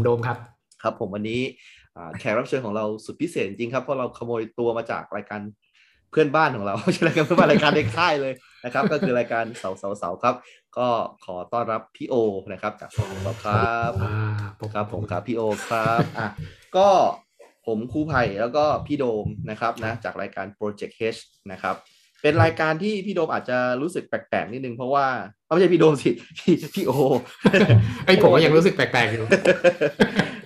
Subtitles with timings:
[0.00, 0.38] ผมโดมครับ
[0.82, 1.40] ครับผมวันนี้
[1.96, 5.40] อ่าแขกรับเชิญของเราสุดพิเศษจริงครับ เพราะเราขโมยตัวมาจากรายการ
[6.10, 8.32] เพื่อนบ้านของเราไม่ใช่รายการเพื่อนบ้านรายการในค่ายเลย
[8.64, 10.34] นะครับ ก็คือรายการเสาเสาเสาครับ
[10.78, 10.88] ก็
[11.24, 12.14] ขอต้อนรับพี่โอ
[12.52, 14.16] นะครับจากช่องของเราครับอ่า
[14.60, 16.28] ผมครับผมครับพี่โอครับอะ
[16.76, 16.88] ก็
[17.66, 21.20] ผมครูไผ่แล้วก็พี่โดมนะครับนะจากรายการ Project H
[21.52, 21.76] นะครับ
[22.22, 25.06] เป็นรายการที่พี่โดมอาจจะรู้สึกแปลกๆนิดนึงเพราะว่า
[25.46, 26.92] เอาไม่ใช่พี่โดมสิพี่พี่โอ
[28.04, 29.26] ไอยผมก็ยังรู้สึกแปลกๆอยู่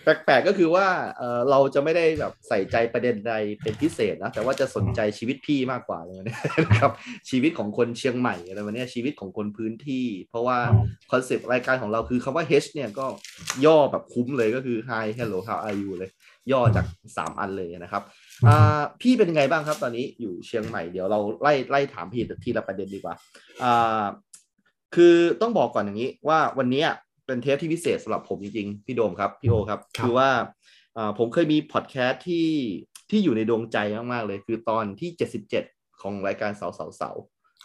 [0.05, 0.87] แปลกๆก็คือว่า
[1.19, 6.93] เออเราจะไม่ได้แบบใส่ใจประเด็นใดเป็นพิเศษนะแต่ว่าจะสนใจชีวิตพี่มากกว่าเลยนะครับ
[7.31, 10.59] ชีวิตของคนเชียงใหม่อะไรวันนี้ยชีวิตของคนพื้นที่ เพราะว่า
[11.11, 13.07] คอนเซปต์รายการของเราคือคำว่า H เนี่ยก็
[13.65, 16.11] ย่อแบบคุ้มเลยก็คือ Hi Hello How are you เลย
[16.53, 18.24] ย่อจาก 3 อันเลยนะครับอ่า
[19.01, 23.15] พี่เป็นยังไงบ้างครับ ตอนนี้อยู่เชียงใหม่เดี๋ยวเราไล่ไล่ถามพี่ทีละประเด็นดีกว่า
[23.63, 24.05] อ่า
[24.95, 26.89] คือต้องบอกก่อนอย่างนี้ว่าวันเนี้ย
[27.27, 30.29] เป็นเทปที่พิเศษสำหรับผมจริงๆ พี่โดมครับ พี่โอครับครับคือว่า
[30.97, 32.49] อ่าผมเคยมีพอดแคสต์ที่
[33.11, 33.79] ที่อยู่ในดวงใจ
[34.13, 35.11] มากๆเลย คือตอนที่
[35.57, 37.11] 77 ของรายการเสาเสาเสา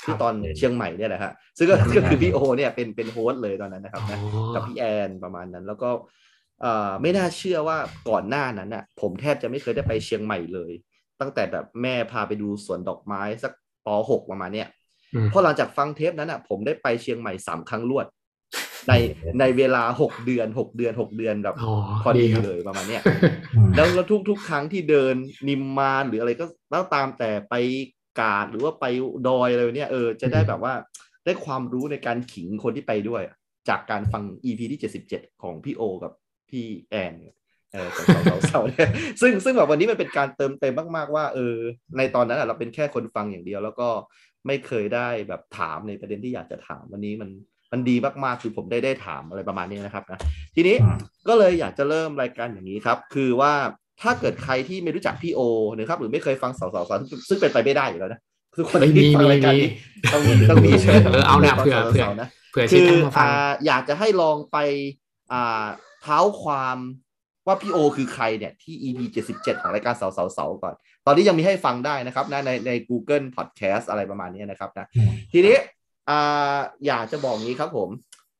[0.04, 4.20] ที่ตอนเชียงใหม่เนี่ยแหละฮะซึ่งก็ก็คือพี่โอเนี่ยเป็นเป็น host เลยตอนนั้นนะครับนะ
[4.56, 6.08] กับพี่แอนประมาณนั้น แล้วก็เอ่อ
[7.02, 7.78] ไม่น่าเชื่อว่า
[8.10, 10.72] ก่อนหน้านั้นน่ะ ผมแทบจะไม่เคยได้ไปเชียงใหม่เลย
[11.22, 13.52] ตั้งแต่แบบแม่พาไปดูสวนดอกไม้สัก
[13.86, 14.67] ป .6 ประมาณเนี้ย
[15.14, 18.06] อืมพอหลังจากฟังเทปนั้นอะ ผมได้ไปเชียงใหม่สามครั้งรวด
[18.88, 18.94] ใน
[19.39, 21.73] ในเวลาหกเดือนหกเดือนหกเดือนแบบอ๋อ
[22.04, 23.04] พอดีครับเลยประมาณเนี้ย
[23.76, 25.16] แล้วแล้วทุกทุกครั้งที่เดิน
[25.48, 27.56] นิมมานหรืออะไรก็แล้วตามแต่ไป
[28.20, 28.86] กาดหรือว่าไป
[29.28, 30.73] ดอยอะไรเนี่ยเออจะได้แบบว่า
[31.26, 33.22] ได้ความรู้ในการขิงคนที่ไปด้วย
[33.70, 34.82] จากการฟัง EP ที่
[35.12, 36.12] 77 ของพี่โอ กับ
[36.49, 37.36] พี่แอนเนี่ย
[37.73, 38.89] เออของเสาเสาเนี่ย
[39.21, 41.55] ซึ่งซึ่งแบบวันนี้มันเป็นการเติมเต็มมาก ๆ ว่าเออ
[41.98, 43.89] ในตอนนั้นอะเราเป็นแค่คนฟังอย่างเดียว แล้วก็
[44.48, 47.30] ไม่เคยได้แบบถามในประเด็นที่อยากจะถามวันนี้มัน
[47.71, 50.20] มันดีมากๆคือผมได้ได้ถามอะไรประมาณนี้นะครับนะ
[50.55, 50.76] ทีนี้
[51.27, 53.54] ก็เลยอยากจะเริ่มรายการอย่างนี้ครับ คือว่า
[54.02, 55.42] ถ้าเกิดใครที่ไม่รู้จักพี่โอ
[55.76, 56.83] นะครับ หรือไม่เคยฟังสาวสาว
[57.30, 58.20] ซึ่งเป็นไปไม่ได้อยู่แล้วนะ
[58.58, 59.70] ทุกคนเอ้ยที่มีฟังมีรายการมีนี้
[60.14, 64.58] ต้องมีต้องมีใช่ไหมเออเอาเนี่ยฟังเผื่อสาวเผื่อสาวนะเผื่อคืชิดอท่านมาฟังอ่าอยากจะให้ลองไป
[65.32, 65.65] อ่า
[66.02, 66.77] เท้าความ
[67.48, 68.99] ว่าพี่โอคือใครเนี่ย ที่ EP
[69.32, 74.86] 77 ของรายการสาวสาวสาวก่อน ตอนนี้ยังมีให้ฟังได้นะครับนะในใน Google Podcast อะไรประมาณนี้นะครับนะ
[75.33, 75.55] ทีนี้
[76.09, 77.89] อ่าอยากจะบอกงี้ครับผม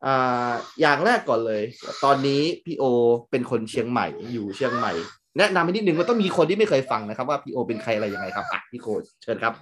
[0.06, 1.64] อ่าอย่างแรกก่อนเลย
[2.06, 2.84] ตอนนี้พี่โอ
[3.32, 4.94] เป็นคนเชียงใหม่อยู่เชียงใหม่
[5.38, 8.88] แนะนำให้นิดนึงว่าต้องมีคนที่ไม่เคยฟังนะครับ ว่าพี่โอเป็นใครอะไรยังไงครับอะพี่โค
[9.24, 9.54] เชิญครับ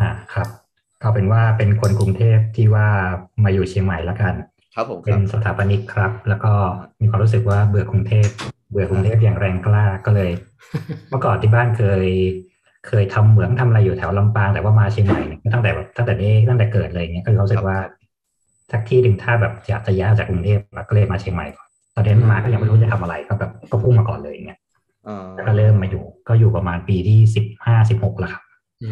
[0.00, 0.48] อ่าครับ
[1.02, 2.86] ก็เป็นว่าเป็นคนกรุงเทพที่ว่า
[3.44, 4.34] มาอยู่เชียงใหม่แล้วกัน
[4.74, 6.52] ครับผมคเป็นรับสถาปนิกครับ แล้วก็
[7.00, 8.28] มีความรู้สึกว่าเบื่อกรุงเทพ
[8.70, 10.30] เบื่อกรุงเทพอย่างแรงกล้าก็เลย
[11.08, 12.06] เมื่อก่อนที่บ้านเคย
[12.86, 17.78] เคยทำเหมืองทำอะไรอยู่แถวลำปางแต่ว่ามาเชียงใหม่เนี่ยตั้งแต่แบบตั้งแต่เด็กตั้งแต่เกิดเลยเนี่ยก็เลยรู้สึกว่า
[18.72, 24.58] สักที่หนึ่งถ้าแบบอยากจะย้ายจากกรุงเทพก็เลยมาเชียงใหม่ก่อนตอนเรียนมาก็ยังไม่รู้จะทำอะไรก็แบบก็พุ่งมาก่อนเลยอย่างเงี้ย
[25.06, 28.42] อ่าแล้วก็เริ่มมาอยู่ ก็อยู่ประมาณปีที่สิบห้าสิบหกแล้วครับ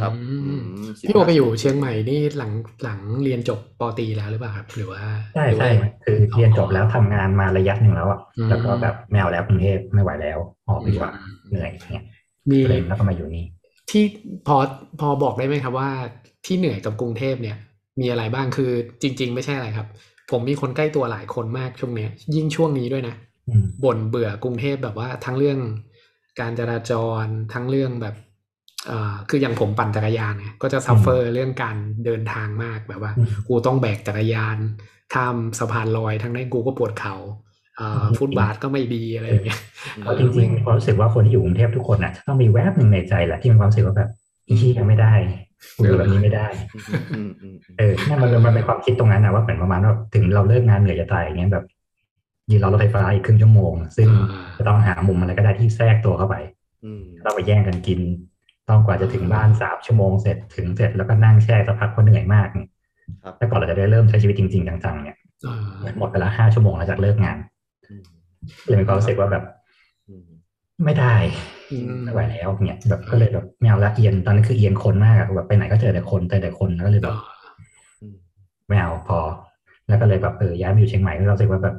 [0.00, 0.64] ครับอืมอืม
[1.06, 2.52] พี่โอไปอยู่เชียงใหม่นี่หลัง
[2.82, 5.02] หลังเรียนจบปตรีแล้วหรือเปล่าครับ หรือว่า
[5.34, 5.70] ใช่หรือว่าใช่
[6.04, 11.10] คือเรียนจบแล้วทำงานมาระยะหนึ่งแล้วอะอืมแล้วก็แบบไม่เอาแล้วกรุงเทพไม่ไหวแล้วออกดีกว่า
[11.48, 12.04] เหนื่อยอย่างเงี้ย
[12.50, 13.44] มีก็เลยแล้วก็มาอยู่นี่
[13.90, 14.04] ที่
[14.46, 14.56] พอ
[15.00, 15.90] พอบอกได้ไหมครับว่า
[16.46, 17.56] ที่เหนื่อยกับกรุงเทพเนี่ย
[18.00, 18.70] มีอะไรบ้างคือ
[19.02, 19.86] จริง ๆ ไม่ใช่อะไรครับ
[20.30, 23.14] ผมมีคนใกล้ตัวหลายคนมากช่วงเนี้ย ยิ่งช่วงนี้ด้วยนะ
[23.48, 25.58] อืมบ่นเบื่อกรุงเทพแบบว่าทั้งเรื่อง
[26.40, 26.92] การจราจ
[27.22, 28.29] รทั้งเรื่องแบบเอ่อ
[29.28, 34.56] คืออย่างผมปั่นจักรยานไงก็จะซัฟเฟอร์เรื่องการเดินทางมากแบบว่าอืมกูต้องแบกจักรยาน
[35.14, 37.16] ข้ามสะพานลอยทั้งนั้นกูก็ปวดเขา่า
[37.76, 39.60] เอ่ออืมฟุตบาทก็ไม่ดีอะไรอย่างเงี้ย
[40.00, 44.10] เพราะจริงๆมีความรู้สึกว่าคนที่อยู่กรุงเทพทุกคนน่ะจะต้องมีแวบหนึ่งในใจแหละที่มีความรู้สึกว่าแบบ
[44.46, 45.12] อีที่ยังไม่ได้
[45.76, 46.46] กูอยู่แบบนี้ไม่ได้
[47.16, 51.64] อืมอืมอืมเออนั่นมันมันเป็นความคิดตรงนั้นนะว่าเหมือนประมาณว่าถึงเราเลิกงานเหนื่อยจะตายอย่างเงี้ยแบบ
[52.50, 56.36] ยืนรอรถไฟฟ้าอีกครึ่งชั่วโมง ซึ่งอ่าจะต้องหามุมอะไรก็ได้ที่แทรกตัวเข้าไป
[56.84, 58.00] อืมเราไปแย่งกันกิน
[58.70, 62.48] ต้องกว่าจะถึงบ้านสามชั่วโมงเสร็จถึงเสร็จแล้วก็นั่งแช่สักพักเพราะเหนื่อยมาก
[63.22, 65.54] ครับแต่ก่อนเราจะได้เริ่มใช้ชีวิตจริงๆจังๆเนี่ยอ่า
[65.98, 67.38] หมดไปละห้าชั่วโมงหลังจากเลิกงาน
[67.88, 68.04] อืม
[68.66, 69.44] เลยมีความรู้สึกว่าแบบ
[70.08, 70.28] อืม
[70.84, 71.14] ไม่ได้
[71.70, 77.16] อืมไม่ไหวแล้วเนี่ยแบบก็เลยแบบไม่เอาละเอียนตอนนั้นคือเอียนคนมากอะแบบไปไหนก็เจอแต่คนเจอแต่คนแล้วก็เลยแบอ๋บอ
[78.00, 78.16] อืม
[78.68, 79.18] ไม่เอาพอ
[79.88, 81.76] แล้วก็เลยแบบเออย้ายมาอยู่เชียงใหม่แล้วเรารู้สึกว่าแบบ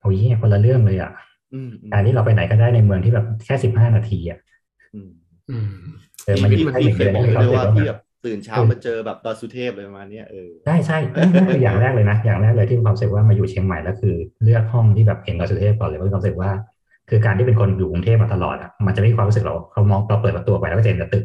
[0.00, 1.12] โอ้ยคนละเรื่องเลยอะ
[1.52, 4.38] อืมอืมการที่เราไปไหนก็ได้ในเมืองที่แบบแค่สิบห้านาทีอะ
[5.48, 5.56] อื
[6.30, 16.50] มอืมเออมันอยู่พี่แค่หพี่นึ่งเคเดืยอนบอกให้เลยเราด้วยรู้สึกว่าว่าพี่แบแบบบตื่นเช้ามาเจอแบบดอยสุเทพเลยประมาณเนี้ยเออใช่ใช่นั่นนั่นคืออย่างแรกเลยนะ อย่างแรกเลยที่มีความรู้สึกว่ามาอยู่เชียงใหม่แล้วคือ เลือกห้องที่แบบเห็นดอยสุเทพก่อนเลยเพราะมีความรู้สึกว่า
[17.10, 21.24] คือการที่เป็นคนอยู่กรุงเทพมาตลอดอะมันจะไม่มีความรู้สึกเราเขามองเราเปิดประตูไปแล้วก็จะเห็นแต่ตึก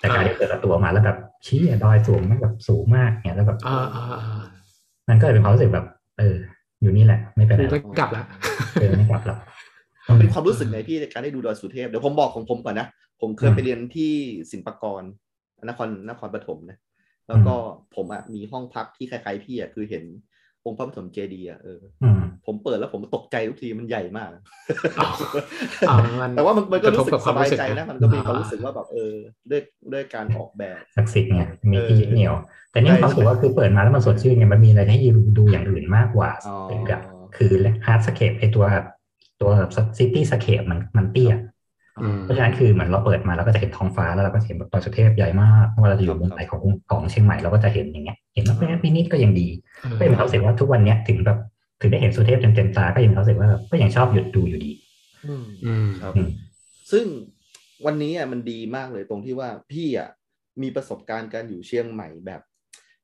[0.00, 4.44] แต่การที่เปิดประตูออกมาแล้วแบบชี้ดอยสูงมากแบบสูงมากเนี่ยแล้วแบบอ่าอ่าอ่า
[5.08, 5.86] มันก็เลยเป็นความรู้สึกแบบ
[6.18, 6.36] เออ
[6.80, 8.24] อยู่นี่แหละ ไม่ไปไหนกูหรไม่อกกลับละ
[8.80, 9.38] เออไม่กลับหรอก
[10.08, 12.86] มันเป็นความรู้สึกไงพี่ในการได้ดูดอยสุเทพเดี๋ยวผมบอกของผมก่อนนะ
[13.20, 14.12] ผมเคยอืมไปเรียนที่
[14.50, 15.02] ศิลปากร
[15.68, 16.78] นครนครปฐมนะ
[17.28, 17.54] แล้วก็
[17.96, 20.04] ผมอะมีห้องพักที่คล้ายๆพี่อะคือเห็น
[20.64, 24.28] องค์พระปฐมเจดีย์อะเอออืมผมเปิดแล้วผมตกใจทุกทีมันใหญ่มาก
[24.98, 25.04] อ๋อ
[25.88, 29.14] อ๋อมันแต่ว่ามันมันก็กระทรู้บสึกักบคสวามบายรู้สึกใจนะนะมันก็มีอ่าความรู้สึกว่าแบบเออ
[29.50, 29.62] ด้วย
[29.92, 32.34] ด้วยการออกแบบศักดิ์สิทธิ์ไงมีที่เออยึดเหนี่ยว
[32.70, 37.02] แต่นี่ใช่ความรู้สึกว่าคือเปิดมาแล้วมันสดชื่นไงมันมีอะไรให้ยืนดูอย่างอื่นมากกว่าอ๋อตึกอะ
[37.36, 37.52] คือ
[37.86, 38.64] ฮาร์ดสเคปไอตัว
[39.40, 39.50] ตัว
[39.98, 41.59] ซิตี้สเคปมันมันเตี้ยอืม
[42.24, 49.48] เพราะฉะนั้นคือเหมือนเราเปิดมาเราก็จะเห็นท้องฟ้าแล้วเราก็จะเห็นแบบดอยสุเทพใหญ่มากเวลาเราจะอยู่บนไหนของของเชียงใหม่เราก็จะเห็นอย่างเงี้ยเห็นว่าแค่นิดๆก็ยังดี
[49.98, 51.38] ก็ยังมีความรู้สึกว่าทุกวันเนี้ยถึงแบบ
[51.80, 54.72] ถึงได้เห็นสุเทพเต็มๆตาก็ยังมีความรู้สึกว่าแบบก็ยังชอบหยุดดูอยู่ดี
[55.26, 56.30] อืมอืมครับอืม
[56.92, 57.06] ซึ่ง
[57.86, 60.08] วันนี้อะมันดีมากเลยตรงที่ว่าพี่อะ
[60.62, 62.40] มีประสบการณ์การอยู่เชียงใหม่แบบ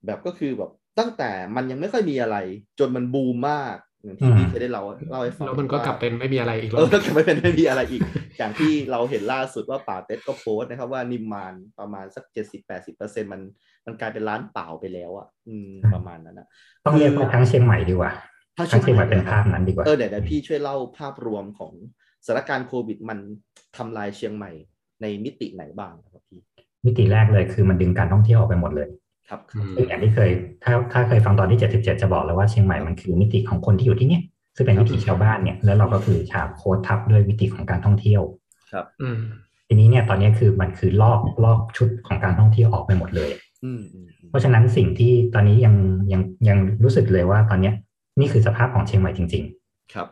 [0.06, 2.36] แบบก็คือแบบตั้งแต่มันยังไม่ค่อยมีอะไร
[2.78, 8.00] จนมันบูมมากอย่างที่อืมพี่เคยได้เล่าเล่าให้ฟังแล้วมันก็ว่ากลับเป็นไม่มีอะไรอีกเอแล้อวแล้วกลับไม่เป็นไม่มีอะไรอีก
[8.38, 13.40] อย่างที่เราเห็นล่าสุดว่าป่าเต็ดก็โพสต์นะครับว่านิมมานประมาณสักเจ็ดสิบแปดสิบเปอร์เซ็นมัน
[13.86, 16.46] มันกลายเป็นร้านเปล่าไปแล้วอะอืมประมาณนั้นนะ
[16.84, 18.12] ต้องเรียกว่าทั้งเชียงใหม่ดีกว่า
[18.56, 21.72] ถ้าทั้งเชียงใหม่เป็นภาพนั้นดีกว่าเออเดี๋ยวเดี๋ยวพี่ช่วยเล่าภาพรวมของ
[22.26, 23.18] สถานการณ์โควิดมัน
[23.76, 24.50] ทำลายเชียงใหม่
[25.02, 26.40] ในมิติไหนบ้างนะครับพี่
[26.84, 28.88] มิติแรกเลยคือมันดึงการท่องเที่ยวออกไปหมดเลย
[29.28, 30.30] ครับอืมซึ่งอย่างที่เคย
[30.64, 34.22] ถ้าถ้าเคยฟังตอนที่77จะบอกแล้วว่าเชียงใหม่มันคือมิติของคนที่อยู่ที่เนี่ย
[34.56, 38.22] ซึ่งเป็นวิถีชาวบ้านเนี่ย แล้วเราก็คือฉาบโค้ดทับด้วยมิติของการท่องเที่ยว
[39.02, 39.18] อืม
[39.66, 43.30] ทีนี้เนี่ยตอนนี้คือมันคือลอกลอกชุดของการท่องเที่ยวออกไปหมดเลย
[43.64, 45.74] อืมอืมอืมเพราะฉะนั้นสิ่งที่ตอนนี้ยัง
[46.12, 47.74] ยังยังรู้สึกเลยว่าตอนเนี้ย
[48.20, 49.44] นี่คือสภาพของเชียงใหม่จริง
[49.94, 50.08] ครับ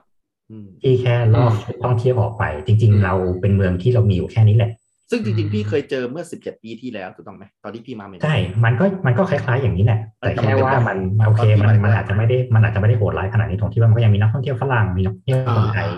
[0.51, 4.71] อืมๆที่แค่ลอกชุดท่องเที่ยวออกไป จริง ๆ เราเป็นเมืองที่เรามีอยู่แค่นี้แหละ
[5.11, 15.89] ซึ่งจริงๆ พี่เคยเจอเมื่อสิบเจ็ดปีที่แล้วถูกต้องไหมตอนที่พี่มาใหม่ๆใช่ มันก็มันก็คล้ายๆอย่างนี้แหละ แต่แค่ว่ามันโอเคมันมันอาจจะไม่ได้มันอาจจะไม่ได้โหดร้ายขนาดนี้ตรงที่ว่ามันก็ยังมีนักท่องเที่ยวฝรั่งมีนักท่องเที่ยวคนไทย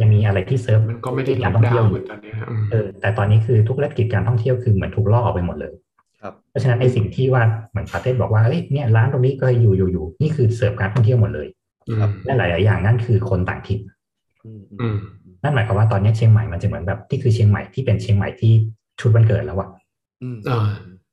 [0.00, 5.72] ยังมีอะไรที่เซิร์ฟมันก็ไม่ได้ล็กาอรกท่องดาเที่ยววน์อเหมือยู่นตอนเนี้ยอืมเออแต่ตอนนี้คือทุกธุรกิจการท่องเที่ยวคือเหมือนถูกลอกออกไปหมดเลย
[6.22, 11.48] ครับเพราะฉะนั้นไอ้สิ่งที่ว่าเหมือนปาเต้บอกว่าเอ้ยเนี่ยร้านตรงนี้ก็อยู่อยู่อยู่นี่คือเสิร์ฟการท่องเที่ยวหมดเลย
[12.00, 13.80] ครับและหลายๆอย่างนั่นคือคนต่างถิ่น
[14.44, 14.96] อืมอือืมม
[15.46, 18.52] นั่นหมายความว่าตอนนี้เชียงใหม่มันจะเหมือนแบบที่คือเชียงใหม่ที่เป็นเชียงใหม่ที่
[19.00, 19.68] ชุดวันเกิดแล้วอะ
[20.22, 20.68] อืมอ่า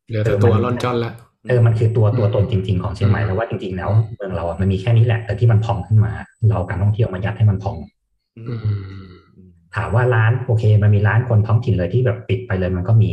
[0.08, 1.12] เหลือแต่ตัวล่อนจอนละ
[1.50, 6.14] เออมันคือตัวตัวอืมตนจริง ๆของเชียงใหม่อืมแล้วว่าจริงๆแล้วเมืองเราอะมันมีแค่นี้แหละ แต่ที่มันพองขึ้นมา
[6.48, 7.76] เราเอาการท่องเที่ยวมายัดให้มันพอง
[8.38, 8.72] อือืมมอื
[9.48, 13.12] มถามว่าร้านโอเค มันมีร้านคนท้องถิ่นเลยที่แบบปิดไปเลยมันก็มี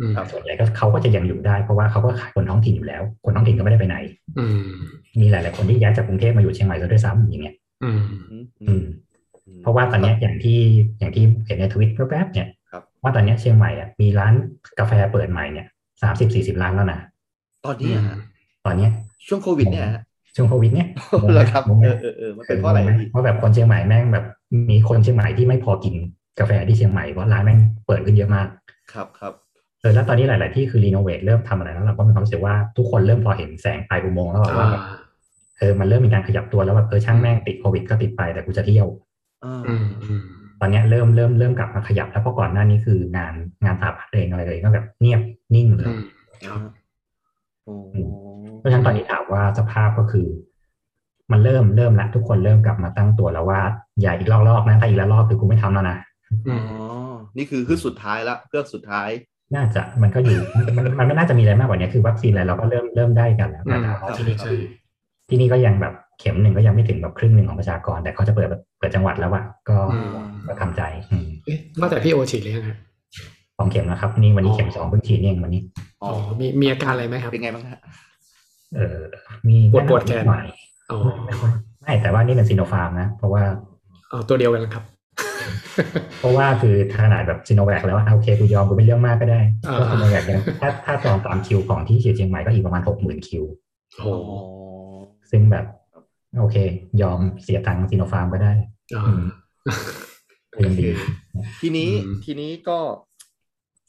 [0.00, 3.96] อืมแต่ส่วนใหญ่ก็เขาก็จะยังอยู่ได้เพราะว่าเขาก็ขายคนท้องถิ่นอยู่แล้ว คนท้องถิ่นก็ไม่ได้ไปไหน
[4.38, 4.70] อืม
[5.20, 8.84] มีหลาย ๆ คนที่ย้ายจากกรุงเทพมาอยู่เชียงใหม่ซะด้วยซ้ำอย่างเงี้ยอืมอืมอืม
[9.62, 10.60] เพราะว่าตอนเนี้ยอย่างที่
[10.98, 14.32] อย่างที่เห็นในทวิตแป๊บๆเนี่ยครับว่าตอนเนี้ยเชียงใหม่อะมีร้าน
[14.78, 15.66] กาแฟเปิดใหม่เนี่ย
[16.02, 17.00] สามสิบสี่สิบร้านแล้วนะ
[17.64, 18.16] ตอนนี้อะฮะ
[18.64, 18.90] ตอนเนี้ย
[19.28, 20.02] ช่วงโควิดเนี่ยฮะ
[20.36, 20.88] ช่วงโควิดเนี่ย
[21.32, 24.26] เหรอครับงงไหมเออเออเออมันเป็นเพราะอะไรงงหมพี่เพราะแบบคนเชียงใหม่แม่งแบบ
[24.70, 25.94] มีคนเชียงใหม่ที่ไม่พอกิน
[26.38, 28.48] กาแฟที่เชียงใหม่เพราะร้านแม่งเปิดขึ้นเยอะมาก
[28.92, 29.32] ครับครับ
[29.80, 34.98] เออแล้วตอนนี้หลาย ๆ ที่คือรีโนเวทเริ่มทำอะไรแล้วเราก็มีความรู้สึกว่าทุกคนเริ่มพอเห็นแสงปลายอุโมงค์แล้วแบบว่าแบบอ่า
[35.58, 39.09] เออมันเริ่มมีการขยับตัวแล้วแบบเออช่างแม่งติดโควิดก็ติดไปแต่กูจะเที่ยวอ่าอืมอืม
[40.60, 45.20] ตอนเนี้ยเริ่มเริ่มเริ่มกลับมาขยับแล้วเพราะก่อนหน้านี้คืองานงานสถาปัตย์เองอะไรเลยก็แบบเงียบ
[45.54, 46.02] นิ่งเลยอืม
[46.46, 46.60] ครับ
[47.64, 47.74] โอ้
[48.58, 50.28] เพราะฉะนั้นตอนนี้ถามว่าสภาพก็คือ
[51.32, 53.60] มันเริ่มเริ่มละทุกคนเริ่มกลับมาตั้งตัวแล้วว่า
[54.00, 55.96] อย่าอีกรอบๆนะถ้าอีกแล้วรอบคือกูไม่ทำแล้วนะ
[56.48, 56.60] อือ๋อ
[57.10, 59.08] มนี่คือคือสุดท้ายละเครื่องสุดท้าย
[59.54, 60.38] น่าจะมันก็อยู่
[60.76, 64.52] มันมันไม่น่าจะมีอะไรมากกว่านี้คือวัคซีนอะไรเราก็เริ่มเริ่มได้กันแล้วอืแต่มถามว่าใช่ที่นี่ใช่
[65.28, 70.08] ที่นี่ก็ยังแบบ เข็มหนึ่งก็ยังไม่ถึงแบบครึ่งหนึ่งของประชากร แต่เขาจะเปิดแบบเปิดจังหวัดแล้วอะก็อืม
[70.48, 72.76] ก็ทำใจอืมเอ๊ะว่าแต่พี่โอฉีดหรือยังฮะ
[73.58, 75.62] สองเข็มนะครับ นี่วันนี้อ๋อเข็มสองเพิ่งฉีดเองวันนี้
[76.02, 77.80] อ๋อ๋ออมีมีอาการอะไรไหมครับเป็นไงบ้างฮะ
[78.76, 78.98] เออ
[79.48, 80.44] มีปวดปวดแขนหน่อย
[80.90, 81.50] อ๋อไม่ค่อย
[81.82, 83.42] ไม่แต่ว่านี่เป็นซีโนฟาร์มนะ เพราะว่า
[84.12, 84.84] อ๋อตัวเดียวกันครับ
[86.20, 93.44] เพราะว่าคือขนาดแบบซีโนแวคแล้วอะโอเคกูยอมกูไม่เรื่องมากก็ได้อ่าก็ซีโนแวคยังถ้าถ้าจองตามคิวของที่ฉีดเชียงใหม่ก็อีกประมาณหกหมื่นคิว
[93.96, 94.30] โอ้อ๋อโห
[95.30, 95.64] ซึ่งแบบ
[96.38, 96.56] โอเค
[97.02, 98.52] ยอมเสียตังค์ซีโนฟาร์มก็ได้
[98.96, 99.22] อ่าอืม
[100.52, 100.88] โอยังเคดี
[101.60, 102.78] ทีนี้อืมทีนี้ก็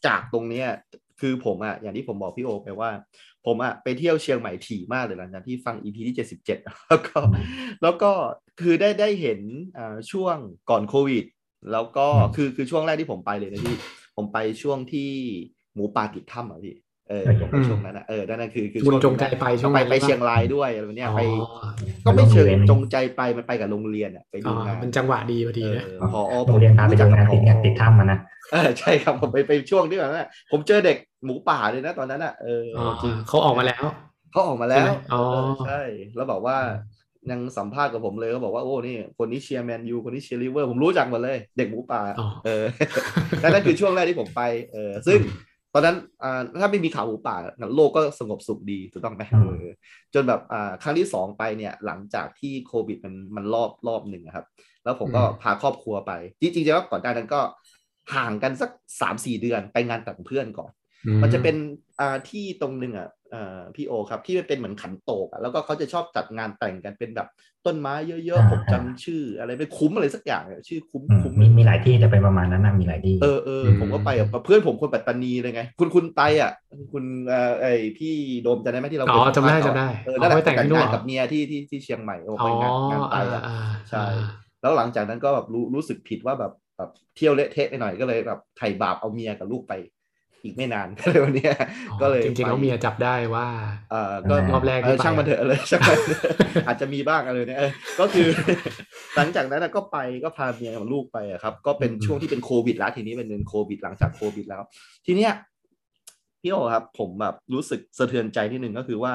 [0.05, 0.67] จากตรงเนี้ย
[1.19, 2.89] คือผมอะอย่างที่ผมบอกพี่โอไปว่า
[3.45, 7.19] ผมอะไปเที่ยวเชียงใหม่ถี่มากเลยหลังจากที่ฟังอีพีที่เจ็ดสิบเจ็ดแล้วก็
[7.81, 8.12] แล้วก็
[8.62, 9.39] คือได้ได้เห็น
[9.77, 10.38] อ่าช่วง
[10.69, 11.25] ก่อนโควิด
[11.71, 13.77] แล้วก็อืมคือคือช่วงแรกที่ผมไปเลยนะพี่
[14.17, 15.10] ผมไปช่วงที่
[15.74, 16.75] หมูป่าติดถ้ำอะพี่
[17.12, 21.20] เอออืมผมไปช่วงนั้นอะเออนั่นนะคือคือคุณช่วงจงใจไปช่วงไปนั้นไปหรือเปล่าเชียงรายด้วยอะไรแบบเนี้ยอ๋อไป
[22.06, 28.20] ก็ไม่เชิงไปโรงเรียนจงใจไปมันไปกับโรงเรียนอะไปอ๋ดูองานมันจังหวะดีพอดีเอนะอพอโรงเรียนพาไปดูงานติดเนี่ยติดถ้ำมานะ
[28.51, 33.84] เออใช่ครับผมไปไปช่วงที่แบบนั้นอะผมเจอเด็กหมูป่าเลยนะตอนนั้นอะเอออ๋อจริงเขาออกมาแล้ว
[34.32, 35.72] เขาออกมาแล้วใช่ไหมอ๋อเออใช่
[36.15, 36.58] แล้วบอกว่า
[37.30, 42.63] ยังสัมภาษณ์กับผมเลยเขาบอกว่าโอ้นี่คนนี้เชียร์แมนยูคนนี้เชียร์ลิเวอร์ผมรู้จักหมดเลย เด็กหมูป่าอ๋อเออ
[43.41, 44.41] นั่นนั่นคือช่วงแรกที่ผมไป
[44.72, 45.20] เออซึ่ง
[45.74, 47.38] ตอนนั้นอ่าถ้าไม่มีข่าวหมูป่า
[47.75, 49.74] โลกก็สงบสุขดีถูกต้องไหมอืมเออ
[50.13, 54.46] จนแบบอ่าครั้งที่สองไปเนี่ยหลังจากที่โควิดมันมันรอบรอบหนึ่งอะครับ
[54.84, 56.12] แล้วผมก็พาครอบครัวไป
[56.42, 57.42] จริงๆแล้วก่อนหน้านั้นก็
[58.16, 58.70] ห่างกันสัก
[59.01, 60.72] สามสี่เดือนไปงานแต่งเพื่อนก่อน
[61.22, 61.56] มันจะเป็น
[62.00, 63.21] อ่าที่ตรงหนึ่งอะอ่า
[63.76, 67.28] พี่โอครับ ที่มันเป็นเหมือนขันโตกอะแล้วก็เขาจะชอบจัดงานแต่งกันเป็นแบบ
[67.66, 76.52] ต้นไม้เยอะอ่าๆผมจำชื่อ อะไรไม่คุ้มอะไรสักอย่างอะชื่อคุ้มอืมคุ้มมีมีหลายที่จะเป็นประมาณนั้นนะมีหลายที่เออเอออืมผมก็ไปกับเพื่อนผมคนปัตตานีเลยไง คุณคุณไตอะ
[76.92, 77.66] คุณเอ่อไอ
[77.98, 78.08] พี่
[78.44, 83.52] โดมจำได้ไหมที่เราอ๋อเคยจำได้สัมภาษณ์จำได้เออนั่นแหละเอาไปแต่งแต่ที่งนู่นงานเหรอกับเมียที่ที่ที่เชียงใหม่ผมอ๋ไปองานงานไตอ่าอะอ่า
[83.90, 84.06] ใช่
[84.62, 89.74] แล้วหลังจากนั้นก็แบบรู้รู้สึกผิดว่าแบบแบบเที่ยวเละเทะไปหน่อยก็เลยแบบไถ่บาปเอาเมียกับลูกไป
[90.43, 91.55] อีกไม่นานก็เลยวันเนี้ย
[91.89, 93.48] อ๋อก็เลยจริงๆไปแล้วเมียจับได้ว่า
[93.91, 96.33] เอ่อก็รอบแรกเออที่ไปช่างมันเถอะเลยช่างมันเถอะ
[96.67, 98.27] อาจจะมีบ้างอะไรเนี่ยเออก็คือ
[99.15, 104.62] หลังจากนั้นนะก็ไปก็พาเมียกับลูกไปอะครับ ก็เป็นอืมช่วงที่เป็นโควิดแล้วทีนี้เป็นเดือนโควิดหลังจากโควิดแล้ว
[105.05, 105.33] ทีเนี้ย
[106.41, 109.13] พี่โอครับ ผมแบบรู้สึกสะเทือนใจนิดนึงก็คือว่า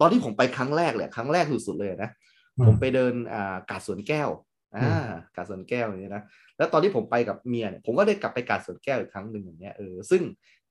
[0.00, 2.10] ตอนที่ผมไปครั้งแรกเลยครั้งแรกสุดๆเลยนะ
[2.56, 4.28] อืมผมไปเดินอ่ากาดสวนแก้ว
[4.76, 6.22] อ่ากาดสวนแก้วอย่างนี้ยนะ
[6.58, 10.22] แล้วตอนที่ผมไปกับเมียเนี่ยผมก็ได้กลับไปกาดสวนแก้วอีกครั้งหนึ่งอย่างเงี้ยเออซึ่ง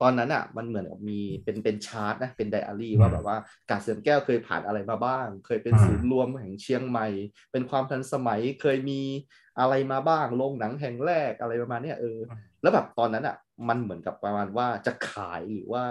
[0.02, 3.38] ตอนนั้นอะมันเหมือนกับมีเป็นเป็นชาร์ตนะเป็นไดอารี่ว่าแบบว่า
[3.70, 7.08] กาดสวนแก้วเคยผ่านอะไรมาบ้าง เคยเป็นอืมศูนย์รวมแห่งเชียงใหม่
[7.52, 9.02] เป็นความทันสมัยเคยมี
[9.60, 12.20] อะไรมาบ้างโรงหนังแห่งแรกอะไรประมาณเนี้ยเออ
[12.62, 13.36] แล้วแบบตอนนั้นอะ
[13.70, 15.84] มันเหมือนกับประมาณว่าจะขายหรือว่า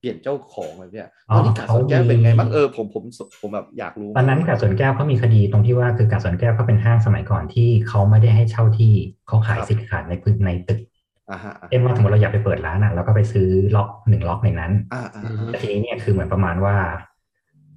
[0.00, 3.04] เปลี่ยนเจ้าของอะไรเนี่ยตอนที่กาดสวนแก้วเป็นไงบ้างเออผมผม
[3.40, 8.94] ผมแบบอยากรู้ ตอนนั้นกาดสวนแก้วเขามีคดีตรงที่ว่าคือกาดสวนแก้วเขาเป็นห้างสมัยก่อนที่เขาไม่ได้ให้เช่าที่
[9.26, 10.80] เขาขายสิทธิ์ขาดในพื้นในตึก
[11.30, 16.76] อ่าฮะอ่าเช่นว่าสมมติเราอยากไปเปิดร้านอะเราก็ไปซื้อล็อกหนึ่งล็อกในนั้นอ่าอ่าแต่ทีนี้เนี่ยคือเหมือนประมาณว่า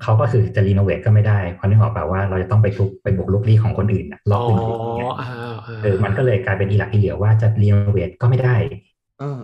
[0.04, 5.28] เขาก็คือจะรีโนเวทก็ไม่ได้เพราะนึกออกแบบว่าเราจะต้องไปทุบไปบุกลุกลี้ของคนอื่นน่ะล็อกอ๋ออื่นๆเนี่ยอ่า
[5.68, 8.78] อ่าเออมันก็เลยกลายเป็นอีหลักอีเหลียวว่าจะรีโนเวทก็ไม่ได้เออ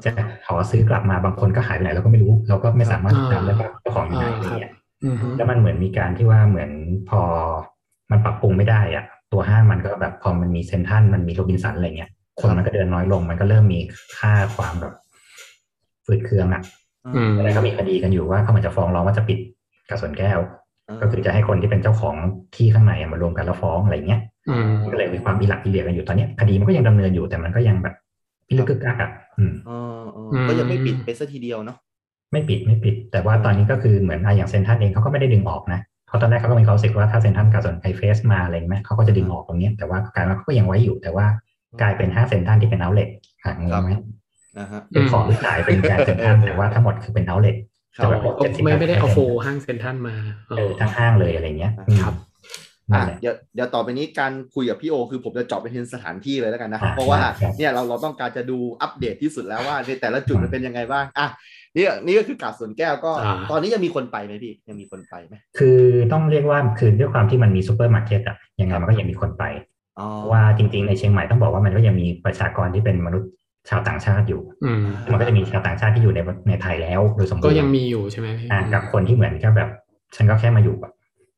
[0.06, 0.12] จะ
[0.48, 6.72] ขอซื้อกลับมาบางคนก็หายไปไหนเราก็ไม่รู้ เราก็ไม่สามารถติดตามได้ว่าเจ้าของอยู่ไหนอะไรเงี้ยอืมฮึแล้วมันเหมือนมีการที่ว่าเหมือน
[7.10, 7.22] พอ
[8.12, 12.10] มันปรับปรุงไม่ได้อะตัวห้างมันก็แบบพอมันมีเซนทรันมันมีโรบินสันอะไรเงี้ย
[12.40, 13.80] คนมันก็เดินน้อยลง มันก็เริ่มมี
[14.18, 14.94] ค่าความแบบ
[16.06, 16.62] ฝืดเคืองอะ
[17.16, 19.40] อืมอะไรก็มีคดีกันอยู่ว่าเขาเหมือนจะฟ้องร้องว่าจะปิด
[19.90, 20.40] กระสวนแก้ว
[21.02, 22.16] ก็คือจะให้คนที่เป็นเจ้าของ
[22.56, 28.09] ที่ข้างในอะมารวมกันแล้วฟ้องอะไรเงี้ยอืมก็เลยมีความอีหลักอีเหลียกันอยู่ตอนเนี้ยคดีมันก็ยังดำเนินอยู่แต่มันก็ยังแบบพิ
[28.58, 31.78] ลึกกึกกักอะอืมเออเออก็ยังไม่ปิดไปสัทีเดียวเนาะ
[32.32, 41.26] ไม่ปิดไม่ปิด แต่ว่าตอนนี้ก็คือเหมือนอะอย่างเซนทรันเองเขาก็ไม่ได้ดึงออกนะเพราะตอนแรกเขาก็มีความรู้สึกว่าถ้าเซนทรันกับส่วนไอเฟสมาอะไรเงี้ยเขาก็จะดึงออกตรงเนี้ยแต่ว่ากลายว่าเขาก็ยังไว้อยู่ แต่ว่า
[41.82, 43.10] กลายเป็นห้างเซนทรันที่เป็นเอาเลท
[43.44, 43.92] หางงไหม
[44.60, 47.56] นะฮะเป็นของที่ขายเป็นการเซนทรันแต่ว่าทั้งหมดคือเป็น outlet
[47.98, 50.16] ครับแต่ว่าก็ไม่ไม่ได้เอาโฟห้างเซ็นทรัลมา
[50.58, 52.29] เออทั้งห้างเลยอะไรเงี้ยอืมครับนั่
[52.94, 61.28] อะนแหละเดี๋ยวเดี๋ยวต่อไปนี้การคุยกับพี่โอ คือผมจะเจาะไปที่สถานที่เลยแล้วกันนะอะเพราะว่าครับเนี่ยเราเราต้องการจะดูอัปเดตที่สุดแล้วว่าในแต่ละจุดมันเป็นยังไงบ้างอะ
[61.76, 65.80] นี่นี่ก็คือกาดสวนแก้วก็อ่าตอนนี้ยังมีคนไปไหมพี่ยังมีคนไปไหมคือ
[66.12, 69.44] ต้องเรียกว่าคือด้วยความที่มันมีซูเปอร์มาร์เก็ตอะยังไงมันก็ยังมีคนไป
[70.00, 73.30] อ๋อเพราะว่าจริง ๆ ในเชียงใหม่ต้องบอกว่ามันก็ยังมีประชากรที่เป็นมนุษย์
[73.70, 79.70] ชาวต่างชาติอยู่อืมมันก็จะมีชาวต่างชาติที่อยู่ในในไทยแล้วโดยสมบูรณ์ก็ยังมีอยู่ใช่ไหมพี่อ่ากับคนที่เหมือนกับแบบ
[80.16, 80.94] ฉันก็แค่มาอยู่แบบ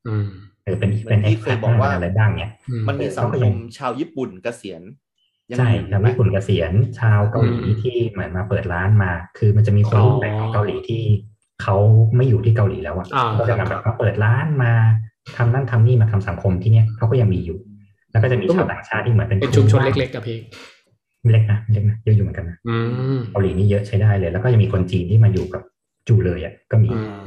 [0.08, 0.28] อืม
[0.64, 4.82] เออเป็นเป็นเอ็กซ์อะไรบ้างเนี้ยอืมมันมีสังก็คยัมงชาวญี่ปุ่นเกษียณ
[5.50, 11.02] ยังใช่มีอยู่ชาวไหมญี่ปุ่นเกษียณชาวเกาหลีอืมที่เหมือนมาเปิดร้านมา คือมันจะมีคนรุ่นใหม่ของเกาหลีที่
[11.62, 11.76] เขา
[12.16, 14.72] ไม่อยู่ที่เกาหลีแล้วอะอ่าก็จะแบบมาเปิดร้านมา
[15.38, 17.60] ทำนั่นทำนี่มาทำสังคมที่เนี้ยเขาก็ยังมีอยู่
[18.12, 22.78] แล้วก็จะมีชาวต่างชาติที่เหมือนเป็นเป็นชุมชนเล็กๆกับพี่ๆเล็กนะเล็กนะเยอะอยู่เหมือนกันนะอื
[23.18, 25.62] มเกาหลีนี่เยอะใช้ได้เลย แล้วก็ยังมีคนจีนที่มาอยู่กับ
[26.08, 27.26] จูเลยอะก็มีอืม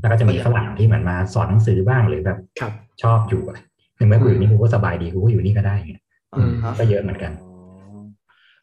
[0.00, 3.58] แล้วก็จะมีฝรั่งที่เหมือนมาสอนหนังสือบ้างหรือแบบครับชอบอยู่อะ
[3.96, 6.02] ในเมื่อกูอยู่นี่กูก็สบายดีกูก็อยู่นี่ก็ได้อย่างเงี้ย
[6.36, 7.50] อืมฮะก็เยอะเหมือนกันอ๋อ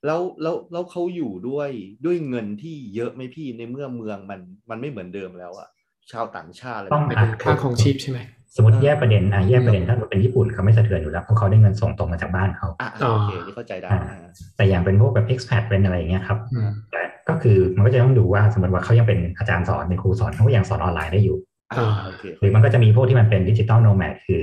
[0.06, 1.70] แล้วแล้วแล้วเขาอยู่ด้วย
[2.06, 5.70] ด้วยเงินที่เยอะไหมพี่ในเมื่อเมืองมันมันไม่เหมือนเดิมแล้วอะ
[6.12, 8.20] ชาวต่างชาติอะไรต้องหมายแบบถึนี้งค่าของชีพใช่ไหม
[8.56, 21.38] สมมติแยกประเด็นอะแยกประเด็นถ้าเป็นญี่ปุ่นเขาไม่สะเทือนอยู่แล้วเพราะเขาได้เงินส่งตรงมาจากบ้านเขาอะอ๋อโอเคนี่เข้าใจได้นะฮะแต่อย่างเป็นพวกแบบ expat เป็นอะไรอย่างเงี้ยครับอืมแต่ก็คือมันก็จะต้องดูว่าสมมติว่าเขายังเป็นอาจารย์สอนเป็นครูสอนเขาก็ยังสอนออนไลน์ได้อยู่
[21.72, 24.42] อ่าโอเคหรือมันก็จะมีพวกที่มันเป็น digital nomad คือ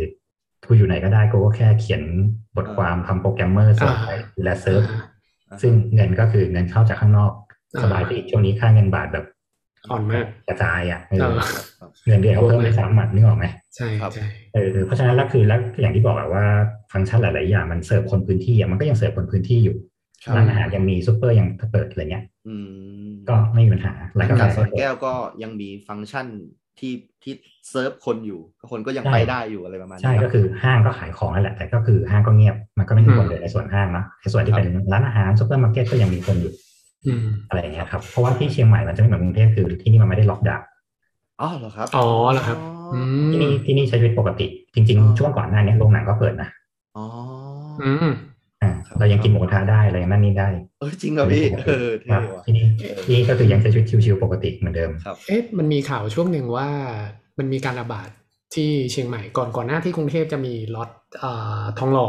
[0.66, 2.02] กูอยู่ไหนก็ได้กูก็แค่เขียน
[2.56, 4.10] บทความทำโปรแกรมเมอร์ส่งไป
[4.44, 7.32] แล้วเสร็จอ่าซึ่งเงินก็คือเงินเข้าจากข้างนอก
[7.74, 9.26] อ่าสบายไปอีกช่วงนี้ค่าเงินบาทแบบ
[9.90, 11.40] อ่อนมากกระจายอะเอเอออ
[11.80, 16.44] ครับเงินเดือนเขาเพิ่มไปสามหมัดนึกออกไหมใช่ครับใช่เออเพราะฉะนั้นแล้วคือแล้วอย่างที่บอกแบบว่า
[16.92, 19.76] ฟังก์ชันหลาย ๆ อย่างมันเสิร์ฟคนพื้นที่อะมันก็ยังเสิร์ฟคนพื้นที่อยู่
[20.24, 22.54] ครับร้านอาหารยังมีซูเปอร์ยังเปิดอะไรเงี้ยอื
[23.06, 25.12] มก็ไม่มีปัญหาร้านกาแฟการสก็อนเปิดแก้วก็
[25.42, 26.26] ยังมีฟังก์ชัน
[26.78, 27.34] ที่ที่
[27.70, 36.52] เสิร์ฟคนอยู่คนก็ยังใช่ไปได้อยู่อะไรประมาณนี้ใช่รับก็คือห้างก็ขายของนั่นแหละ แต่ก็คือห้างก็เงียบมันก็ไม่มีคนเลยในส่วนห้างเนอะในส่วนที่เป็นร้านอาหารซูเปอร์มาร์เก็ตก็ยังมีคนอยู่
[37.06, 40.66] อืมอะไรอย่างเงี้ยครับ เพราะว่าที่เชียงใหม่มันจะไม่เหมือนกรุงเทพคือที่นี่มันไม่ได้ล็อกดาวน์
[41.40, 42.58] อ๋อเหรอครับอ๋อเหรอครับ
[42.92, 46.48] อืที่มนี่ที่นี่ใช้ชีวิตปกติ จริงอ๋อๆช่วงก่อนหน้านี้โรงหนังก็เปิดนะ
[46.94, 47.02] อ๋อ
[47.80, 48.06] อืม
[48.62, 52.64] อ่าครับเรายังกินหมูกระทะได้อะไรนั่นนี่ได้ เออจริงเหรอพี่เออครับเท่บว่ะที่นี่
[53.04, 56.68] ที่นี่ก็คือยังใช้ชีวิตชิวๆปกติเหมือนเดิมครับเอ๊ะมันมีข่าวช่วงหนึ่งว่า
[57.38, 58.08] มันมีการระบาด
[58.54, 60.90] ที่เชียงใหม่ก่อนก่อนหน้าที่กรุงเทพจะมีล็อต
[61.22, 62.08] อ่าทองหล่อ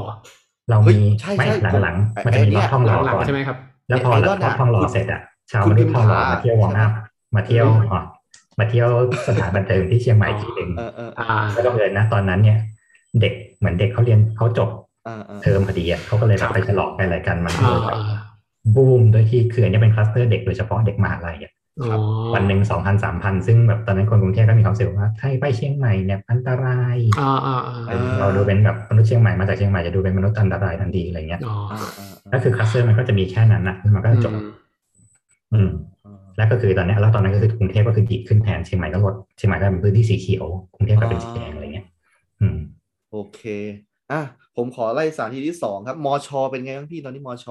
[0.69, 3.57] เราเฮ้ยมีใช่ไม่ใช่หลังผมๆมันจะมีไอ้ล็อตท่องหล่อหลังก่อนๆใช่ไหมครับ
[3.87, 6.91] แล้วพอไอ้ล็ล็ออตตน่ะท่องหล่อคุณเสร็จอะเช้าคุณมาด้วยพิมท่องหล่อพามาเที่ยววองอัพ
[7.35, 7.99] มาเที่ยวอ๋อ
[8.59, 8.89] มาเที่ยว
[9.27, 12.57] สถานบันเทิงที่เชียงใหม่ทีหนึ่งเออเออเออ่าอแล้วก็เอิญนะ ตอนนั้นเนี่ย
[13.21, 14.69] เด็กเหมือนเด็กเขาเรียนเขาจบ
[15.03, 18.03] เออเออเทอมพอดีอะเขาก็เลยแบครับบไปฉลองไปอะไรกันมันก็อ่าเลยแบบอ่า
[18.75, 21.51] บูมโดยที่คืออันนี้เป็นคลัสเตอร์เด็กโดยเฉพาะเด็กมหาลัยอะ
[21.81, 21.89] อ๋อ
[22.35, 34.49] วันหนึ่งสองพันสามพันซึ่งแบบตอนนั้นคนกรุงเทพก็มีความรู้สึกว่าถ้าไปเชียงใหม่เนี่ยอันตรายอ่าอ่าอ่าเออเราดูเป็นแบบมนุษย์เชียงใหม่มาจากเชียงใหม่จะดูเป็นมนุษย์อันตรายทันทีอะไรเงี้ยอ๋ออ่าอ่าก็คือคลัสเตอร์มันก็จะมีแค่นั้นนะแล้วมันก็จบ อืม
[35.53, 35.69] อืม
[36.05, 41.85] อ่าแล้วก็คือตอนเนี้ยแล้วตอนนั้นก็คือกรุงเทพก็คือดีดขึ้นแทนเชียงใหม่ก็ลดเชียงใหม่ก็เป็นพื้นที่สีเขียวกรุงเทพก็เป็นสีแดงอะไรเงี้ย
[42.41, 42.57] อืม
[43.11, 43.41] โอเค
[44.11, 44.21] อะ
[44.55, 47.47] ผมขอไล่สถานที่ที่สองครับมชเป็นไงบ้างพี่ตอนนี้มช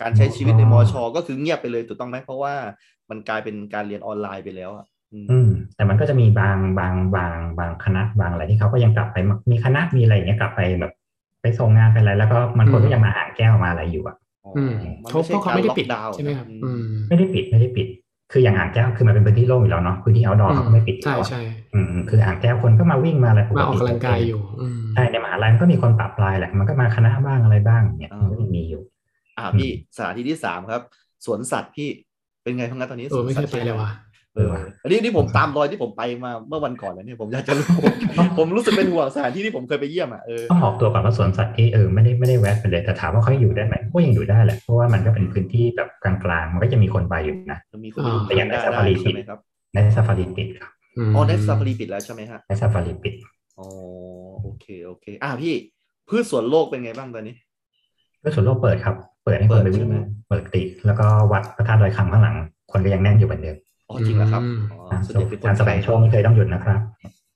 [0.00, 2.54] การใช้ชีวิตในมชก็คือเงียบไปเลยถูกต้องไหมเพราะว่า
[3.10, 10.92] มันกลายเป็นการเรียนออนไลน์ไปแล้วอะอืมอืม แต่มันก็จะมีบางบางบางบางคณะบางอะไรที่เขาก็ยังกลับไปมามีคณะมีอะไรอย่างเงี้ยกลับไปแบบ
[11.42, 14.16] ไปส่งงานไปอะไรแล้วก็มันคนก็ยังมาอ่านแก้วมาอะไรอยู่อะ
[14.56, 17.86] อืมมันเขาไม่ใช่เพราะเขาไม่ได้ปิดการล็อกดาวน์ใช่ไหมครับอือืมมไม่ได้ปิดไม่ได้ปิด
[18.32, 21.40] คืออย่างอ่างแก้วคือมันเป็นพื้นที่โล่งอยู่แล้วเนาะพื้นที่ outdoor เขาก็ไม่ปิดอยู่ใช่แล้วอะใช่
[21.74, 28.82] อืมคืออ่างแก้วคนก็มาวิ่งมาอะไรปกมาออกติกำลังกายอยู่อืมใช่ในมหาลัยมันก็มีคนปรับปลายแหละมันก็มาคณะบ้างอะไรบ้างเนี่ยมันก็ยังมีอยู่
[29.38, 30.82] อ่าพี่สถานที่ที่สามครับ
[31.26, 31.88] สวนสัตว์พี่
[32.42, 33.90] เป็นไงบ้างครับตอนนี้เออไม่เคยไปเลยว่ะ
[34.34, 34.50] เออ
[34.82, 37.66] อันนี้นี่ผมตามรอยที่ผมไปมาเมื่อวันก่อนแล้วเนี่ยผมอยากจะรู้
[38.18, 49.38] ผมผมรู้สึกเป็นห่วงสถานที่ที่ผมเคยไปเยี่ยมอะเออต้องออกตัวก่อนว่าสวนสัตว์ที่เออไม่ได้ไม่ได้แวะไปเลยแต่ถามว่าเขาอยู่ได้ไหมก็ยังอยู่ได้แหละเพราะว่ามันก็เป็นพื้นที่แบบกลางๆมันก็จะมีคนไปอยู่นะจะมีคนไปดูแต่อย่างในได้ซาฟารีใช่ไหมครับ
[49.74, 50.70] ในซาฟารีปิดครับ
[51.08, 53.14] มอ๋อในซาฟารีปิดแล้วใช่ไหมฮะในซาฟารีปิด
[53.58, 53.66] อ๋อ
[54.42, 55.54] โอเคโอเค อ่าพี่
[56.08, 57.34] พืชสวนโลกเป็นไงบ้างตอนนี้
[58.22, 62.36] ก็ส่วนโลกเปิดครับ เปิดให้คนไปวิ่งเปิดใช่ไหมเปิดติแล้วก็วัดพระธาตุดอยคำข้างหลัง
[62.72, 63.56] คนก็ยังแน่นอยู่เหมือนเดิม
[63.88, 66.80] อ๋อจริงเหรอครับอืมอ๋ออ่าส่วนใหญ่เป็นคนการแสวงโชคไม่เคยต้องหยุดนะครับ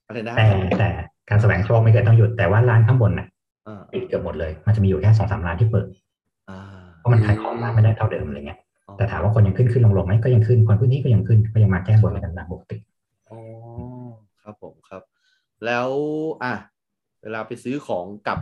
[0.06, 0.46] อะไรนะแต่
[0.78, 0.88] แต่
[1.30, 3.26] การแสวงโชคไม่เคยต้องหยุดแต่ว่าร้านข้างบนน่ะ
[3.66, 5.86] อ่าปิดเกือบหมดเลย มันจะมีอยู่แค่สองสามร้านที่เปิด
[6.50, 6.58] อ่า
[6.98, 12.76] เพราะมันขายของร้านไม่ได้เท่าเดิมอะไรเงี้ยอ๋อแต่ถามว่าคนยังขึ้นขึ้นลงลงไหมก็ยังขึ้นคนพื้นที่ก็ยังขึ้นก็ยังมาแก้บนกันตามปกติ
[13.30, 13.38] อ๋อ
[14.42, 15.02] ครับผมครับ
[15.66, 15.88] แล้ว
[16.42, 16.54] อะ
[17.22, 18.38] เวลาไปซื้อของกลับ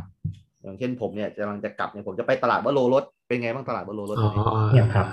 [0.62, 5.06] อย่างเช่นผมเนี่ยกำลังจะกลับเนี่ยผมจะไปตลาดวโรรสเป็นไงบ้างตลาดวโรรสอ๋อตอนนี้อ๋อเงียบครับ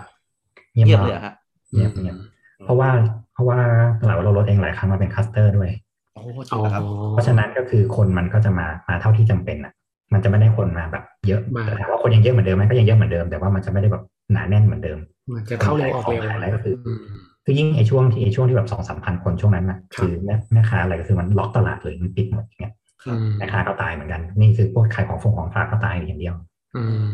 [0.73, 1.33] เงียบมากเลยเหรอฮะ
[1.73, 2.17] เงียบเงียบ
[2.65, 2.89] เพราะว่า
[3.33, 3.57] เพราะว่า
[4.01, 5.69] ตลาดวโรรถเองหลายครั้งมาเป็นคลัสเตอร์ด้วย
[6.13, 9.73] โอ้จริงเหรอครับเพราะฉะนั้นก็คือคนมันก็จะมามาเท่าที่จำเป็นอะ
[10.13, 14.97] มันจะไม่ได้คนมาแบบเยอะมาแต่ถามว่าคนยังเยอะเหมือนเดิมไหมก็ยังเยอะเหมือนเดิมแต่ว่ามันจะไม่ได้แบบหนาแน่นเหมือนเดิม
[15.35, 16.99] มันจะเข้าเร็วออกเร็วของขายอะไรก็คืออืม
[17.45, 22.88] คือยิ่งไอ้ช่วงที่ไอ้ช่วงที่แบบสองสามพันคนช่วงนั้นนะครับคือแม่แม่ค้าอะไรก็คือมันล็อกตลาดเลยมันปิดหมดอย่างเงี้ยครับอืม
[23.37, 26.35] แม่ค้าก็ตายเหมือนกัน นี่คือพวกขายของฟงของฝากก็ตายอย่างเดียว
[26.77, 27.09] อืม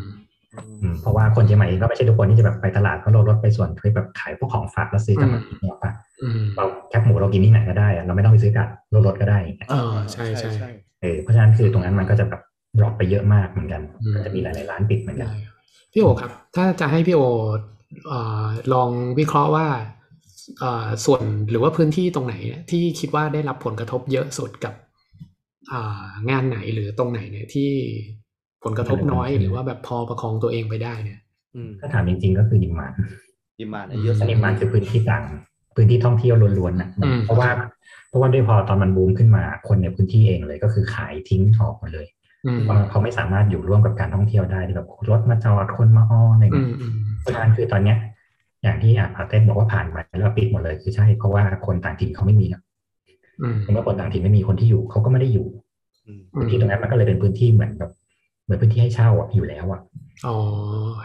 [0.81, 5.91] อืมเพราะว่าคนเชียงใหม่เองก็ไม่ใช่ทุกคนที่จะแบบไปตลาดเพราะเราลดไปส่วนที่แบบขายพวกของฝากแล้วซื้อกลับมากินเนี่ยป่ะ
[6.23, 10.69] อืมเราแคบหมูเรากินที่ไหนก็ได้อะเราไม่ต้องไปซื้อกาดวโรรสก็ได้อย่างเงี้ยเออใช่ใช่
[11.01, 12.41] เออเพราะฉะนั้นคือตรงนั้นมันก็จะแบบ
[12.77, 15.37] drop ไปเยอะมากเหมือนกันอืมก็จะมีหลายๆร้านปิดเหมือนกันได้
[15.93, 17.21] พี่โอครับ ถ้าจะให้พี่โอ
[18.07, 19.67] เอ่อลองวิเคราะห์ว่า
[20.59, 24.84] เอ่อส่วนหรือว่าพื้นที่ตรงไหนเนี่ยที่คิดว่าได้รับผลกระทบเยอะสุดกับอ่า
[26.29, 27.69] งานไหนหรือตรงไหนเนี่ยที่
[28.63, 31.19] ผลกระทบน้อยหรือว่าแบบพอประคองตัวเองไปได้เนี่ย
[31.55, 32.93] อืมถ้าถามจริงๆก็คือดิมาน
[33.59, 35.23] ดีมานเยอะอืสุดดิมานคือพื้นที่ต่าง
[35.75, 37.49] พื้นที่ท่องเที่ยวล้วนๆนะอืมเพราะว่า
[38.09, 42.07] เพราะว่าด้วยพอตอนมันบูมขึ้นมาคนในพื้นที่เองเลยก็คือขายทิ้งออกหมดเลย
[42.45, 47.97] อืมเพราะเขาไม่สามารถอยู่ร่วมกับการท่องเที่ยวได้ที่แบบรถมาจอดคนมาอ้ออะไรอืเงี้ยมอืมเพราะฉะนั้นคือตอนเนี้ย
[48.63, 52.47] อย่างที่อาพาเต้นบอกว่าผ่านไปแล้วปิดหมดเลยคือใช่เพราะว่าคนต่างถิ่นเขาไม่มี
[53.35, 55.45] นะอืมเมื่อคนต่างถิ่นไม่มีคนที่อยู่เขาก็ไม่ได้อยู่
[56.05, 57.91] อืมอืมพื้นที่ตรงนั้นมันก็เลยเป็นพื้นที่เหมือนแบบ
[58.45, 59.81] เหมือนพื้นที่ให้เช่าอะอยู่แล้วอะ
[60.25, 60.35] อ๋อ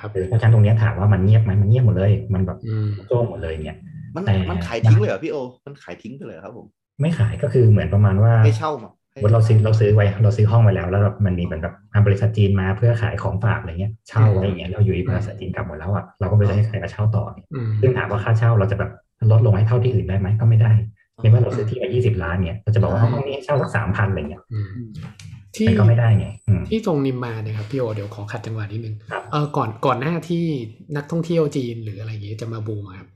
[0.00, 3.78] ครับเออเพราะฉะนั้นตรงเนี้ยถามว่ามันเงียบไหมมันเงียบหมดเลย มันแบบอืมโจ้งหมดเลยเนี่ย
[4.14, 6.66] มันแต่มันขายทิ้งเลยเหรอพี่โอ มันขายทิ้งไปเลยเหรอครับผม
[7.00, 18.90] ไม่ขายก็คือเหมือนประมาณว่าให้เช่ามาให้สมมติเราซื้อเราซื้อไว้เราซื้อห้องไว้แล้วแล้วแบบมันมีเหมือนแบบอะบริษัทจีนมาเพื่อขายของฝากอะไรเงี้ยเช่าไว้อย่างเงี้ยเราอยู่ที่บริษัทจีนกลับหมดแล้วอะเราก็ไม่ได้ให้ใครมาเช่าต่อเนี่ยอืมซึ่งถามว่าค่าเช่าเราจะแบบ
[19.30, 20.72] ลดลงให้เท่าที่อื่นได้ไหมก็ไม่ได้
[21.20, 24.90] ในเมื่อเราซื้อที่มา20ล้านเนี่ยเราจะบอกว่าห้องนี้ให้เช่าสักสามพันอะไรเงี้ยอืมอืม
[25.56, 30.44] ที่มันก็ไม่ได้ไงอืมที่ตรงนิมมานเนะครับพี่โอเดี๋ยวขอขัดจังหวะนิดนึงครับเออก่อนก่อนหน้าที่
[30.96, 33.08] นักท่องเที่ยวจีนหรืออะไรอย่างเงี้ยจะมาบูมอะครับ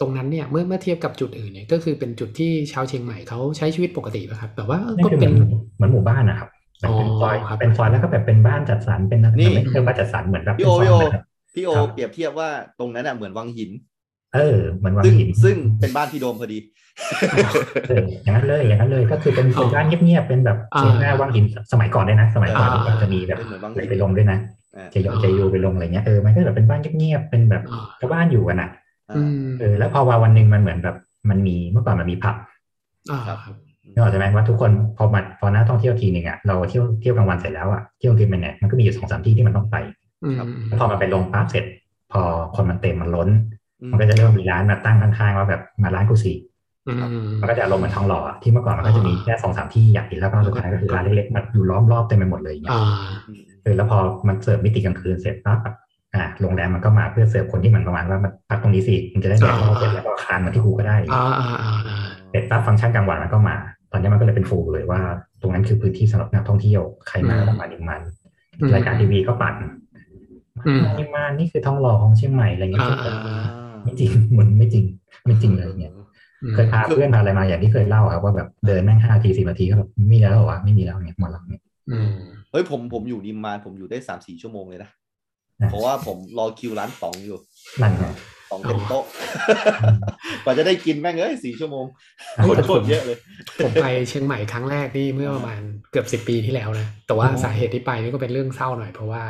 [0.00, 5.34] ตรงนั้นเนี่ยเมื่อเมื่อเทียบกับจุดอื่นเนี่ยก็คือเป็นจุดที่ชาวเชียงใหม่เขาใช้ชีวิตปกติป่ะครับแบบว่าเออนั่นก็คือเหเป็มือนน
[5.76, 6.48] เหมือนหมู่บ้านนะครับ
[6.80, 11.22] แบบเป็นซอยอ๋อครับเป็นซอยแล้วก็แบบเป็นบ้านจัดสรรเป็นอะไรนี่ไม่ใช่บ้านจัดสรรเหมือนแบบพี่เป็นโอซอยพี่โอนะครับ
[11.54, 12.48] พี่โอครับเปรียบเทียบว่า
[12.78, 13.70] ตรงนั้นอะเหมือนวังหิน
[14.34, 16.58] เออเหมือนวังซึ่งหินซึ่งเป็นบ้านพี่โดมพอดี
[17.88, 24.38] เอออย่างนั้นเลยอย่างนั้นเลยก็คือเป็นอ๋อเป็นบ้านเงียบๆเป็นแบบอ่าเชียงหน้าวังหินสมัยก่อนด้วยนะ สมัยก่อนอ่ามันจะมีแบบเป็นเหมือนวังอะไรหินไปลงด้วยนะ
[24.76, 28.70] อ่าจะยองจะยูไปลงอะไรเงี้ยเออมันก็แบบเป็นบ้านเงียบๆเป็นแบบอ่าชาวบ้านอยู่กันอะ
[29.10, 30.96] อ่าอืมเออแล้วพอว่าวันหนึ่งมันเหมือนแบบ
[31.30, 32.36] มันมีเมื่อก่อนมันมีผับ
[33.10, 33.56] อ่าครับครับ
[33.92, 39.76] นึกออกใช่ไหมว่าทุกคนพอมาพอหน้าท่องเที่ยวทีหนึ่งอะเราเที่ยวเที่ยวกลางวันเสร็จแล้วอะเที่ยวกลางคืนไปเนี่ยมันก็มีอยู่สองสามที่ที่มันต้องไป
[40.24, 41.64] อืมครับแล้วพอมันไปลงปั๊บเสร็จ
[42.12, 42.22] พอ
[42.56, 46.32] คนมันเต็มมันล้นอื มมันก็จะเริ่มมีร้านมาตั้งข้างๆว่าแบบมาร้านกูสิ
[46.88, 46.98] อืม
[47.40, 52.84] มันก็จะลงเหมือนทองหล่ออะที่เมื่อก่อนมันก็จะมีแค่สองสามที่อยากกินแล้วก็สุดท้ายก็คือร้านเล็กๆมันอยู่ล้อมรอบเต็มไปหมดเลยอย่างเงี้ยอ่า
[53.28, 55.74] อืมเออแล้วพอมันเสิร์ฟมิติกลางคืนเสร็จปั๊บอะ
[56.14, 61.98] อ่าโรงแรมมันก็มาเพื่อเสิร์ฟคนที่เหมือนประมาณว่ามันพักตรงนี้สิมันจะได้แดกเหล้าเสร็จแล้วก็คานมาที่กูก็ได้อ่าอ่าอ่าอ่า
[62.30, 63.56] เสร็จปั๊บฟังก์ชันกลางวันมันก็มา
[63.92, 65.00] ตอนนี้มันก็เลยเป็น full เลยว่า
[65.40, 68.02] ตรงนั้นคือพื้นที่สำหรับนักท่องเที่ยวใครมาก็ต้องมาดิมมัน
[68.60, 69.54] อืมรายการทีวีก็ปั่น
[70.66, 73.44] อืมมาดิมมันนี่คือทองหล่อของเชียงใหม่อะไรเงี้ยอ่าอ่า
[73.84, 74.84] ไม่จริงมันไม่จริง
[75.24, 75.92] ไม่จริงเลยเนี่ย
[76.42, 82.10] อืมเคยพาเพื่อนพาอะไรมาอย่างที่เคยเล่าครับว่าแบบเดินแม่งห้าทีสิบนาทีก็แบบไม่มีแล้วเหรอวะไม่มีแล้วเนี่ยหมดแล้วเนี่ยอืม
[82.52, 84.90] เฮ้ยผมผมอยู่ดิมมานผมอยู่ได้สามสี่ชั่วโมงเลยนะ
[85.60, 87.38] อะเพราะว่าผมรอคิวร้านตองอยู่
[87.82, 88.06] นั่นไง
[88.50, 89.04] ตองเต็มโต๊ะ
[90.44, 91.84] กว่าจะได้กินแม่งเอ้ยสี่ชั่วโมง
[92.34, 93.18] เฮ้ยคนแต่โคผมตรเยอะเลย
[93.64, 95.60] ผมไปเชียงใหม่ครั้งแรกนี่เมื่อประมาณ
[95.92, 99.22] เกือบสิบปีที่แล้วนะแต่ว่าอ๋อสาเหตุที่ไปนี่ก็เป็นเรื่องเศร้าหน่อยเพราะว่า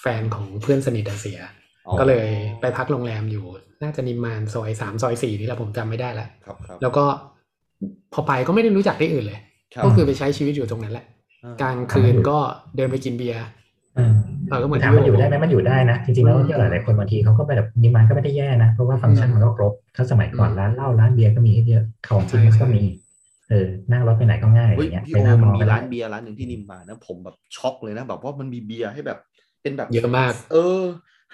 [0.00, 1.38] แฟนของเพื่อนสนิทอะเสีย
[1.86, 2.28] อ๋อก็เลย
[2.60, 3.44] ไปพักโรงแรมอยู่
[3.82, 7.04] น่าจะนิมมานซอยสามซอยสี่นี่แหละผมจำไม่ได้ละครับครับแล้วก็
[8.12, 9.40] พอไปก็ไม่ได้รู้จักที่อื่นเลย
[9.78, 11.04] รับก็คือไปใช้ชีวิตอยู่ตรงนั้นแหละ
[11.44, 12.38] อ่ากลางคืนก็
[12.76, 13.44] เดินไปกินเบียร์
[13.98, 14.14] อืม
[14.48, 22.82] เออก็เหมือนถามที่มันอยู่ได้ไหมมันอยู่ได้นะ จริงๆแล้วอืมเที่ยวหลายๆคนบางทีเขาก็ไปแบบดีมันก็ไม่ได้แย่นะ เพราะว่าฟังก์ชันมันก็ครบถ้าสมัยก่อนอืมร้านเหล้าร้านเบียร์ก็มีให้เยอะของกินใช่ใช่ก็มี
[23.50, 29.18] เออนั่งรถไปไหนก็ง่ายอะไรเฮ้ยเงี้ยพี่ไปโอหน้ามมัอนงมีก็ได้ร้านเบียร์ร้านหนึ่งที่นิมมานนะผมแบบช็อกเลยนะแบบว่ามันมีเบียร์ให้แบบ
[29.62, 30.82] เป็นแบบเยอะมาก เออ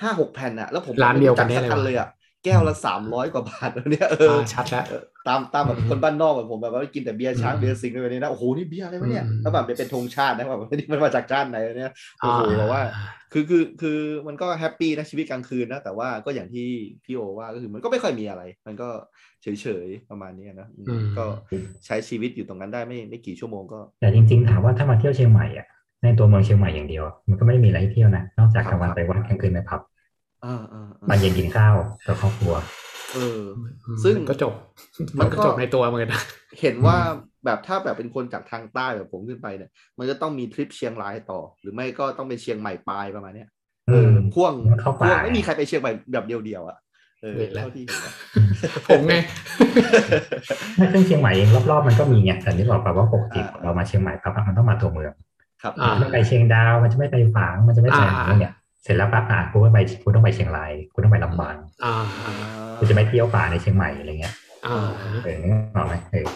[0.01, 2.09] ห้าหกแผ่นอะแล้วผมร้านเดียวกันไม่แน่รู้จัเลยสักอันวะเลยอะ
[2.45, 12.83] แก้วละสามร้อยกว่าบาทแล้วเนี่ยเอออ่าชัดแล้วเออตามตามแบบอืมคนบ้านนอกแบบผมแบบว่ากินแต่เบียร์ช้างอืมเบียร์สิงห์อะไรแบบนี้นะโอ้โหนี่เบียร์อะไรวะเนี่ยอืมแล้วแบบเป็นธงชาตินะแบบนี่มันมาจากชาติไหนเนี่ยโอ้โหอ่าแบบว่า
[13.33, 16.67] คือคือคือมันก็แฮปปี้นะชีวิตกลางคืนนะแต่ว่าก็อย่างที่
[17.05, 18.89] พี่โอว่าก็คือมันก็ไม่ค่อยมีอะไร มันก็
[19.43, 21.25] เฉยเฉยๆประมาณเนี้ยนะอืมอืมก็
[21.87, 25.67] ใช้ชีวิตอยู่ตรงนั้นได้ไม่ไม่กี่ชั่วโมงก็ แต่จริงๆถามว่าถ้ามาเที่ยวเชียงใหม่อะ
[26.03, 29.81] ในตัวเมืองเชียงใหม่อย่างเดียว มันก็ไม่ได้มีอะไรให้เที่ยวนะนอกจากครักบลางวันไปวัดกลางคืนไปผับ
[30.45, 31.75] อ่าอ่าตอนเย็นกินข้าว
[32.07, 32.55] กับครอบครัว
[33.15, 33.41] เออ
[33.87, 34.53] อืมซึ่งมันก็จบ
[35.19, 36.23] มัมันนก็ก็จบในตัวเหมือนกันนะ
[36.61, 36.99] เห็นว่า
[37.45, 43.49] แบบถ้าแบบเป็นคนจากทางใต้แบบผมขึ้นไปเนี่ย มันจะต้องมีทริปเชียงรายต่อ หรือไม่ก็ต้องเป็นเชียงใหม่ปลายประมาณเนี้ย
[43.89, 46.79] เออมพ่วงมันเข้าป่าพ่วงไม่มีใครไปเชียงใหม่แบบเดียวๆอะ
[47.23, 48.13] เออเห็นแล้วเท่าที่เห็นนะ
[48.89, 49.15] ผมไง
[50.77, 55.13] ไม่ซึ่งเชียงใหม่เองรอบๆมันก็มีไงแต่ที่บอกไปว่าปกติอ่าเรามาเชียงใหม่ปั๊บอะมันต้องมาตัวเมือง
[55.63, 61.93] ครับอ่ามันจะไม่ไปเชียงดาวมันจะไม่ไปฝางมันจะไม่ไปอ่าอะไรเนี่ย เสร็จแล้วปั๊บอะกูก็ไปกูต้องไปเชียงรายกูต้องไปลำปางอ่า
[62.27, 62.33] อ่า
[62.79, 64.35] กูจะไม่เที่ยวป่าในเชียงใหม่อะไรเงี้ย
[64.67, 64.77] อ่า
[65.25, 66.27] เออนึกออกไหมเออ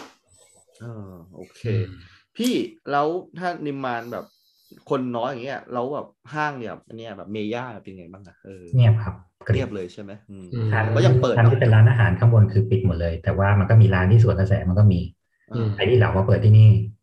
[0.79, 1.61] เออโอเค
[2.37, 2.53] พี่
[2.91, 3.07] แล้ว
[3.37, 4.25] ถ้านิมมานแบบ
[4.89, 9.15] คนน้อยอย่างเงี้ยแล้วแบบห้างเนี่ยอันเนี้ยแบบเมย่าเป็นไงบ้างอะเออเงียบครับ
[9.47, 14.99] กริเงียบบเลยใช่ไหมอืมอืมร้านก็ยังเปิดร้านเนอะที่เป็นร้านอาหารข้างบนคือปิดหมดเลย แต่ว่ามันก็มีร้านที่สวนกระแสมันก็มี
[15.53, 16.98] อืมไอ้ที่เหล่ามาเปิดที่นี่ครับ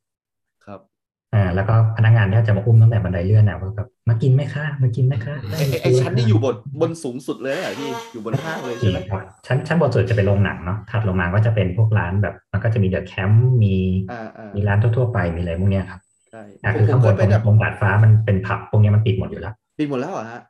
[1.33, 13.75] อ่าแล้วก็พนักงานแทบจะมาอุ้มตั้งแต่บันไดเลื่อนนะว่าแบบมากินไหมคะมากินไหมคะไอ้ไอ้ไอ้ชั้นที่อยู่บนบนสูงสุดเลยเหรอพี่อยู่บนห้างเลยจริใช่งไหมครับชั้นชั้นบนสุดจะเป็นโรงหนังเนาะถัดลงมาก็จะเป็นพวกร้านแบบ มันก็จะมีเดอะแคมป์มี
[14.09, 20.41] อ่าอ่ามีร้านทั่วๆไปมีอะไรพวกเนี้ยครับใช่อะผมคือผข้ามงเคบยนไปแบบตรงดาดฟ้ามันเป็นผับพวกเนี้ยมันปิดหมดอยู่แล้วปิดหมดแล้วเหรอฮะ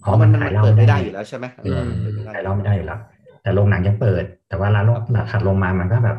[0.00, 2.98] เพราะมันมันขายเหล้าเปิดไม่ไม่ได้ได้อยู่แล้วใช่ไหมเออเปิดไม่ได้ขายเหล้าไม่ได้อยู่แล้ว
[3.42, 4.96] แต่โรงหนังยังเปิด แต่ว่าร้านโรง
[5.30, 6.16] ถัดลงมามันก็แบบ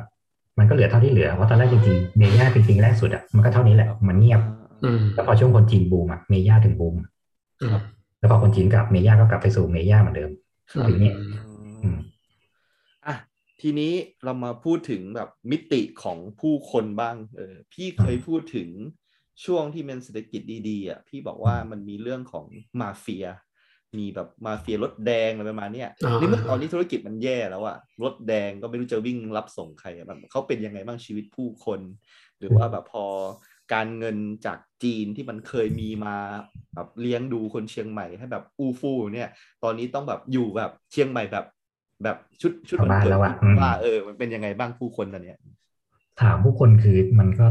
[0.59, 4.41] มันก็เหลือเท่าที่เหลือเพราะตอนแรกจริงๆเมย่าจริงๆแรกสุดอะมันก็เท่านี้แหละมันเงียบ
[4.83, 6.95] อืมแล้วพอช่วงคนจีนบูมอะเมย่าถึงบูม
[7.61, 7.77] อืม
[8.19, 10.31] แล้วพอคนจีนกลับเมย่าก็กลับไปสู่เมย่าเหมือนเดิม
[10.75, 11.21] อืมถึงเนี่ยอื
[11.83, 11.97] อืมม
[13.07, 13.15] อะ
[13.61, 18.69] ทีนี้เรามาพูดถึงแบบมิติของผู้คนบ้าง เออ พี่เคยพูดถึง
[19.45, 22.45] ช่วงที่เป็นเศรษฐกิจดีๆอะพี่บอกว่ามันมีเรื่องของ
[22.79, 23.25] มาเฟีย
[23.99, 31.79] มีแบบมาเฟียรถแดงอะไรประมาณเนี้ยอ่านี่เมื่อตอนนี้ธุรกิจมันแย่แล้วอะรถแดงก็ไม่รู้จะวิ่งรับส่งใครอะแบบเขาเป็นยังไงบ้างชีวิตผู้คน
[32.39, 33.05] หรือว่าแบบพอ
[33.73, 36.15] การเงินจากจีนที่มันเคยมีมา
[36.75, 39.29] แบบเลี้ยงดูคนเชียงใหม่ให้แบบอู้ฟู่เนี่ย
[39.63, 41.45] ตอนนี้ต้องแบบอยู่แบบเชียงใหม่แบบ
[42.03, 45.37] แบบชุดชุดชาวบ้านเกิแล้วอะที่อืมว่าเออ มันเป็นยังไงบ้างผู้คนตอนเนี้ย
[46.21, 47.47] ถามผู้คนคือมันก็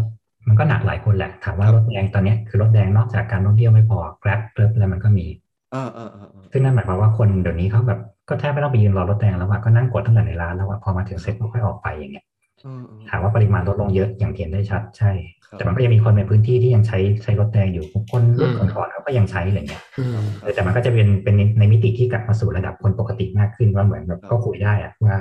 [0.49, 5.27] มันก็หนักหลายคนแหละ ถามว่ารถแดงตอนเนี้ยคือรถแดงนอกจากการท่องเที่ยวไม่พอ Grab เพิ่มอะไรมันก็มี
[5.73, 12.25] เออเออเออเออซึ่งนั่นหมายความว่าคนเดี๋ยวนี้เขาแบบก็แทบไม่ต้องไปยืนรอรถแดงแล้วอะก็นั่งกดตั้งแต่ในร้านแล้วอะพอมาถึงเซ็ตก็ค่อยออกไปอย่างเงี้ย
[12.63, 15.11] เออเออถามว่าปริมาณลดลงเยอะอย่างเห็นได้ชัดใช่
[15.47, 25.17] ครับแต่มันก็ยังมีคนในพื้นที่ที่ยังใช้ใช้รถแดงอยู่คนรุ่นอืมก่อนๆเขาก็ยังใช้อะไรเงี้ยอืมเออแต่มันก็จะเป็นเป็นในในมิติที่กลับมาสู่ระดับคนปกติมากขึ้นว่าเหมือนแบบครับก็คุยได้อะว่า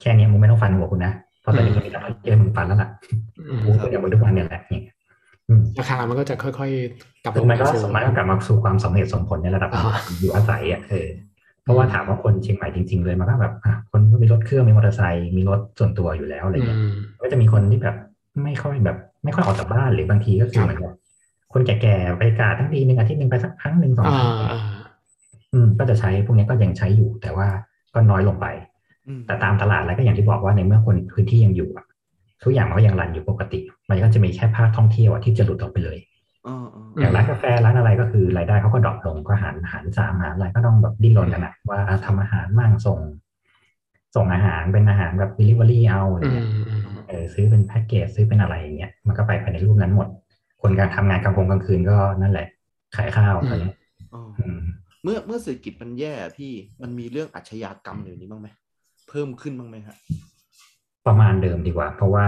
[0.00, 1.12] แค่เนี้ยมึงไม่ต้องฟันหัวคุณนะ
[1.42, 2.88] เพราะตอนนี้อืมมันมีนักท่องเที่ยวให้มึงฟันแล้วล่ะ
[3.38, 4.97] อืมกูก็อย่างมึงทุกวันเนี่ยแหละเนี่ยอืม
[5.78, 11.08] ราคามันก็จะค่อยๆกลับลคืองมันมาก็สู่มันก็กลับมาสู่ความสมเหตุสมผลในระดับอ่าอยู่อาศัยอะเออ
[11.62, 16.88] เพราะว่าถามว่าคนเชียงใหม่จริง ๆ เลยมันก็แบบอะคนก็มีรถเครื่องมีมอเตอร์ไซค์มีรถส่วนตัวอยู่แล้วอะไรอืเงี้ยม
[17.22, 17.96] ก็จะมีคนที่แบบ
[18.44, 20.94] ไม่ค่อยแบบ ไม่ค่อยออกจากบ้านหรือบางทีก็คือครับเหมือนแบบ
[21.52, 24.58] คนแก่ๆไปกาทั้งทีหนึ่งอาทิตย์หนึ่งไปสักครั้งหนึ่งสองอ่าครั้งอ่า
[25.52, 27.46] อืมก็จะใช้พวกนี้ก็ยังใช้อยู่ แต่ว่า
[27.94, 28.46] ก็น้อยลงไป
[29.06, 31.84] อืมแต่ตามตลาดแล้วก็อย่างที่บอกว่าในเมื่อคนพื้นที่ยังอยู่อะ
[32.42, 35.98] ทุกอย่างมันก็ยังรันอยู่ปกติ มันก็จะมีแค่ภาคท่องเที่ยวอะที่จะหลุดออกไปเลย
[36.44, 42.98] เออเออมอย่างร้านกาแฟร้านอะไรก็คือรายได้เขาก็ดรอปลงก็หารหารสามหารอะไรก็ต้องแบบดิ้นรนกันนะว่าอะทำอาหารมั่งส่ง
[44.16, 50.08] ส่งอาหารเป็นอาหารแบบ delivery เอาอะไรอืเงี้ยมอืมเออซื้อเป็นแพ็กเกจซื้อเป็นอะไรอย่างเงี้ยมันก็ไปภายในรูปนั้นหมด
[50.62, 52.46] คนการทำงานกลางกงกลางคืนก็นั่นแหละ
[52.96, 53.72] ขายข้าวตอนนี้
[54.12, 54.60] เอออืม
[55.02, 58.48] เมื่อเมื่อเศรษฐกิจมันแย่พี่มันมีเรื่องอาชญากรรมอยู่นี้บ้างไหม
[59.08, 59.96] เพิ่มขึ้นบ้างไหมฮะ
[61.08, 62.26] ประมาณเดิมดีกว่า เพราะว่า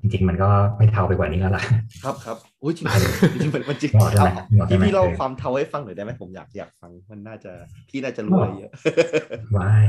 [0.00, 1.62] จริง ๆ มันก็ไม่เท่าไปกว่านี้แล้วล่ะ
[2.04, 7.52] ครับครับโอ้ยจริงๆจริงๆมันมันจริงหมดแล้วเอาแหละหมดแล้วพี่แหละพี่เล่าเออความเทาให้ฟังหน่อยได้ไหมผมอยากอยากฟังมันน่าจะ
[7.88, 8.72] พี่น่าจะรู้อะไรเยอะ
[9.56, 9.84] ว้าย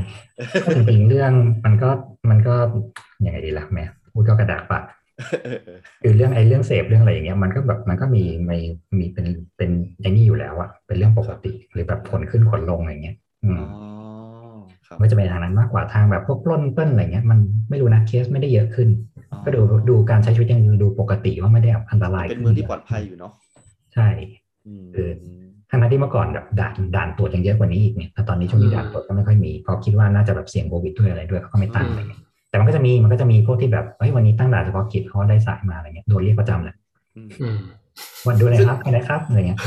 [0.62, 1.32] ก็จริงๆเรื่อง
[1.64, 1.90] มันก็
[2.30, 2.54] มันก็
[3.24, 4.84] ยังไงดีล่ะแม่พูดก็กระดากปาก
[5.42, 8.58] เออเออคือเรื่องไอ้เรื่องเสพเรื่องอะไรอย่างเงี้ยมันก็แบบมันก็มีมี
[8.98, 13.91] มีเป็นเป็นอย่างนี้อยู่แล้วอะเป็นเรื่องปกติหรือแบบผลขึ้นผลลงอะไรเงี้ย อือ๋
[14.94, 17.38] มอครับก็จะเป็นทางนั้นมากกว่าทางแบบพวกปล้นเปิ้ลอะไรเงี้ยมัน
[17.70, 18.88] ไม่รู้นะเคสไม่ได้เยอะขึ้น
[19.44, 23.32] ก็ดูดูการใช้ชีวิตยังดูปกติว่าไม่ได้อันตรายเป็นขึ้เมืองที่ปลอดภัยอยู่เนาะ
[23.94, 24.08] ใช่
[24.66, 25.12] อืมเออ
[25.70, 36.74] ทั้งนั้นที่เมื่อก่อนแบบด่านด่านตรวจยังเยอะกว่านี้อีกเนี่ยแต่ตอนนี้ช่วงนี้ด่านตรวจก็ไม่ค่อยมีเพราะคิดว่าน่าจะแบบเสี่ยงโควิดด้วยอะไรด้วยเขาก็ไม่ตั้งอะไรเงี้ยแต่มันก็จะมีมันก็จะมีพวกที่แบบเฮ้ยวันนี้ตั้งด่านเฉพาะกิจเขาได้สายมาอะไรเงี้ยโดนเรียกประจำเลย
[37.16, 37.58] อืมอืม
[38.26, 39.58] วันดูเลยครับไปไหนครับอะไรเงี้ย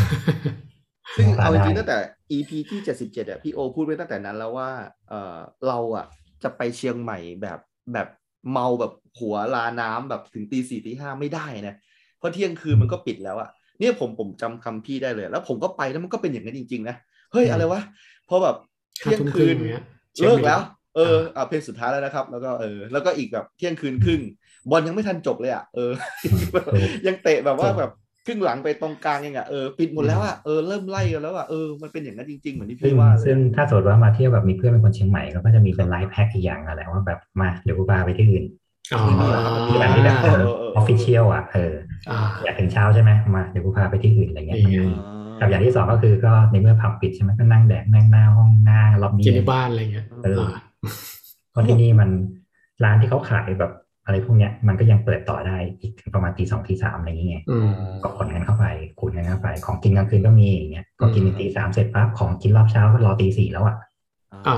[1.15, 1.97] ซึ่งมองตาเอาจริงๆได้ตั้งแต่
[2.31, 4.69] EP ที่เจ็ดสิบเจ็ดอะพี่โอพูดไว้ตั้งแต่นั้นแล้วว่า
[5.09, 6.05] เออเราอะ
[6.43, 7.59] จะไปเชียงใหม่แบบ
[7.93, 8.07] แบบ
[8.51, 11.75] เมาแบบหัวลาน้ำแบบถึงตีสี่ตีห้าไม่ได้นะ
[12.17, 16.95] เพราะเที่ยงคืนมันก็ปิดแล้วอะเนี่ยผมผมจำคำพี่ได้เลย แล้วผมก็ไปแล้วมันก็เป็นอย่างนั้นจริง ๆ นะ
[17.31, 17.81] เฮ้ยอะไรวะ
[18.29, 18.55] พอแบบ
[19.03, 19.83] ห้าเที่ยงทุ่มคคืรึ่งนอย่างเงี้ย
[20.15, 20.61] เช็คเลิกบิลแล้ว
[20.95, 24.21] เอออะเพลงสุดท้ายแล้วนะครับ แล้วก็เออแล้วก็อีกแบบเที่ยงคืนครึ่ง
[24.69, 25.91] บอลยังไม่ทันจบเลยอะเออ
[27.07, 27.91] ยังเตะแบบว่าแบบ
[28.25, 38.43] ครึ่งหลังไปตรงกลางยังอะเออปิดหมดแล้วอะเออเริ่มไล่กันแล้วอะเออมันเป็นอย่างนั้นจริงๆเหมือนที่ซึ่งพี่ว่าเลซึ่ยงถ้าสมมติว่ามาเที่ยวแบบมีเพื่อนเป็นคนเชียงใหม่เขาก็จะมีเป็นไลฟ์แพ็กอีกอย่างอะแหละว่าแบบมาเดี๋ยวกูพาไปที่อื่น
[38.93, 39.01] อ๋อ
[39.67, 41.73] ที่แบบนี้แบบเออเออเออ official อะเออ
[42.09, 44.79] อ่าอยากถึงเช้าใช่ไหมมาเดี๋ยวกูพาไปที่อื่นอะไรเงี้ยนี่ไง
[45.39, 50.51] กับอย่างที่สองก็คือก็ในเมื่อผับปิดใช่ไหมก็นั่งแดกนั่งหน้าห้องหน้าล็อบบี้กินในบ้านอะไรเงี้ยเอออ่า
[51.51, 52.09] เพราะที่นี่มัน
[52.83, 53.71] ร้านที่เขาขายแบบ
[54.05, 57.69] อะไรพวกเนี้ยมันก็ยังเปิดต่อได้อีกถึงประมาณตีสองตีสามอะไรอย่างเงี้ยอืม
[58.03, 58.65] ก็ขนกันเข้าไป
[58.99, 63.75] ขนกันเข้าไป ของกินกลางคืนก็มีอย่างเงี้ยก็กินอืมตีสามเสร็จปั๊บของกินรอบเช้าก็รอตีสี่แล้วอะ
[64.47, 64.57] อ่า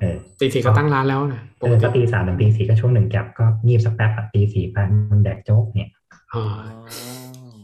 [0.00, 4.76] เออตีสี่ก็ตั้งร้านแล้วนะปเอกอก็ติตีสามถึงตีสี่ก็ช่วงหนึ่งแก็บก็งีบสักแป๊บอะตีสี่ไป
[5.10, 5.90] มันแดกโจ๊กเนี่ย
[6.32, 6.58] อ่า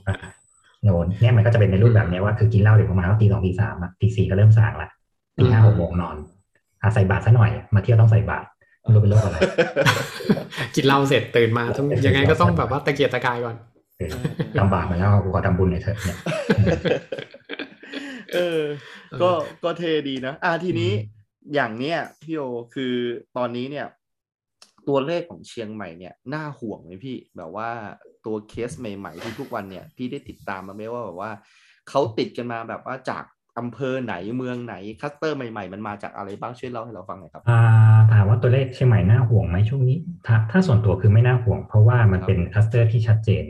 [0.09, 0.16] อะ
[0.83, 4.88] โน่นเนี่ยมันก็จะเป็นในรูปแบบเนี้ยว่าคือกินเหล้าเดี๋ยวประมาณว่าตีสองตีสามอะตีสี่ก็เริ่มส่างละ
[5.38, 6.16] ตีห้าหกโมงนอน
[6.83, 8.46] อาใส่บาตรซะหน่อย มาเที่ยวต้องใส่บาตร
[8.90, 9.38] ไม่รู้เป็นโรคอะไร
[10.74, 13.57] กินเหล้าเสร็จตื่นมาต้องยังไงก็ต้องแบบว่าตะเกียกตะกายก่อน
[13.98, 14.14] เออ
[14.59, 16.18] ทำบาปมาแล้วกูขอทำบุญหน่อยเถอะเนี่ย
[18.35, 18.62] เออ
[19.22, 19.31] ก็
[19.64, 20.90] ก็เทดีนะอ่าทีนี้
[21.55, 22.42] อย่างเนี้ยพี่โอ
[22.74, 22.94] คือ
[23.37, 23.87] ตอนนี้เนี่ย
[24.88, 27.70] ตัวเลขของเชียงใหม่เนี่ยน่าห่วงไหมพี่ แบบว่า
[28.26, 31.33] ตัวเคสใหม่ๆที่ทุกวันเนี่ย พี่ได้ติดตามมาไหมว่าแบบว่า
[31.88, 33.24] เขาติดกันมาแบบว่าจาก
[33.61, 37.61] อำเภอไหนเมืองไหนคลัสเตอร์ใหม่ๆ มันมาจากอะไรบ้างช่วยเล่าให้เราฟังหน่อยครับอ่า
[38.12, 43.44] ถามว่าตัวเลขเชียงใหม่น่าห่วงไหมช่วงนี้ ถ้าถ้าส่วนตัวคือไม่น่าห่วง เพราะว่ามันเป็นคลัสเตอร์ที่ชัดเจน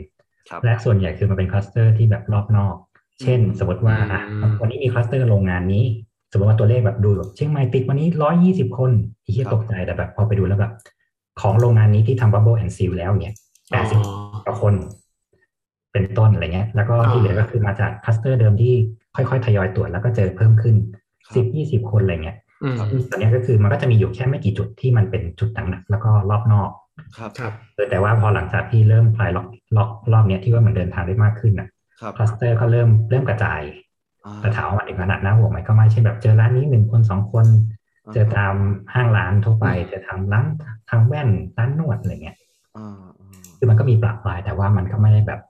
[0.49, 2.75] ครับและส่วนใหญ่คือมันเป็นคลัสเตอร์ที่แบบรอบนอก
[3.21, 5.83] เช่น สมมติว่าอะอืมวันนี้มีคลัสเตอร์โรงงานนี้
[6.31, 8.91] สมมติว่าตัวเลขแบบดูแบบเชียงใหม่ติดวันนี้ร้อยยี่สิบคน
[9.23, 10.73] ที่เหี้ยครับตกใจแต่แบบพอไปดูแล้วแบบ
[11.41, 13.35] ของโรงงานนี้ที่ทำ bubble and seal แล้วเนี่ย
[13.71, 14.73] แปอ๋ดสิบอต่อคน
[15.91, 18.75] เป็นต้นอะไรเงี้ย แล้วก็อ่าที่เหลือก็คือมาจากคลัสเตอร์เดิมที่
[19.15, 20.75] ค่อยๆ ทยอยตรวจแล้วก็เจอเพิ่มขึ้น
[21.25, 22.75] ครับสิบยี่สิบคนอะไรเงี้ยอืม
[23.09, 26.69] ตอนเนี้ยก็คือมันก็จะมีอยู่แค่ไม่กี่จุดที่มันเป็นจุดหนักๆแล้วก็รอบนอก
[27.17, 29.47] ครับครับเออแต่ว่าพอหลังจากที่เริ่มพลายล็อก
[29.77, 31.67] ล็อกรอบเนี้ยที่ว่ามันเดินทางได้มากขึ้นอะ
[32.01, 33.61] ครับคลัสเตอร์ก็เริ่มเริ่มกระจาย
[34.25, 37.45] อ่าแต่ถามว่ามันถึงขนาดน่าห่วงไหมก็ไม่ใช่แบบเจอร้านนี้หนึ่งคนสองคน
[38.13, 38.55] เจอตาม
[38.93, 40.45] ห้างร้านทั่วไปอืมเจอทำร้าน
[40.89, 42.37] ทางแว่นร้านนวดอะไรเงี้ย
[42.77, 42.87] อ่า
[43.19, 45.41] อ่าคือมันก็มีปรับปลายแต่ว่ามันก็ไม่ได้แบบ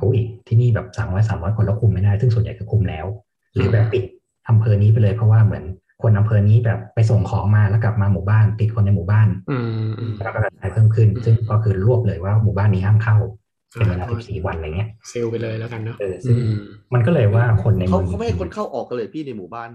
[0.00, 3.06] โอ้ยที่นี่แบบสามร้อยสามร้อยคนแล้วคุมไม่ได้ ซึ่งส่วนใหญ่คือคุมแล้ว
[3.54, 4.04] หรือแบบปิด
[4.48, 5.64] อำเภอนี้ไปเลยเพราะว่าเหมือน
[6.02, 13.16] คนอำเภอนี้แบบไปส่งของมาแล้วกลับมาหมู่บ้าน ติดคนในหมู่บ้านอืมอืมแล้วก็กระจายเพิ่มขึ้น ซึ่งก็คือรวบเลยว่าหมู่บ้านนี้ห้ามเข้า
[13.72, 16.60] เป็นเวลาอ่า14วันอะไรเงี้ยเซลไปเลยแล้วกันเนาะเออซึ่อืงม
[16.94, 19.70] มันก็เลยว่าคนในเขาเมืองเขาไม่ให้คนเข้าออกกันเลยพี่ในหมู่บ้าน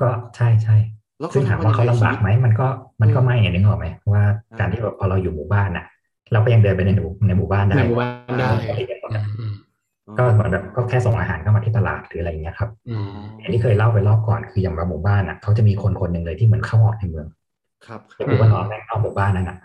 [0.00, 0.76] ก็ใช่ใช่
[1.20, 2.66] แล้วซึ่งถามว่าเขาลำบากไหมมันก็
[3.00, 5.86] มันก็ไม่เนี่ยนึกออกไหมว่าอ่าการที่แบบพอเราอยู่หมู่บ้านน่ะ
[6.32, 9.52] เราก็ยังเดินไปในหมู่ในหมู่บ้านได้ในหมู่บ้านได้ปกติกันหมดอือะมอืม
[10.18, 17.26] ก็เหมือนแบบก็แค่ส่งอาหารเข้ามาที่ตลาดหรืออะไรอย่างเงี้ยครับอืมอย่างที่เคยเล่าไปรอบก่อนคืออย่างเราหมู่บ้านอะเขาจะมีคนคนหนึ่งเลยที่เหมือนเข้าออกในเมือง
[17.86, 19.58] ครับคแต่รับกูก็นอนแม่งนอกหมู่บ้านนั่นอะ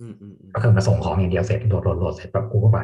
[0.00, 2.78] อืมอืมอืมก็คือมาส่งของอย่างเดียวเสร็จโหลดโหลดโหลดเสร็จแบบกูก็ไป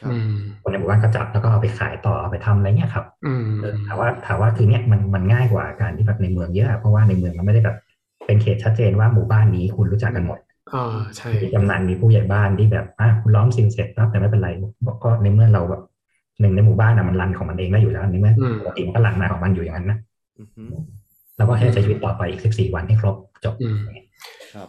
[0.00, 7.76] ครับอืมคนในหมู่บ้านก็จับแล้วก็เอาไปขายต่อเอาไปทำอะไรเงี้ยครับอืมเออถามว่าถามว่าคือเนี้ยมันมันง่ายกว่าการที่แบบในเมืองเยอะเพราะว่าในเมืองมันไม่ได้แบบ
[8.26, 10.38] เป็นเขตชัดเจนว่าหมู่บ้านนี้คุณรู้จักกันหมด
[10.72, 14.48] อ่าใช่มีกำนันมีผู้ใหญ่บ้านที่แบบอะคุณล้อมซิลเสร็จปั๊บแต่ไม่เป็นไร
[15.04, 15.82] ก็ในเมื่อเราแบบ
[16.40, 19.98] หนึ่งในหมู่บ้านอะมันรันของมันเองได้อยู่แล้วในเมื่อปกติมันก็รันมาของมันอยู่อย่างนั้นนะ
[20.38, 20.62] อือฮึ
[21.36, 23.80] เราก็แค่ใช้ชีวิตต่อไปอีกสิบสี่วันให้ครบจบอืม
[24.54, 24.68] ครับ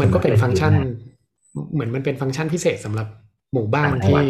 [0.00, 0.72] มันก็เป็นฟังก์ชัน
[1.74, 3.06] เหมือนมันเป็นฟังก์ชันพิเศษสำหรับ
[3.54, 4.20] หมู่บ้านที่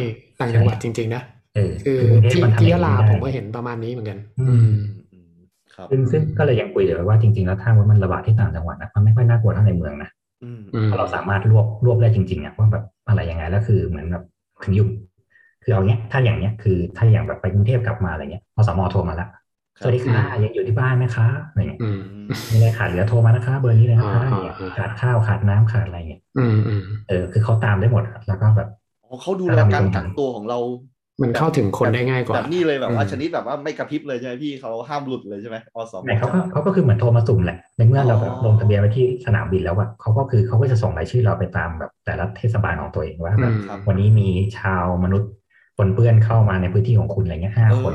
[0.40, 1.22] ต่างจังหวัดจริง ๆ นะ
[1.54, 4.80] เออคือคือกรุงเทพที่มันทำที่อยะงลานี้ได้ผมก็เห็นประมาณนี้เหมือนกัน อืมอืม
[5.12, 5.30] อืม
[5.74, 10.17] ครับซึ่งซึ่งก็เลยยังคุยเลยว่าจริงๆแล้วถ้าว่ามันระบาดที่ต่างจังหวัดนะมันไม่ค่อยน่ากลัวเท่าในเมืองนะอืมอืม
[10.84, 14.22] เพราะเราสามารถรวบรวบได้จริงๆอะว่าแบบอะไรยังไงแล้วคือเหมือนแบบ
[14.62, 14.86] ถึงอยู่
[15.62, 19.26] คือเอาเนี้ยถ้าอย่างเนี้ยคือถ้าอย่างแบบไปกรุงเทพกลับมาอะไรเงี้ยอสมโทรมาละ
[19.80, 22.00] สวัสดีค่ะยังอยู่ที่บ้านไหมคะอะไรเงี้ยอืม
[22.50, 28.68] มีอะไรขาดเหลือโทรมานะคะ เบอร์นี้เลยนะคะอ่าอะไรเงี้ยอ่าขาดข้าวขาดน้ำขาดอะไรเงี้ยอืมอืมเออคือเขาตามได้หมดอะแล้วก็แบบ
[29.02, 30.58] อ๋อเขาดูแลการกักตัวของเรา
[31.22, 44.28] มันเข้าถึงคนได้ง่ายกว่าแบบนี้เลยแบบว่าอืมชนิดแบบว่าไม่กระพริบเลยใช่ไหมพี่เขาห้ามหลุดเลยใช่ไหมอสมไหนเขาก็เขาก็คือเหมือนโทรมาสุ่มแหละในเมื่อเราแบบอ๋อลงทะเบียนไว้ที่สนามบินแล้วอะเขาก็คือเขาก็จะส่งรายชื่อเราไปตามแบบแต่ละเทศบาลของตัวเองว่าแบบอืมครับวันนี้มี
[44.58, 45.30] ชาวมนุษย์
[45.78, 47.94] ปนเปื้อนเข้ามาในพื้นที่ของคุณอะไรเงี้ยห้าเออคน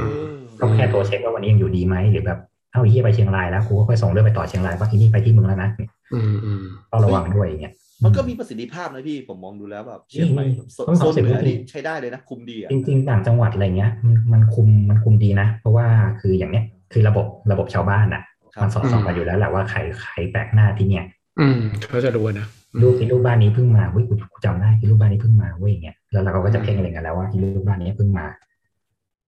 [0.59, 2.39] ก็แค่โทรเช็คว่าวันนี้ยังอยู่ดีไหมหรือแบบ
[2.71, 5.69] เอ้าไอ้เฮียไปเชียงรายแล้วกูก็ค่อยส่งเรื่องไปต่อเชียงรายว่าที่นี่ไปที่มึงแล้วนะ
[6.13, 7.73] อืมอืมต้องระวังด้วยอย่างเงี้ย
[8.03, 15.87] มันก็มีประสิทธิภาพนะพี่ผมมองดูแล้วแบบเชียงใหม่อืมโซต้องโซนเหนือต้องนี่ใช้ได้เลยนะ คุมดีอะจริงๆต่างจังหวัดอะไรเงี้ยมันมันคุมมันคุมดีนะ เพราะว่า
[16.21, 21.05] คืออย่างเนี้ยคือระบบระบบชาวบ้านอะครับมันสอดส่องกันอยู่แล้วแหละว่าใครใครแปลกหน้าที่เนี่ย
[21.39, 22.47] อืมเขาจะรู้นะ
[22.81, 28.25] ลูกที่ลูกบ้านนี้เพิ่งมาเว้ยกูกูจำได้ที่ลูกบ้านนี้เพิ่งมาเว้ยอย่างเงี้ยแล้วเราก็จะเพ่งอะไรกันแล้วว่าที่ลูกบ้านนี้เพิ่งมา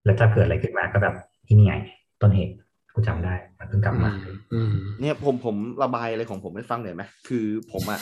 [0.05, 1.15] แล้วถ้าเกิดอะไรขึ้นมาก็แบบ
[1.47, 1.75] ที่นี่ไง
[2.21, 2.53] ต้นเหตุ
[2.95, 4.17] กูจำได้มันเพิ่งกลับอืมาม
[4.53, 7.99] อืมเนี่ยผมผมระบายอะไรของผมให้ฟังหน่อยไหมคือผมอะ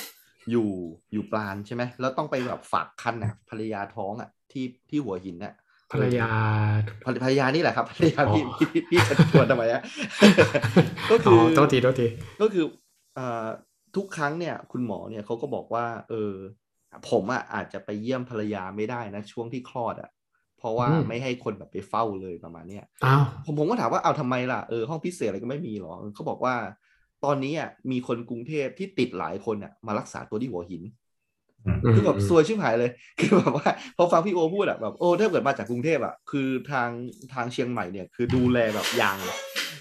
[0.52, 0.70] อยู่
[1.14, 5.54] อยู่ปลานใช่ไหมแล้วต้องไปแบบฝากคันอะภรรยาท้องอะที่ที่หัวหินอะ
[5.92, 6.30] ภรรยา
[7.04, 9.82] ภรรภรรยานี่แหละครับภรรยาพี่อ๋อพี่พี่พี่จะชวนทำไมอะ
[11.10, 12.08] ก็อ๋คืออโทษทีโทษที
[12.42, 12.66] ก็คือ
[13.16, 13.48] เอ่อ
[13.96, 16.34] ทุกครั้งเนี่ย คุณหมอเนี่ยเขาก็บอกว่า เออ
[17.10, 20.10] ผมอะอาจจะไปเยี่ยมภรรยาไม่ได้นะ ช่วงที่คลอดอะ
[20.58, 26.56] เพราะว่าไม่ให้คนแบบไปเฝ้าเลยประมาณเนี้ยอ้าวผมผมก็ถามว่าเอาทำไมล่ะเออห้องพิเศษอะไรก็ไม่มีหรอเขาบอกว่า
[27.26, 30.84] ตอนนี้อะมีคนกรุงเทพที่ติดหลายคนอะมารักษาตัวที่หัวหิน
[31.68, 36.90] มคือแบบซวยชิบหายเลย คือแบบว่าพอฟังพี่โอพูดอะแบบโอ้ถ้าเกิดมาจากกรุงเทพอะคือทาง
[37.34, 39.18] ทางเชียงใหม่เนี่ย คือดูแลแบบอย่าง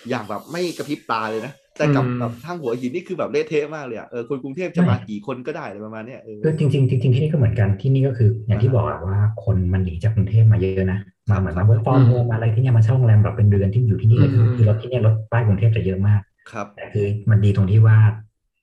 [0.09, 10.99] อย่างแบบไม่กระพริบตาเลยนะแต่กับอืมแบบทางหัวหินนี่คือแบบเละเทะมากเลยอะเออคนกรุงเทพจะมากี่คนก็ได้อะไรประมาณเนี้ยเออคือจริงๆจริงๆที่นี่ก็เหมือนกันที่นี่ก็คือ อย่างที่บอกอะว่าคนมันหนีจากกรุงเทพมาเยอะนะ
[11.31, 17.99] มาเหมือนมา work from home อะไรที่เนี่ยมาเช่าโรงแรมแบบเป็นเดือนที่อยู่ที่นี่เลยคือคือรถที่เนี่ยรถป้ายกรุงเทพจะเยอะมาก ครับแต่คือมันดีตรงที่ว่า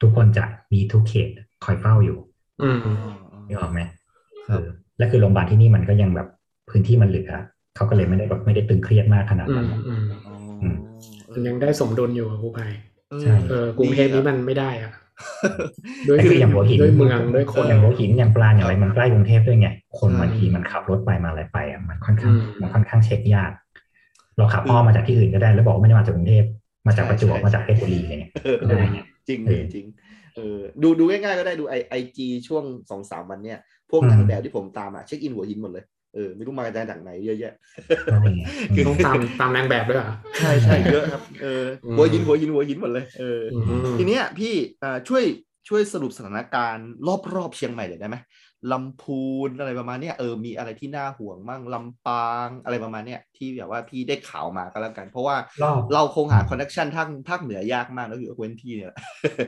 [0.02, 1.30] ทุกคนจะมีทุกเขต
[1.66, 2.18] คอยเฝ้าอยู่
[2.62, 2.94] อืมอ๋อ
[3.48, 3.96] นึกออกไหมครับ
[4.48, 4.66] เออ
[4.98, 6.28] และคือโรงพยาบาลที่นี่มันก็ยังแบบ
[6.70, 7.32] พื้นที่มันเหลือ
[7.76, 10.76] เขาก็เลยไม่ได้แบบไม่ได้ตึงเครียดมากขนาดอืนั้มนอืมอ๋ออืม
[11.28, 12.72] เอมันอยังได้สมดุลอยู่อะครูภัย
[13.22, 14.92] ใช่เออกรุงเทพนี้มันไม่ได้อะ
[16.08, 19.70] ด้วยแต่คืออย่างหัวหินด้วยเมืองด้วยคนอย่างหัวหินอย่างปลาอย่างอะไรมันใกล้กรุงเทพด้วยไง
[20.00, 23.52] คนใช่บางทีมันขับรถไปมาอะไรไปอะมันค่อนข้างอืมมันค่อนข้างเช็คยาก
[24.38, 26.44] เราขับอ้อมมาจากที่อื่นก็ได้แล้วบอกว่าไม่ได้มาจากกรุงเทพ
[26.88, 29.86] มาจากประจวบมาจากเพชรบุรีอะไรเงี้ยเออได้ไงจริงเออจริง
[30.36, 33.60] เออดูดูง่ายๆก็ได้ดูไอไอจีช่วงสองสามวันเนี่ย
[33.92, 37.54] พวกอืมนางแบบที่ผมตามอะเช็คอินหัวหินหมดเลยเออไม่รู้มาจากไหนเยอะแยะ
[38.12, 38.44] ใช่ไง
[38.76, 44.54] คือต้องตามตามนางแบบด้วยเหรอใช่ใช่เยอะครับเอออืมหัวหินหัวหินหัวหินหมดเลยเออออืมทีเนี้ยพี่
[44.84, 45.24] อ่าช่วย
[45.70, 46.88] ช่วยสรุปสถานการณ์
[47.36, 48.18] รอบๆเชียงใหม่หน่อยได้ไหม
[48.72, 58.98] ลำพูนอะไรประมาณเนี้ยเออมีอะไรที่น่าห่วงมั่งลำปางอะไรประมาณเนี้ยที่แบบว่าพี่ได้ข่าวมาก็แล้วกัน เพราะว่ารอบเราคงหาคอนเนคชันทางภาคเหนือยากมากแล้วอยู่เว้นที่เนี่ยแหละ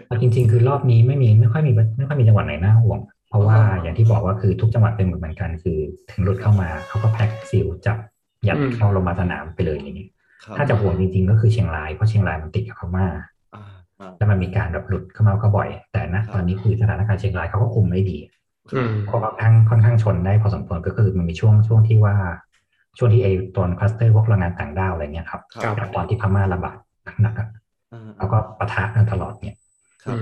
[0.07, 2.99] เอาจริง ๆ คือรอบนี้ไม่มีไม่ค่อยมีไม่ค่อยมีจังหวัดไหนน่าห่วง
[3.29, 5.77] เพราะว่าอ๋ออย่างที่บอกว่าคือทุกจังหวัดเป็นเหมือนกัน คือ
[6.11, 7.97] ถึงหลุดเข้ามาเขาก็แพ็คซิลจับ
[8.47, 10.07] ยัดอืมเข้าโรงพยาบาลสนามไปเลยอย่างนี้
[10.43, 13.07] ครับถ้าจะห่วงจริง ๆ ก็คือเชียงรายเพราะเชียงรายมันติดกับพม่า
[13.55, 13.63] อ่า
[13.99, 18.17] อ่าแล้วมันมีการแบบหลุดเข้ามาก็บ่อย แต่นะตอนนี้คือสถานการณ์เชียงรายเขาก็คุมไม่ดี
[18.73, 22.15] อืมค่อนข้างค่อนข้างชนได้พอสมควรก็คือมันมีช่วงช่วงที่ว่า
[22.97, 26.77] ช่วงที่ไอ้ตอนคลัสเตอร์พวกแรงงานต่างด้าวอะไรเงี้ยครับครับกับตอนที่พม่าระบาด
[27.21, 27.47] หนักๆอะ
[27.91, 29.55] อ่าแล้วก็ปะทะกันตลอดเนี่ย
[30.03, 30.17] ครับอื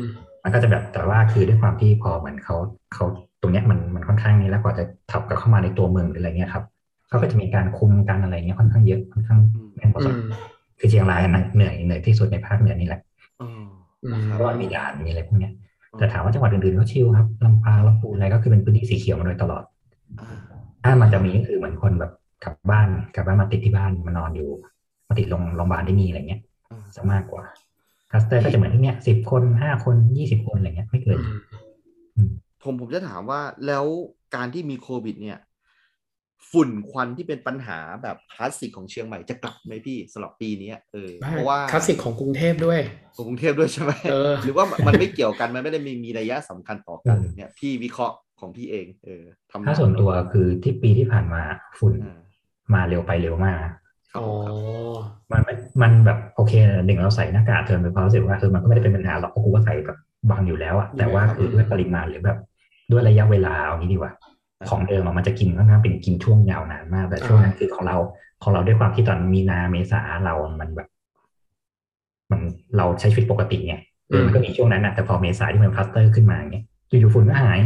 [0.00, 0.02] ม
[0.42, 2.56] มันก็จะแบบแต่ว่าคือด้วยความที่พอเหมือนเขา
[2.94, 3.04] เขา
[3.40, 6.64] ตรงเนี้ยมันมันค่อนข้างนี้แล้วกว่าจะถับกับเข้ามาในตัวเมืองหรืออะไรเงี้ยครับ
[7.08, 9.38] เขาก็จะมีการคุมกันอะไรเงี้ยค่อนข้างเยอะค่อนข้าง
[9.76, 10.44] แน่นพอสอืมควรม
[10.78, 13.00] คือเชียงรายนะเหนื่อยเหนื่อยที่สุดในภาคเหนือนี่แหละ
[13.38, 13.46] อ๋อ
[14.04, 15.52] อืนะมคเพรับราะว่ามีด่านมีอะไรพวกเนี้ย
[15.98, 19.62] แต่ถามว่าจังหวัดอื่นๆก็ชิลครับลำปางลำพูนอะไรก็คือเป็นพื้นที่สีเขียวมาโดยตลอด
[20.20, 20.28] อ่า
[20.84, 22.12] ถ้ามันจะมีก็คือเหมือนคนแบบ
[22.44, 24.48] กลับบ้านกลับบ้านมาติดที่บ้านมานอนอยู่
[25.08, 26.40] มาติดโรงโรงพยาบาลที่นี่อะไรเงี้ย
[26.70, 27.44] อ่าจะมากกว่า
[28.10, 31.18] คัสเตอร์ก็จะเหมือนที่เนี้ยสิบคนห้าคนยี่สิบคนอะไรเงี้ยไม่เกิน
[32.62, 33.84] ผมผมจะถามว่าแล้ว
[34.34, 35.38] การที่มีโควิด เนี่ย
[36.54, 42.80] ฝุ่นควันที่เป็นปัญหาแบบคลาสสิกของเชียงใหม่จะกลับไหมพี่สำหรับปีนี้เออเพราะว่าคลาสสิกของกรุงเทพด้วย
[43.16, 51.42] ของกรุงเทพด้วยใช่ไหมเออหรือว่ามันไม่เกี่ยวกันมันไม่ได้มีมีนัยยะสำคัญต่อกันเลยเนี่ยพี่วิเคราะห์ของพี่เอง เออทำถ้าส่วนตัวคือที่ปีที่ผ่านมา
[51.78, 52.18] ฝุ่นอ่า
[52.74, 53.74] มาเร็วไปเร็วมากครับ
[54.16, 54.56] อ๋อผมครับ
[55.32, 56.52] มันไม่มันแบบโอเค
[56.86, 59.98] หนึ่งเราใส่หน้ากากเธอมีความรู้สึกว่าคือมันก็ไม่ได้เป็นปัญหาหรอกเพราะกูก็ใส่แบบ
[60.30, 62.38] บางอยู่แล้วอะแต่ว่าคือด้วยปริมาณหรือแบบ
[62.90, 64.12] ด้วยระยะเวลาเอางี้ดีกว่า
[64.70, 67.96] ของเดิมอะมันจะกินค่อนข้างเป็นกินช่วงยาวนานมาก แต่ช่วงนั้นคือของเรา
[68.42, 70.88] ของเราด้วยความที่ตอนมีนาเมษาเรามันแบบ
[72.30, 72.40] มัน
[72.76, 73.76] เราใช้ชีวิตปกติไง
[74.08, 77.58] เออมันก็มีช่วงนั้นนะแต่พอเมษาที่มันคลัสเตอร์ขึ้นมาเงี้ยอยู่ๆฝุ่นก็หาย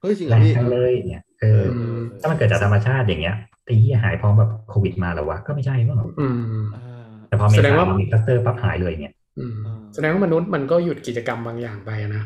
[0.00, 3.36] เฮ้ยจริงเหรแรองพี่ทั้งเลยเนี่ยเออเออถ้ามันเกิดจากธรรมชาติอย่างเงี้ย
[3.68, 6.28] ตีที่หายพร้อมแบบโควิดมาแล้ววะก็ไม่ใช่มั้งอื
[6.62, 12.22] มอ่าแต่พอเมแสดงษาว่ามันมีคลัสเตอร์ปั๊บหายเลยเนี่ยอืมอ่าแสดงว่ามนุษย์มันก็หยุดกิจกรรมบางอย่างไปอะนะ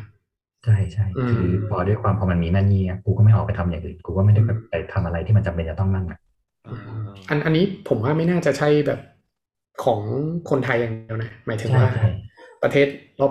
[0.65, 6.19] ใช่ใช่อืมคือพอด้วยความพอมันมีนั่นนี่อะกูก็ไม่ออกไปทำอย่างอื่นกูก็ไม่ได้แบบไปทำอะไรที่มันจำเป็นจะต้องนั่นอะ
[6.67, 6.75] อ่า
[7.29, 8.99] อันอันนี้ผมว่าไม่น่าจะใช่แบบ
[9.83, 10.01] ของ
[10.49, 12.09] คนไทยอย่างเดียวนะหมายถึงใช่ว่าใช่
[12.63, 12.87] ประเทศ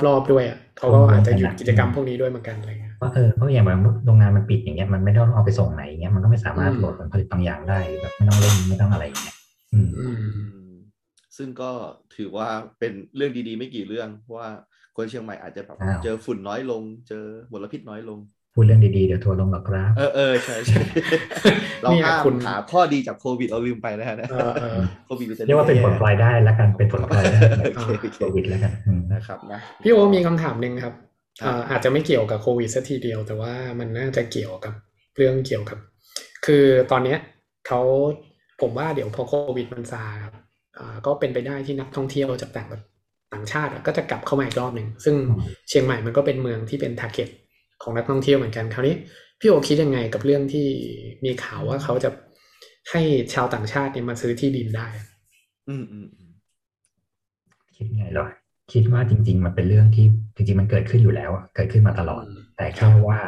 [0.07, 9.37] รอบๆด้วยอะเขาก็อาจจะหยุดกิจกรรมพวกนี้ด้วยเหมือนกันอะไรเงี้ยเพราะเออเพราะอย่างแบบโรงงานมันปิดอย่างเงี้ยมันไม่ได้เอาไปส่งไหนอย่างเงี้ยมันก็ไม่สามารถอืมโหลดผลผลิตบางอย่างได้หรือแบบไม่ต้องเล่นไม่ต้องอะไรอย่างเงี้ย
[9.73, 10.75] อืมอืมอืม
[11.37, 11.71] ซึ่งก็
[12.17, 14.49] ถือว่าเป็นเรื่องดีๆ ไม่กี่เรื่องเพราะว่า
[15.01, 18.19] คนเชียงใหม่อาจจะแบบอ้าวเจอฝุ่นน้อยลง เจอมลพิษน้อยลง
[18.55, 20.81] พูดเรื่องดีๆ เดี๋ยวทัวร์ลงหรอกครับ เออเออใช่ใช่
[21.83, 27.41] เราเนี่ยห้ามคุณหาข้อดีจากโควิดเราลืมไปนะฮะเออเออโควิดมันจะเรียกว่าเป็นผลพลอยได้แล้วกันเป็นผลพลอยได้
[27.75, 30.95] โอเคโอเคโควิดแล้วกันอืมนะครับนะพี่โอมีคำถามหนึ่งครับ
[31.41, 34.75] ครับอ่าอาจจะไม่เกี่ยวกับโควิดสัทีเดียว แต่ว่ามันน่าจะเกี่ยวกับ
[35.17, 35.79] เรื่องเกี่ยวกับ
[36.47, 37.19] คือตอนเนี้ย
[37.67, 37.81] เขา
[38.61, 40.35] ผมว่าเดี๋ยวพอโควิดมันซาครับ
[40.79, 42.83] อ่าก็เป็นไปได้ที่นักท่องเที่ยวจากต่างแบบ
[43.33, 47.29] ต่างชาติอะก็จะกลับเข้ามาอีกรอบหนึ่งซึ่งอืมเชียงใหม่มันก็เป็นเมืองที่เป็นทาร์เก็ต
[47.83, 48.95] ของนักท่องเที่ยวเหมือนกันคราวนี้
[49.41, 50.67] พี่โอคิดยังไงกับเรื่องที่
[51.25, 52.11] มีข่าวว่าเขาจะ
[52.91, 53.03] ให้
[53.35, 54.87] ชาวต่างชาติเนี่ยมาซื้อที่ดินได้
[55.69, 56.33] อืมอืมอืม
[57.77, 58.27] คิดไงเหรอ
[58.73, 60.07] คิดว่าจริง ๆ มันเป็นเรื่องที่
[60.37, 62.25] จริง ๆ มันเกิดขึ้นอยู่แล้วอะเกิดขึ้นมาตลอด
[62.57, 63.21] แต่แค่ว่า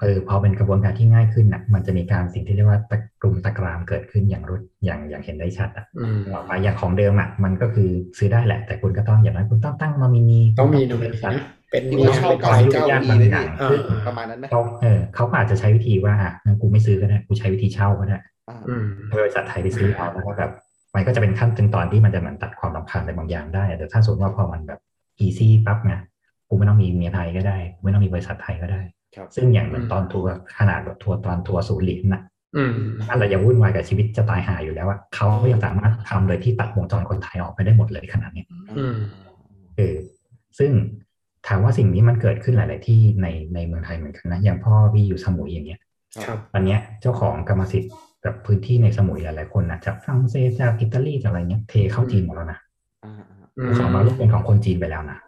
[0.00, 18.18] เออพอเป็นกระบวนการที่ง่ายขึ้นน่ะมันจะมีการสิ่งที่เรียกว่าตะกลุ่มตะกรามเกิดขึ้นอย่างรุดอย่างอย่างเห็นได้ชัดอะอืมออกมาอย่างของเดิมอะมันก็คือซื้อได้แหละ แต่คุณก็ต้องอย่างน้อยคุณต้องตั้งนอมินีต้องมีคุโนณมิบนีริษัทนะเป็นที่มีว่าเช่าเป็นเก้าใครเก้ายุ่งยากปีไหมบางอพี่ย่างเออประมาณนั้นไหมเขาเออเขาก็อาจจะใช้วิธีว่าอะงั้นกูไม่ซื้อก็ได้กูใช้วิธีเช่าก็ได้
[18.48, 18.84] อ่าอืม
[19.22, 20.50] บริษัทไทยไปซื้อเอาแล้วก็แบบ
[20.94, 24.80] มันก็จะเป็นขั้นตอนที่มันจะเหมือนตัดความรำคาญอะไรบางอย่างได้ แต่ถ้าสมมติว่าพอมันแบบ
[25.18, 25.94] easy ปั๊บไง
[26.48, 28.97] กูไม่ต้องมีเมียไทยก็ได้กูไม่ต้องมีบริษัทไทยก็ได้ครับ
[29.34, 32.22] ซึ่งอย่างเหมือนตอนทัวร์ขนาดแบบทัวร์ตอนทัวร์ศูนย์เหรียญน่ะ
[32.56, 32.72] อืม
[33.08, 38.46] ถ้าเรายังวุ่นวายกับชีวิตจะตายห่าอยู่แล้วอะเขาก็ยังสามารถทำเลยที่ตัดวงจรคนไทยออกไปได้หมดเลยขนาดเนี้ย
[38.78, 38.96] อืม
[39.76, 39.96] เออ
[40.58, 40.70] ซึ่ง
[41.46, 45.80] ถามว่าสิ่งนี้มันเกิดขึ้นหลาย ๆ ที่ในในเมืองไทยเหมือนกันนะอย่างพ่อพี่อยู่สมุยอย่างเงี้ย
[46.24, 47.92] ครับตอนเนี้ยเจ้าของกรรมสิทธิ์
[48.24, 52.58] กับพื้นที่ในสมุยหลาย ๆ คนนะจากฝรั่งเศสจากอิตาลีจากอะไรเงี้ยเทเข้าจีนหมดแล้วนะ
[53.04, 55.27] อ่าอ่าอืมภูเขามาลุกเป็นของคนจีนไปแล้วนะครับครับ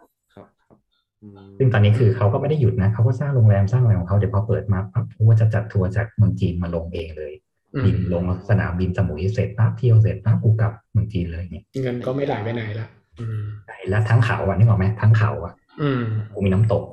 [1.57, 7.33] ซึ่งตอนนี้คือเขาก็ไม่ได้หยุดนะเขาก็สร้างโรงแรมสร้างอะไรของเขาเดี๋ยวพอเปิดมาปั๊บเขาก็จะจัดทัวร์จากเมืองจีนมาลงเองเลย
[7.75, 12.87] อืมบินลงสนามบินสมุยเสร็จปั๊บเที่ยวเสร็จปั๊บกูกลับเมืองจีนเลยเนี่ยเงินก็ไม่ไหลไปไหนละ
[13.19, 16.03] อืมใช่แล้วทั้งเขาอะนึกออกไหมทั้งเขาอะอืม
[16.33, 16.83] กูมีน้ำตก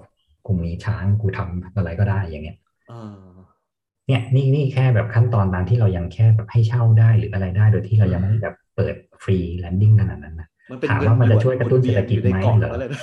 [0.47, 2.57] กูมีช้างกูทำอะไรก็ได้อย่างเงี้ย
[2.91, 3.29] อ่า
[4.09, 13.01] เนี่ยนี่นี่แค่แบบขั้นตอนตามที่เรายังแค่แบบให้เช่าได้หรืออะไรได้ โดยที่เรายังไม่ได้แบบเปิดฟรีแลนดิ้งขนาดนั้นนะ มันเป็นถามเงินว่ามันหยจะวนช่วยกระตุ้นเศรษฐกิจอยู่ในไหมกล่องเหรอแล้วเลยนะ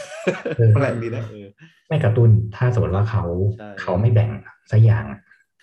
[0.58, 1.48] เออแปลกดีนะเออ
[1.88, 3.24] ไม่กระตุ้นถ้าสมมติว่าเขา
[3.58, 4.30] ใช่เขาไม่แบ่ง
[4.72, 5.06] สักอย่าง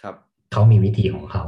[0.03, 0.14] ครับ
[0.53, 1.44] เขามีวิธีของเขา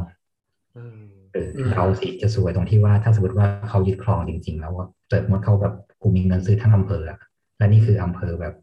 [0.74, 0.94] เออ
[1.34, 7.18] เออเราสิจะสวยตรงที่ว่าถ้าสมมติว่าเขายึดครองจริง ๆ แล้วว่าเกิดมดเขาแบบกูมีเงินซื้อทั้งอำเภออะ
[7.58, 8.54] และนี่คืออำเภอแบบ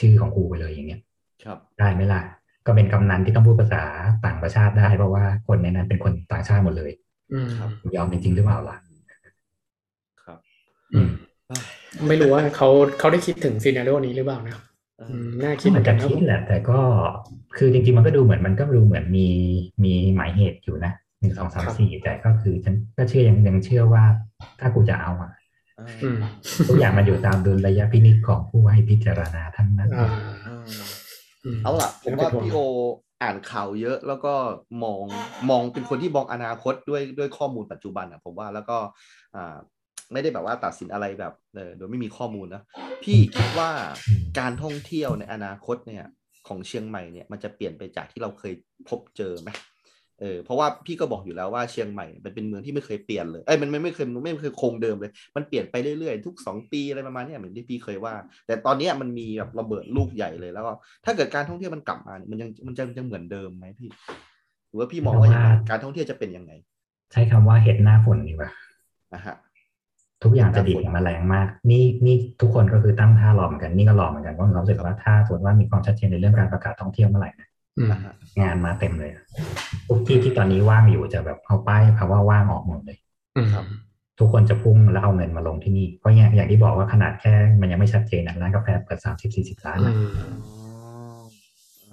[0.00, 1.00] ชื่อของกูไปเลยอย่างเงี้ย
[1.44, 2.22] ครับได้ไหมล่ะ
[2.66, 3.84] ก็เป็นกำนันที่ต้องพูดภาษา
[4.26, 6.92] ต่างประชาติได้ เพราะว่าคนในนั้นเป็นคนต่างชาติหมดเลย
[7.32, 8.85] อืมครับยอมจริงๆหรือเปล่าล่ะครับอืมเอ้ย
[12.08, 12.68] ไม่รู้ว่าเขา
[12.98, 14.56] เขาได้คิดถึงซีนารีโอนี้หรือเปล่านะ
[14.98, 16.80] เออือมน่าคิดเหมัมือนนกัจะนนะคิดแหละแต่ก็
[17.56, 19.28] คือจริงๆมันก็ดูเหมือนมันก็ดูเหมือนมี
[19.84, 24.04] มีหมายเหตุอยู่นะหนึ่งสองสามสี่แต่ก็คือฉันก็เชื่อยังยังเชื่อว่า
[24.60, 25.30] ถ้ากูจะเอาอะ
[25.76, 26.18] เอออืม
[26.66, 30.06] ทุกอย่างมันอยู่ตามดุลยพินิจของผู้ให้พิจารณาทั้งนั้นอ่า
[30.44, 30.70] เออ
[31.58, 32.58] มเอาล่ะผมว่าพี่โอ
[33.22, 34.34] อ่านข่าวเยอะแล้วก็
[34.82, 35.04] มอง
[35.50, 38.78] มองเป็นคนที่มองอนาคตด้วยด้วยข้อมูลปัจจุบันอะผมว่าแล้วก็
[39.36, 39.56] อ่า
[40.12, 42.62] ไม่ได้แบบว่าตัดสินอะไรแบบเออโดยไม่มีข้อมูลนะ
[43.04, 43.70] พี่คิดว่า
[44.38, 46.04] การท่องเที่ยวในอนาคตเนี่ย
[46.48, 48.52] ของเชียงใหม่เนี่ยมันจะเปลี่ยนไปจากที่เราเคย
[48.88, 49.50] พบเจอไหม
[50.20, 58.14] เออเพราะว่าพี่ก็บอกอยู่แล้วว่าเชียงใหม่มันเป็นเมืองที่ไม่เคยเปลี่ยนเลยเอ้ยมันไม่ไม่เคยไม่เคยคงเดิมเลย มันเปลี่ยนไปเรื่อยๆทุกสองปีอะไรประมาณเนี้ยเหมือนที่พี่เคยว่า
[58.46, 60.72] แต่ตอนเนี้ยมันมีแบบระเบิดลูกใหญ่เลยแล้วก็
[61.04, 63.88] ถ้าเกิดการท่องเที่ยวมันกลับมาเนี่ยมันยังมันจะยังเหมือนเดิมไหมพี่
[64.68, 66.52] หรือว่าพี่มองว่ายังไงการท่องเที่ยวจะเป็นยังไง
[67.12, 68.50] ใช้คำว่าเห็ดหน้าฝนดีกว่า
[69.14, 69.36] นะฮะ
[70.22, 77.48] ทุกอย่างจะดีดอย่างแมลงมาก นี่นี่ทุกคนก็คือตั้งท่ารอเหมือนกัน นี่ก็รอเหมือนกันเพราะเรารู้สึกว่าถ้าสมมติว่ามีความชัดเจนในเรื่องการประกาศท่องเที่ยวเมื่อไหร่นะ
[77.78, 79.10] อืมนะฮะงานมาเต็มเลย
[79.88, 82.98] ทุกที่ที่ตอนนี้ว่างอยู่จะแบบเอาป้ายคำว่าว่างออกหมดเลย
[83.36, 83.48] อืม
[84.18, 89.94] ทุกคนจะพุ่งแล้วเอาเงินมาลงที่นี่เพราะอย่างอย่างที่บอกว่าขนาดแค่มันยังไม่ชัดเจนนะร้านกาแฟเปิดสามสิบสี่สิบล้านอืนะ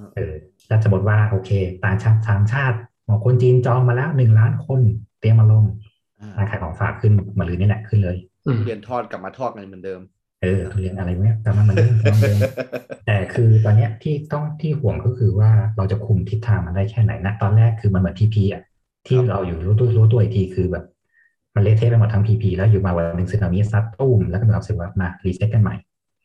[0.06, 0.34] มเออ
[0.70, 1.50] ถ้าสมมติว่าโอเค
[1.84, 4.82] ต่างชาติต่างชาติบอกคนจีนจองมาแล้วหนึ่งล้านคน
[5.20, 5.93] เตรียมมาลงอ่า
[6.38, 10.02] ร้านขายของฝากขึ้นมาลือนี่แหละขึ้นเลยอืมทุเรียนทอดกลับมาทอดกันเหมือนเดิม
[10.42, 12.38] เออทุเรียนอะไรเนี้ยกลับมาเหมือนเดิมเหมือนเดิม
[13.06, 18.64] แต่คือตอนเนี้ยที่ต้องที่ห่วงก็คือว่าเราจะคุมทิศทางมันได้แค่ไหนนะตอนแรกคือมันเหมือนพีพีอะ
[19.08, 20.86] ที่ครับเราอยู่รู้ตัวรู้ตัวอีกทีคือแบบ
[21.56, 25.76] มันเละเทะไปหมดทั้งพีพีแล้วอยู่มาวันหนึ่งสึนามิซัดตู้มแล้วก็มีความรู้สึกว่ามา reset กันใหม่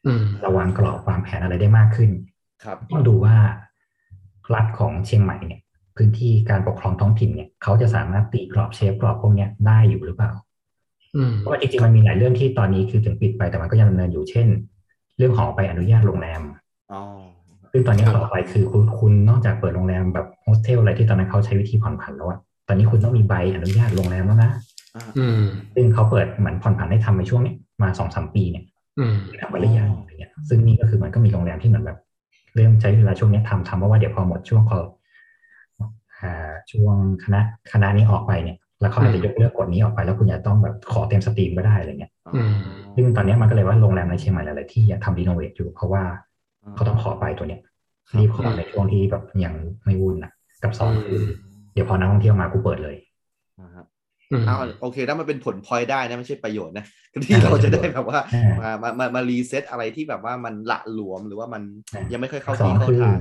[0.07, 2.11] อืมเราวางกรอบวางแผนอะไรได้มากขึ้น
[2.65, 3.37] ครับต้องดูว่า
[4.55, 5.61] รัฐของเชียงใหม่เนี่ย
[5.99, 10.33] พื้นที่การปกครองท้องถิ่นเนี่ยเขาจะสามารถตีกรอบเชฟกรอบพวกเนี้ยได้อยู่หรือเปล่า
[11.17, 14.47] อืมเพราะว่าจริงๆมันมีหลายเรื่องที่ตอนนี้คือถึงปิดไปแต่มันก็ยังดำเนินอยู่เช่น
[15.19, 16.43] เรื่องของใบอนุญาตโรงแรม
[16.93, 17.01] อ๋อ
[17.73, 22.39] ซึ่งตอนนี้ต่อไปคือคุณคุณนอกจากเปิดโรงแรมแบบโฮสเทลอะไรที่ตอนนั้นเขาใช้วิธีผ่อนผันแล้วอะ
[22.69, 24.51] ตอนนี้คุณต้องมีใบอนุญาตโรงแรมแล้วนะ
[24.97, 25.41] อ่าอืม
[25.75, 28.65] ซึ่งเขาเปิดเหมือนผ่อนผันให้ทำในช่วงนี้มาสองสามปีเนี่ย
[28.99, 31.99] อืมทำไปหรือยังอะไรเงี้ยซึ่งนี่ก็คือมันก็มีโรงแรมที่เหมือนแบบ
[32.55, 34.89] เริ่มใช้เวลาช่วงนี้ทำทำเพราะว่าเดี๋ยวพอหมดช่วงพออ่า
[36.71, 37.41] ช่วงคณะ
[37.73, 42.53] คณะนี้ออกไปเนี่ยแล้วเขาอาจจะยกเลิกกฎนี้ออกไปแล้วคุณจะต้องแบบขอเต็ม steam ก็ได้อะไรเงี้ยอืม
[42.95, 46.03] ซึ่งตอนนี้มันก็เลยว่าโรงแรมในเชียงใหม่หลายๆที่อะทำ renovate อยู่เพราะว่า
[46.75, 47.61] เขาต้องขอไปตัวเนี้ย
[48.19, 49.55] รีบขอในช่วงที่แบบยัง
[49.85, 51.23] ไม่วุ่นอะ กับสองคือ
[51.73, 52.97] เดี๋ยวพอนักท่องเที่ยวมากูเปิดเลย
[53.61, 53.85] อ่าฮะ
[54.31, 56.85] อืมเอาโอเคถ้ามันเป็นผลพลอยได้นะไม่ใช่ประโยชน์นะ
[57.25, 61.63] ที่เราจะได้แบบว่าอ่ามามามามา reset อะไรที่แบบว่ามันละหลวมหรือว่ามัน
[61.95, 63.19] อ่ายัยังไม่ค่อยเข้าสอที่งเข้าคือทาง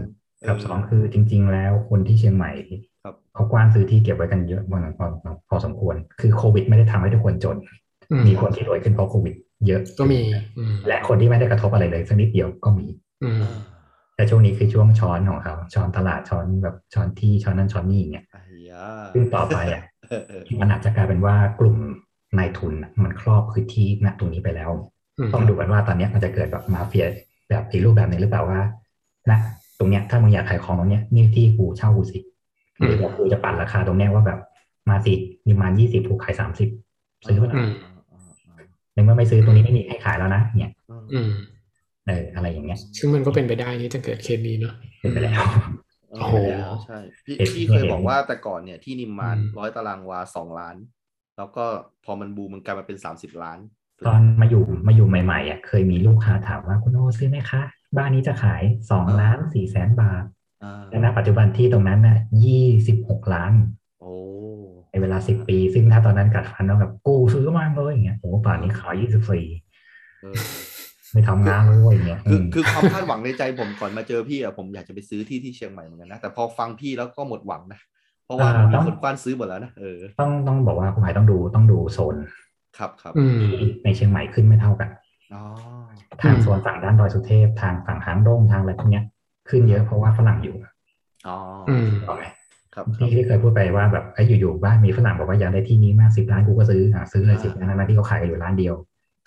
[0.48, 2.52] กับสองคือจริง ๆ แล้วคนที่เชียงใหม่
[3.08, 7.58] ครับเขากว้านซื้อที่เก็บไว้กันเยอะพอพอพอสมควร คือโควิด ไม่ได้ทำให้ทุกคนจน
[8.12, 9.36] อืมมีคนที่รวยขึ้นเพราะโควิด
[9.68, 10.20] เยอะก็มี
[10.58, 12.86] อืมและคนที่ไม่ได้กระทบอะไรเลยสักนิดเดียวก็มี
[13.24, 13.44] อืม
[14.16, 21.78] แต่ช่วงนี้คือช่วงช้อนของเขาช้อนตลาดช้อนแบบช้อนที่ช้อนนั้นช้อนนี่อย่างเงี้ยไอ้ยาซึ่งต่อไปอะเออเออมันอาจจะกลายเป็นว่ากลุ่ม
[22.38, 24.70] นายทุนน่ะมันครอบพื้นที่ณตรงนี้ไปแล้ว
[25.18, 27.06] อืมต้องดูกันว่าตอนเนี้ยมันจะเกิดแบบมาเฟีย
[27.50, 28.62] แบบอีกรูปแบบหนึงหรือเปล่าว่า
[29.30, 29.40] นะ
[29.80, 32.20] ตรงเนี้ยถ้ามึงอยากขายของตรงเนี้ยนี่ที่กูเช่ากูสิ
[32.86, 34.40] หรือว่ากูจะปั่นราคาตรงเนี้ยว่าแบบ
[34.90, 35.14] มาสิ
[35.46, 36.70] มีประมาณยี่สิบถูกขายสามสิบ
[37.28, 37.72] ซื้อมาอืม
[38.94, 40.72] ในเมื่อไม่ซื้อตรงนี้ไม่มีให้ขายแล้วนะเนี่ย
[41.14, 41.30] อืม
[42.08, 45.42] เอออะไรอย่างเงี้ย ซึ่งมันก็เป็นไปได้ที่จะเกิดเคสนี้เนาะเป็นไปแล้ว
[46.10, 46.36] โอ้โอ้โห
[46.86, 50.76] ใช่พี่เห็นพี่เคยเห็นบอกว่าแต่ก่อนเนี่ยที่นิมมานอืมร้อยตารางวาสองล้าน
[51.38, 51.66] แล้วก็
[52.06, 53.60] พอมันบูมมันกลายมาเป็นสามสิบล้าน
[54.06, 57.62] ตอนมาอยู่มาอยู่ใหม่ๆอะเคยมีลูกค้าถามว่าคุณโอซื้อไหมคะ
[57.98, 60.28] บ้านนี้จะขายสองล้านสี่แสนบาทอ่า
[60.90, 63.54] และณปัจจุบันที่ตรงนั้นน่ะยี่สิบหกล้าน
[64.00, 64.12] โอ้
[64.92, 69.46] ในเวลาสิบปี ซึ่งถ้าตอนนั้นกัดฟันแล้วแบบกูซื้อมาเลยอย่างเงี้ยโอ้ป่านนี้ขายยี่สิบสี่
[70.22, 70.42] เออ
[71.14, 77.80] ไม่ทำงานเลยอย่างเงี้ยคือมคือความคาดหวังในใจผมก่อนมาเจอพี่อะผมอยากจะไปซื้อที่ที่เชียงใหม่เหมือนกันนะแต่พอฟังพี่แล้วก็หมดหวังนะ
[78.26, 82.16] เพราะว่ามันมีคนกว้านซื้อหมดแล้วนะเออต้องต้องบอกว่าคุณหายต้องดูต้องดูโซน
[82.78, 83.54] ครับครับอืมที่
[83.84, 84.90] ในเชียงใหม่ขึ้นไม่เท่ากัน
[85.34, 85.44] อ๋อ
[86.22, 89.04] ทางอืมโซนฝั่งด้านดอยสุเทพทางฝั่งหางดงทางอะไรพวกเนี้ย
[89.50, 90.56] ขึ้นเยอะเพราะว่าฝรั่งอยู่
[91.28, 91.38] อ๋อ
[91.70, 92.24] อืมถูกไหม
[92.76, 98.76] ครับที่ที่เคยพูดไปว่าแบบไอ้ยอยู่ๆบ้านมีฝรั่งบอกว่าอยากได้ที่นี้มากสิบล้านกูก็ซื้ออะซื้อเลยสิบล้านนะที่เขาขายกันอยู่ล้านเดียว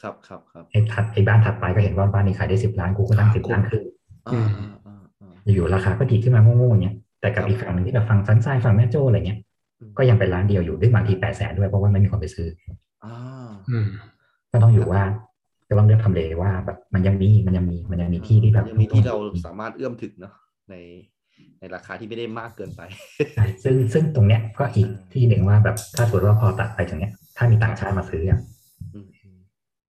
[0.03, 3.83] ครับครับครับไอ้ถัดไอ้บ้านถัดไปก็เห็นว่าบ้านนี้ขายได้สิบล้านกูก็ตั้งสิบล้านขึ้น
[4.29, 9.39] อ่าอ่าอ่าอ่าอยู่ๆราคาก็ดีขึ้นมาโง่ๆอย่างเงี้ยแต่กับครับอีกฝั่งหนึงที่แบบฝั่งซันไซด์ฝั่งแม่โจ้อะไรเงี้ย
[9.81, 12.49] อืมก็ยังเป็นล้านเดียวอยู่ด้วยบางทีแปดแสนด้วยเพราะว่าไม่มีคนไปซื้อ
[13.05, 13.15] อ่า
[13.71, 13.89] อืม
[14.53, 15.03] ก็ต้องอยู่ว่า
[15.71, 19.17] ก็ต้องเลือกทำเลว่าแบบมันยังมีมันยังมีมันยังมีที่ที่แบบยังมีที่เรา
[19.47, 20.35] สามารถเอื้อมถึงเนาะ
[20.71, 20.75] ใน
[21.61, 22.81] ในราคาที่ไม่ได้มากเกินไป
[23.35, 28.41] ใช่ซึ่งซึ่งตรงเนี้ยก็อีกอืมที่หนึ่งว่าแบบถ้าสมมติว่าพอตัดไปตรงเนี้ย ถ้ามีต่างชาติมาซื้ออะ
[28.95, 29.39] อืมอืม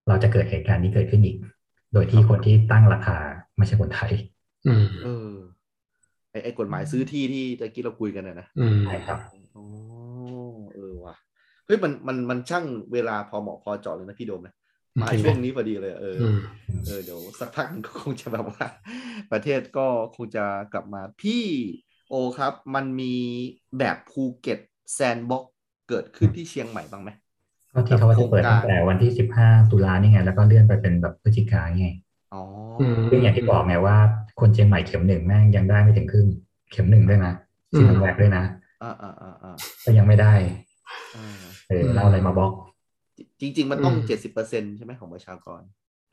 [0.08, 1.38] เราจะเกิดเหตุการณ์นี้เกิดขึ้นอีก
[1.94, 3.18] โดยที่คนที่ตั้งราคา
[3.58, 4.12] ไม่ใช่คนไทย
[4.68, 5.32] อืมเออ
[6.32, 9.20] ไอไอกฎหมายซื้อที่ที่ตะกี้เราคุยกันนะนะอืมใช่ครับ
[9.54, 9.66] โอ้
[10.74, 11.16] เออว่ะ
[11.66, 14.54] เฮ้ยมันมันมันช่างเวลาพอเหมาะพอเจาะเลยนะพี่โดมนะ
[15.00, 16.38] มาจริงไหมช่วงนี้พอดีเลยเออออืม
[16.86, 18.66] เออเดี๋ยวสักพักหนึงก็คงจะแบบว่า
[19.32, 21.44] ประเทศก็คงจะกลับมาพี่
[22.10, 23.16] โอครับ มันมี
[23.80, 24.60] แบบภูเก็ต
[24.94, 25.44] sandbox
[25.90, 27.10] เกิดขึ้นที่เชียงใหม่บ้างไหม
[27.74, 31.88] ก็ที่เขาว่าจะเปิดตั้งแต่วันที่สิบห้าตุลานี่ไง แล้วก็เลื่อนไปเป็นแบบพฤศจิกาไง
[32.34, 32.44] อ๋อ
[32.94, 33.98] มซึ่งอย่างที่บอกไงว่า
[34.40, 36.28] คนเชียงใหม่เข็มหนึ่งแม่งยังได้ไม่ถึงครึ่ง
[36.72, 37.34] เข็มหนึ่งด้วยนะ
[37.78, 38.44] ซีโนแวคด้วยนะ
[38.84, 40.34] อ่าอ่าอ่าอ่าก็ยังไม่ได้
[41.16, 41.28] อ่า
[41.68, 42.52] เออเราอะไรมาบล็อก
[43.42, 45.62] จริง ๆ มันต้องอืมเจ็ดสิบเปอร์เซ็นใช่ไหมของประชากร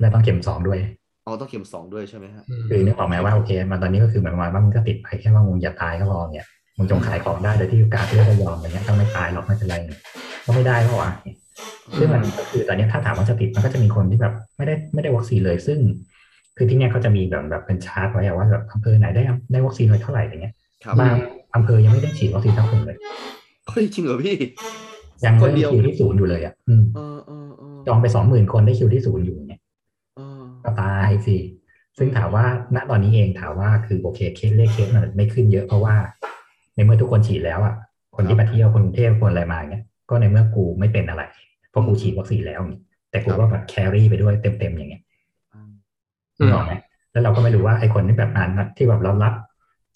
[0.00, 0.78] และต้องเข็มสองด้วย
[1.26, 9.76] อ๋อต้องเข็มสองด้วยใช่ไหมฮะมคือนึกออกไหมว่าโอเคมาตอนนี้ก็คือเหมือนประมาณว่ามึงก็ติดไปแค่ว่ามึงอย่าตายก็พอเนี่ยมึงจงขายของได้โดยที่การเลือกก็ยอมอย่างเงี้ยถ้าไม่ตายหรอกไม่เป็นไร
[10.46, 11.10] ก็ไม่ได้เพราะว่า
[11.98, 15.78] ซึ่งมันก็คือตอนนี้ถ้าถามว่าจะติดมันก็จะมีคนที่แบบไม่ได้ไม่ได้วัคซีนเลยซึ่ง
[16.56, 19.22] คือที่เนี้ยเขาจะมีแบบแบบเป็นชาร์ตไว้อะว่าแบบอำเภอไหนได้
[19.52, 20.54] ได้วัคซีนไว้เท่าไหร่อย่างเงี้ย
[20.84, 21.14] ครับบาง
[21.54, 22.96] อำเภอยังไม่ได้ฉีดวัคซีนทั้งคนเลย
[23.68, 24.34] เฮ้ยจริงเหรอพี่
[25.24, 29.60] ยังคเริ่นมเดียวคิวที่ศูนย์อยู่เลยอะอืมเออเออเออจองไปสองหมื่นคนได้คิวที่ศูนย์อยู่เนี่ย
[30.16, 31.36] เออก็ตายสิ
[31.98, 32.44] ซึ่งถามว่า
[32.74, 35.94] ณตอนนี้เองถามว่าคือโอเคเคสเลขเคสมันไม่ขึ้นเยอะเพราะว่า
[36.74, 37.74] ในเมื่อทุกคนฉีดแล้วอะ
[38.16, 41.22] คนที่มาเที่ยวคนกรุงเทพคนอะไรมาเนี่ยก็ในเมื่อกูไม่เป็นอะไร
[41.70, 45.02] เพราะกูฉีดวัคซีนแล้วนี่แต่กูก็แบบ carry ไปด้วยเต็มๆอย่างเงี้ย
[45.52, 45.70] อืม
[46.40, 46.72] อืมนึกออกไหม
[47.12, 49.34] แล้วเราก็ไม่รู้ว่าไอ้คนที่แบบอ่านที่แบบเรารับ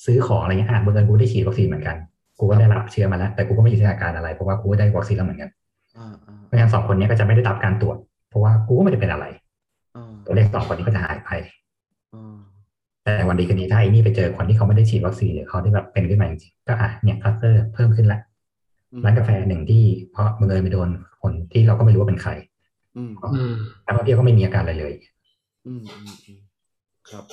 [0.05, 1.97] ซื้อของอะไรเงี้ยอะเมื่อกี้กูได้ฉีดวัคซีนเหมือนกัน
[2.43, 5.51] กูก็ได้รับเชื้อมาแล้ว แต่กูก็ไม่มีอาการอะไรเพราะว่ากูก็ได้วัคซีนแล้วเหมือนกัน
[5.99, 7.97] อ่าอ่าเพราะฉะนั้นสองคนเนี้ยก็จะไม่ได้รับการตรวจ
[8.29, 9.27] เพราะว่ากูก็ไม่ได้เป็นอะไร
[9.97, 11.31] อ่าตัวเลขสองคนนี้ก็จะหายไป
[12.15, 12.37] อ่า
[13.05, 18.21] แต่วันดีคืนดีถ้าไอ้นี่ไปเจอคนที่เขาไม่ได้ฉีดวัคซีนหรือเขาที่แบบเป็นขึ้นมาจริงๆก็อะเนี่ย cluster เพิ่มขึ้นละ
[18.93, 19.83] อืมร้านกาแฟหนึ่งที่
[20.13, 20.89] เพราะบังเอิญไปโดน
[21.23, 22.31] คนที่เราก็ไม่รู้ว่าเป็นใคร
[22.97, 24.93] อืมอืมนักท่องเที่ยวก็ไม่มีอาการอะไรเลย
[25.67, 26.39] อืมอืมอืม
[27.11, 27.25] ครับ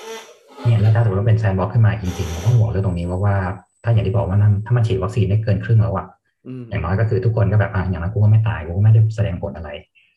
[0.65, 3.35] เนี่ยแล้วถ้าสมมติว่าเป็น sandbox ขึ้นมาจริงๆมันต้องห่วงเรื่องตรงนี้ว่าว่า
[3.83, 6.07] ถ้าอย่างที่บอกว่านั่นถ้ามันฉีดวัคซีนได้เกินครึ่งแล้วอะ
[6.47, 9.69] อืมอย่างน้อยก็คือทุกคนก็แบบอะอย่างนั้นกูก็ไม่ตายกูก็ไม่ได้แสดงผลอะไร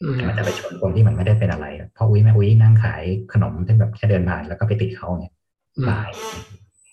[0.02, 3.02] อืมแต่มันจะไปชนคนที่มันไม่ได้เป็นอะไรเพราะอุ้ยแม่อุ้ยนั่งขาย
[3.32, 5.32] ขนมที่แบบแค่เดินผ่านแล้วก็ไปติดเขาเนี่ย
[5.88, 6.08] ตาย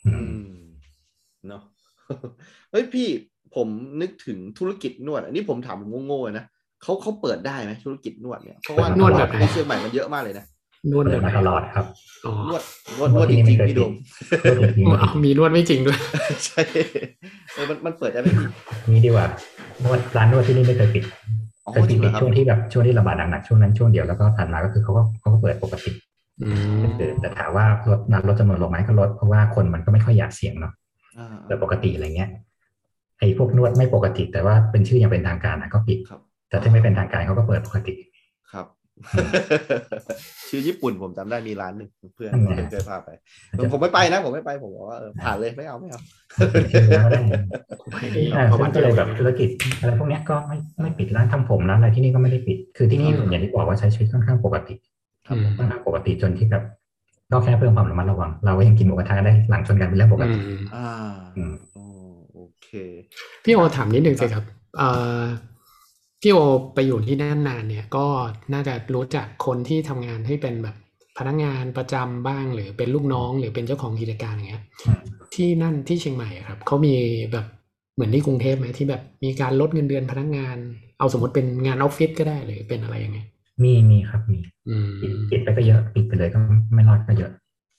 [0.06, 0.54] อือืมม
[1.48, 1.64] เนาะ
[2.72, 3.08] เฮ้ยพี่
[3.56, 3.68] ผม
[4.02, 6.46] นึกถึงธุรกิจนวด อันนี้ผมถามผมโง่ๆนะ
[6.82, 10.46] เขาเขาเปิดได้ไหมธุรกิจนวดเนี่ยเพราะว่านวดแบบไหนในเชียงใหม่มันเยอะมากเลยนะ
[10.92, 11.86] นวดเปิแบดบไหมานตลอดครับ
[12.26, 12.62] อ๋อนวด
[12.98, 13.92] นวดนวดจริงๆพี่โดม
[14.58, 16.00] นวดจริงอ๋อมีนวดไม่จริงด้วย
[16.46, 16.62] ใช่
[17.54, 19.26] เออมันมันเปิดได้ไหมพี่ๆนี่ดีกว่า
[19.84, 21.04] นวดร้านนวดที่นี่ไม่เคยปิด
[21.66, 25.92] อ๋อเคยจปิริดงเหรในอครับช่วงที่แบบช่วงที่ระบาดหนักๆช่วงนั้นช่วงเดียวแล้วก็ผ่านมาก็คือเขาก็เขาก็เปิดปกติ
[26.42, 26.50] อื
[26.80, 30.74] มเออแต่ถามว่าลดนัดลดจำนวนลงไหมก็ลดเพราะว่าคนมันก็ไม่ค่อยอยากเสี่ยงเนาะ
[31.18, 32.30] อ่าแต่ปกติอะไรเงี้ย
[33.20, 36.20] ไอ้พวกนวดไม่ปกติ แต่ว่าเป็นชื่ออย่างเป็นทางการนะก็ปิดครับ
[36.50, 37.94] แต่ถ้าไม่เป็นทางการเขาก็เปิดปกติ
[38.52, 38.66] ครับ
[40.50, 43.10] ชื่อญี่ปุ่นผมจำได้มีร้านหนึ่งเพื่อนนั่นไงเพื่อนเคยพาไป
[43.72, 46.00] ผมไม่ไปนะ ผมไม่ไปผมบอกว่าเออผ่านเลยไม่เอาไม่เอา
[46.72, 47.24] ชื่อแล้วก็ได้
[48.02, 54.76] ไม่ได้อ่าเพราะซึ่ว่างก็เลยแบบธุรกิจอะไรพวกเนี้ยก็ไม่ไม่ปิดร้านทำผมร้านอะไรที่นี่ก็ไม่ได้ปิด คือที่นี่อย่างที่บอกว่าใช้ชีวิตค่อนข้างปกติ
[55.28, 56.64] ครับผมค่อนข้างปกติจนที่แบบ
[57.32, 60.88] ก็แค่เพิ่มความระมัดระวัง เราก็ยังกินหมูกระทะได้หลังชนกันเป็นเรื่องปกอืติมอ่า
[61.38, 61.84] อืมโอ้
[62.34, 62.70] โอเค
[63.44, 64.44] พี่โอถามนิดนึงสิครับ
[64.78, 64.90] เอ่
[65.20, 65.22] อ
[66.22, 66.38] พี่โอ
[66.74, 68.06] ไปอยู่ที่นั่นนานเนี่ยก็
[68.54, 70.76] น่าจะรู้จักคนที่ทำงานให้เป็นแบบ
[71.18, 75.04] พนักงานประจำบ้าง หรือเป็นลูกน้อง หรือเป็นเจ้าของกิจการอย่างเงี้ยอืม
[75.34, 76.96] ที่นั่นที่เชียงใหม่อะครับเขามี
[77.32, 77.46] แบบ
[77.94, 80.58] เหมือนที่กรุงเทพไหมที่แบบมีการลดเงินเดือนพนักงาน
[81.00, 83.20] เอาสมมติเป็นงานออฟฟิศก็ได้หรือเป็นอะไรยังไง
[83.64, 84.40] มีมีครับมี
[84.70, 86.40] อืมปิดปิดไปก็เยอะปิดไปเลยก็
[86.74, 87.32] ไม่รอดก็เยอะ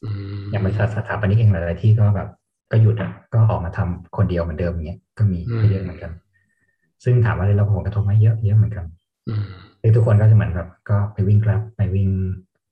[0.05, 0.09] อื
[0.41, 2.29] มอย่างบริษัทสถาปนิกเองหลายๆที่ก็แบบ
[2.73, 6.13] ก็หยุดอะก็ออกมาทำคนเดียวเหมือนเดิมอย่างเงี้ยก็มีก็เยอะเหมือนกัน
[7.05, 8.87] ซึ่งถามว่าได้รับผลกระทบไหมเยอะเยอะเหมือนกัน
[9.29, 9.45] อืม
[9.81, 12.09] คือทุกคนก็จะเหมือนแบบก็ไปวิ่งกราฟไปวิ่ง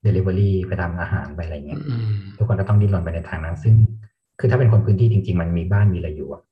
[0.02, 3.74] เดลิเวอรี่ไปทำอาหารไปอะไรเงี้ยอืมทุกคนก็ต้องดิ้นรนไปในทางนั้น ซึ่ง
[4.40, 6.42] คือถ้าเป็นคนพื้นที่จริง ๆ มันมีบ้านมีอะไรอยู่อะ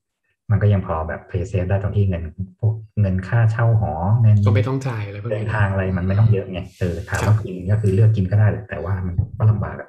[0.51, 2.23] มันก็ยังพอแบบเพย์เซฟได้ตรงที่เงิน
[2.59, 9.89] พวกเงินค่าเช่าหอเงินก็ไม่ต้องจ่ายอะไรพวกเดินนี้ทางอะไรมันไม่ต้องเยอะไงเออถามว่ากินก็คือเลือกกินก็ได้แหละแต่ว่ามันก็ลำบากอะ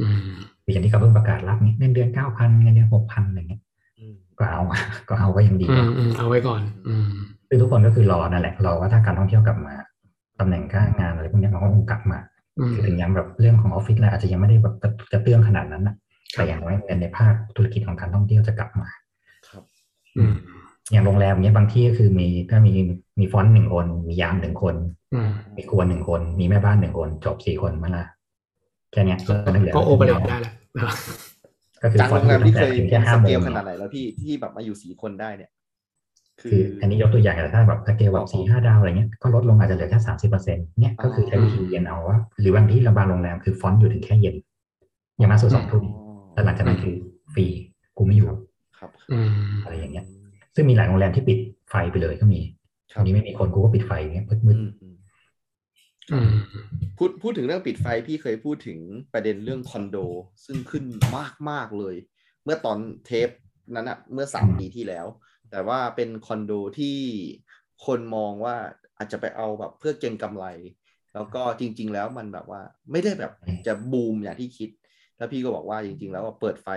[0.00, 0.32] อืม
[0.72, 3.70] อย่างที่เขาเพิ่งประกาศรับเนี่ยเงินเดือนเก้าพันเงินเดือนหกพันอะไรเงี้ยอืม
[4.42, 7.10] ก็เอาอะก็เอาก็ยังดีอืกว่ามอืมเอาไว้ก่อน อืม
[7.48, 9.74] คือทุกคนก็คือรอนั่นแหละรอว่าถ้าการท่องเที่ยวกลับมา
[10.40, 12.18] ตำแหน่งการงานอะไรพวกเนี้ยมันก็คงกลับมา
[12.58, 14.74] อืมคือถึงยังแบบเรื่องของออฟฟิศอะไรอาจจะยังไม่ได้แบบ
[15.12, 15.94] กระเตื้องขนาดนั้นนะ
[16.34, 18.88] แต่อย่างน้อยเงินในภาคธุรกิจของการท่องเที่ยวจะกลับมา
[19.48, 19.62] ครับ
[20.16, 20.34] อืม
[20.92, 22.74] อย่างโรงแรมเนี้ยบางที่ก็คือมีก็มี
[23.18, 24.74] มีฟอนต์หนึ่งคน มียามหนึ่งคน
[25.14, 28.04] อืมมีครัวหนึ่งคน มีแม่บ้านหนึ่งคน จบสี่คนมาละ
[28.92, 30.52] แค่เนี้ยก็เหลือก็โอเปเรตได้แหละ
[31.82, 35.50] ก็คือจากฟอโรนต์งแรมที่เคยถึงเป็แค่นห้าสโมเกลงขนาดไหนแล้วพี่ที่แบบมาอยู่สี่คนได้เนี่ย
[36.40, 44.34] คืคืออันนี้ยกตัวอย่างแต่ถ้าแบบสเกลแบบสี่ห้าดาวอะไรเงี้ยก็ลดลงอาจจะเหลือแค่สามสิบเปอร์เซ็นต์เนี่ยก็คือใช้วิธีเย็นเอาว่าหรือบางที่ระบางโรงแรมคือฟอนต์อยู่ถึงแค่เย็น
[45.18, 45.84] อย่างมากสุดสองทุ่ม
[46.34, 46.96] แต่หลังจากนั้นคือ
[47.34, 47.46] ฟรี
[47.96, 48.28] กูไม่อยู่
[48.78, 49.30] ครับอืม
[49.64, 50.04] อะไรอย่างเงี้ย
[50.54, 51.38] ซึ่งมีหลายโรงแรมที่ปิด
[51.70, 52.40] ไฟไปเลยก็มี
[52.92, 54.91] ครัอันนี้ไม่มีคนกูก็ปิดไฟอย่างเงี้ยมือืดมอืมอืม
[56.98, 58.78] พูดพูดถึงเรื่องปิดไฟพี่เคยพูดถึง
[59.12, 59.96] ประเด็นเรื่องคอนโด
[60.44, 60.84] ซึ่งขึ้น
[61.16, 61.96] มากมากๆเลย
[62.44, 63.28] เมื่อตอนเทป
[63.74, 65.06] นั้นอะเมื่อสามปีที่แล้ว
[65.50, 66.98] แต่ว่าเป็นคอนโดที่
[67.86, 68.56] คนมองว่า
[68.98, 70.46] อาจจะไปเอาแบบเพื่อเก็งกำไร
[71.14, 73.32] แล้วก็จริง ๆ แล้วมันแบบว่าไม่ได้แบบ
[73.66, 74.70] จะบูมอย่างที่คิด
[75.16, 76.68] แล้วพี่ก็บอกว่าจริง ๆ แล้วเปิดไฟ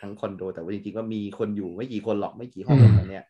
[0.00, 3.24] ทั้งคอนโด แต่ว่าจริงๆก็มีคนอยู่ไม่กี่คนหรอกไม่กี่ห้องอืมแบบเนี้ย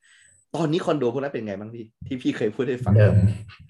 [0.56, 3.14] ตอนนี้คอนโดพวกนั้นเป็นไงบ้างพี่ที่พี่เคยพูดให้ๆฟังเดิม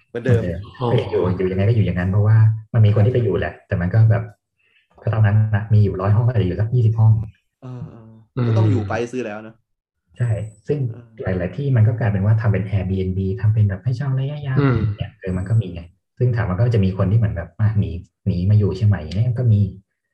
[0.09, 0.43] เหมือนเดิม
[0.81, 2.37] อ๋อก็ยังอยู่อยู่ยังไงก็อยู่อย่างนั้นเพราะว่า
[2.75, 4.25] มันมีคนที่ไปอยู่แหละ แต่มันก็แบบ
[5.03, 7.13] ก็เท่านั้นนะมีอยู่ร้อยห้องก็อาจจะอยู่สักยี่สิบห้อง
[7.63, 8.13] เออเออ
[8.47, 9.55] ก็ต้องอยู่ไปซื้อแล้วเนอะ
[10.19, 10.31] ใช่
[10.69, 10.97] ซึ่งเอ
[11.33, 15.83] อหลาย ๆ ที่มันก็กลายเป็นว่าทำเป็น Airbnb ทำเป็นแบบให้เช่าระยะยาวอืมเนี่ยเออมันก็มีไง
[16.19, 17.91] ซึ่งถามมันก็จะมีคนที่เหมือนแบบอะหนี
[18.27, 19.61] หนีมาอยู่เชียงใหม่เนี่ยก็มี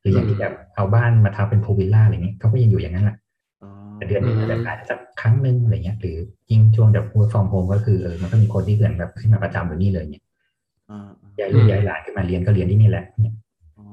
[0.01, 3.26] หรืออย่างที่แบบเอาบ้านมาทำเป็นพูลวิลล่าอะไรเงี้ยเขาก็ยังอยู่อย่างนั้นแหละอ๋อแต่
[4.09, 6.17] เดือนหนึงอาจจะอาจจะสักครั้งหนึ่งอะไรเงี้ยหรือ
[6.51, 10.25] ยิ่งช่วงแบบ work from home ก็คือเออมันก็มีคนที่เหมือนแบบขึ้นมาประจำอยู่นี่เลยเนี่ย
[10.91, 13.35] อ่าอ่าย้ายลูกย้ายหลานขึ้นมาเรียนก็เรียนที่นี่แหละเนี่ย
[13.79, 13.87] อ๋อ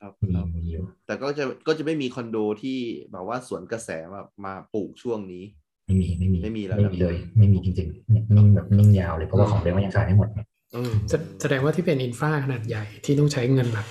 [0.00, 2.78] ครับมีครับมีอยู่แต่ก็จะก็จะไม่มีคอนโดที่
[3.12, 5.44] แบบว่าสวนกระแสแบบมาปลูกช่วงนี้
[5.86, 13.86] ไม่มีไม่มีไม่มีแล้วไม่มีเลย ไม่มีจริงๆเนี่ยนิ่งแบบนิ่งยาวเลยเพราะว่าของเดิมก็ยังขายไม่หมดเนี่ยเออแสแสดงว่าที่เป็นอินฟราขนาดใหญ่ที่ต้องใช้เงินแบบ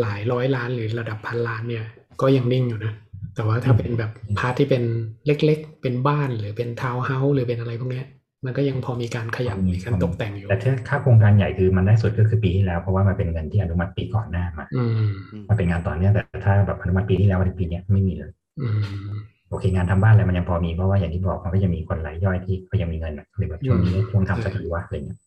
[0.00, 1.84] หลายร้อยล้านหรือระดับพันล้านเนี่ย
[2.20, 2.92] ก็ยังนิ่งอยู่นะ
[3.34, 4.82] แต่ว่าถ้าเป็นแบบ part ที่เป็น
[5.26, 8.06] เล็ก ๆ เป็นบ้านหรือเป็นทาวน์เฮาส์หรือเป็นอะไรพวกเนี้ย
[8.46, 14.90] มันก็ยังพอมีการขยับมีการตกแต่งอยู่ แต่ถ้าค่าโครงการใหญ่คือมันได้สุดก็คือปีที่แล้ว เพราะว่ามันเป็นเงินที่อนุมัติปีก่อนหน้ามาอืม
[15.32, 18.30] อืมมันเป็นงานต่อเนื่องแต่ถ้าแบบอนุมัติปีที่แล้วมาถึงปีเนี้ยไม่มีเลย
[18.60, 18.68] อื
[19.06, 19.10] ม
[19.48, 25.18] โอเคงานทำบ้านอะไรมันยังพอมีเพราะว่าอย่างที่บอกมันก็จะมีคนรายย่อยที่ก็ยังมีเงินอะหรือแบบช่วงนี้ช่วงทำสกีวะอะไรเงี้ย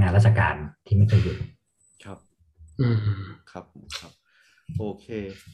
[0.00, 0.54] งานราชการ
[0.86, 1.36] ที่ไม่เคยหยุด
[2.04, 2.18] ครับ
[2.80, 2.98] อืม
[3.50, 4.12] ครับผมครับ
[4.78, 5.06] โอเค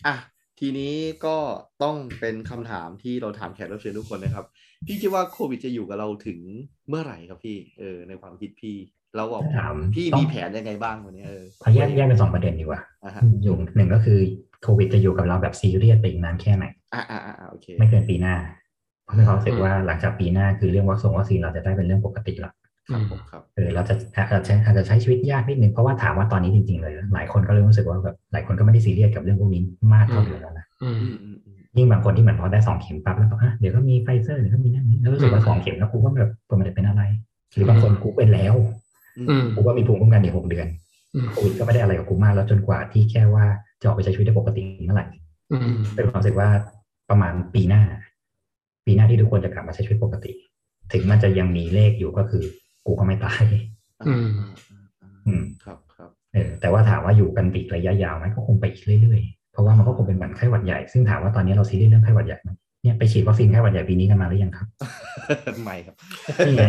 [0.07, 0.15] อะ
[0.61, 0.95] ทีนี้
[1.27, 1.37] ก็
[1.83, 4.45] ต้องเป็นคำถามที่เราถามแขกรับเชิญทุกคนนะครับ
[4.87, 6.39] พี่คิดว่าโควิดจะอยู่กับเราถึง
[6.89, 8.77] เมื่อไหร่ครับพี่ เออ ในความคิดพี่
[9.17, 14.19] เราบอกถามพี่ต้องมีแผนยังไงบ้างวันนี้เออเอาแยกแยกเป็นสองประเด็นดีกว่าอะฮะอยู่หนึ่งก็คือ
[14.63, 18.35] โควิดจะอยู่กับเราแบบซีเรียสไปอีกนานแค่ไหนอะอะอะอะโอเค ไม่เกินปีหน้า
[19.05, 22.53] เพราะมีความรู้สึกว่าหลังจากปีหน้าคือเรื่องวัคซีนวัคซีนเราจะได้เป็นเรื่องปกติละ
[22.89, 29.63] ครับผมครับเออเราจะอาจจะอาจจะใช้ชีวิตยากนิดนึงเพราะว่าถามว่าตอนนี้จริงๆเลยหลายคนก็เริ่มรู้สึกว่าแบบหลายคนก็ไม่ได้ซีเรียสกับเรื่องพวกนี้
[29.95, 37.03] มากเท่าเดิมแล้วนะอืมอืมอืมอืมยิ่งบางคนที่เหมือนพอได้สองเข็มปั๊บแล้วบอกอะเดี๋ยวก็มีไฟเซอร์เดี๋ยวก็มีนั่นนี่แล้วรู้สึกว่าอืมสองเข็มแล้วกูก็แบบกูไม่ได้เป็นอะไร
[37.55, 38.55] หรือบางคนกูเป็นแล้ว
[39.19, 40.67] อืมกูก็มีภูมิคุ้มกันอีกหกเดือน
[41.15, 43.45] อืมโควิดก็ไม่ได้อะไรกับกูมากแล้วจนกว่าที่แค่ว่า
[43.81, 45.07] จะออกไปใช้ชีวิตได้ปกติเมื่อไหร่
[45.53, 46.49] อืมเป็นความรู้สึกว่า
[47.11, 47.83] ประมาณปีหน้า
[48.87, 50.33] ปีหน้าที่ทุกคนจะกลับมาใช้ชีวิตปกติ
[50.93, 52.45] ถึงมันจะยังมีเลขอยู่ก็คือ
[52.87, 53.45] กูก็ไม่ตาย
[54.07, 54.31] อืม
[55.27, 62.51] อืมครับครับเออแต่ว่าถามว่าอยู่กันปีกระยะยาวไหมก็คงไปอีกเรื่อยๆ เพราะว่ามันก็คงเป็นเหมือนไข้หวัดใหญ่ ซึ่งถามว่าตอนนี้เราซีเรียสเรื่องไข้หวัดใหญ่ไหม
[62.83, 64.67] เนี่ยไปฉีดวัคซีนไข้หวัดใหญ่ปีนี้กันมาหรือยังครับ
[65.63, 65.95] ไม่ครับ
[66.47, 66.65] นี่ไง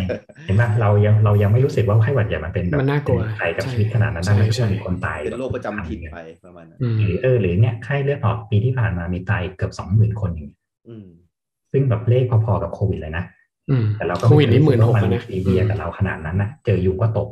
[0.45, 10.57] เห็นป่ะเรายังเรายังไม่รู้สึกว่าไข้หวัดใหญ่มันเป็นแบบมันน่ากลัวเป็ภัยกับใช่ชีวิตขนาดนั้นใช่ได้ไหมใช่มีคนตายเป็นโรคประจำถิ่นไปประมาณนั้นอืมหรือเออหรือเนี่ยไข้เลือดออกปีที่ผ่านมามีตายเกือบสองหมื่นคนอย่างเงี้ย
[10.89, 11.07] อืม
[11.71, 13.40] ซึ่งแบบเลขพอๆกับโควิดเลยนะอืม
[13.97, 17.29] แต่เราก็โควิดนี่หมื่นหกมัแล้วนะซีเรียสกับเราขนาดนั้นนะเจอยุงก็ตก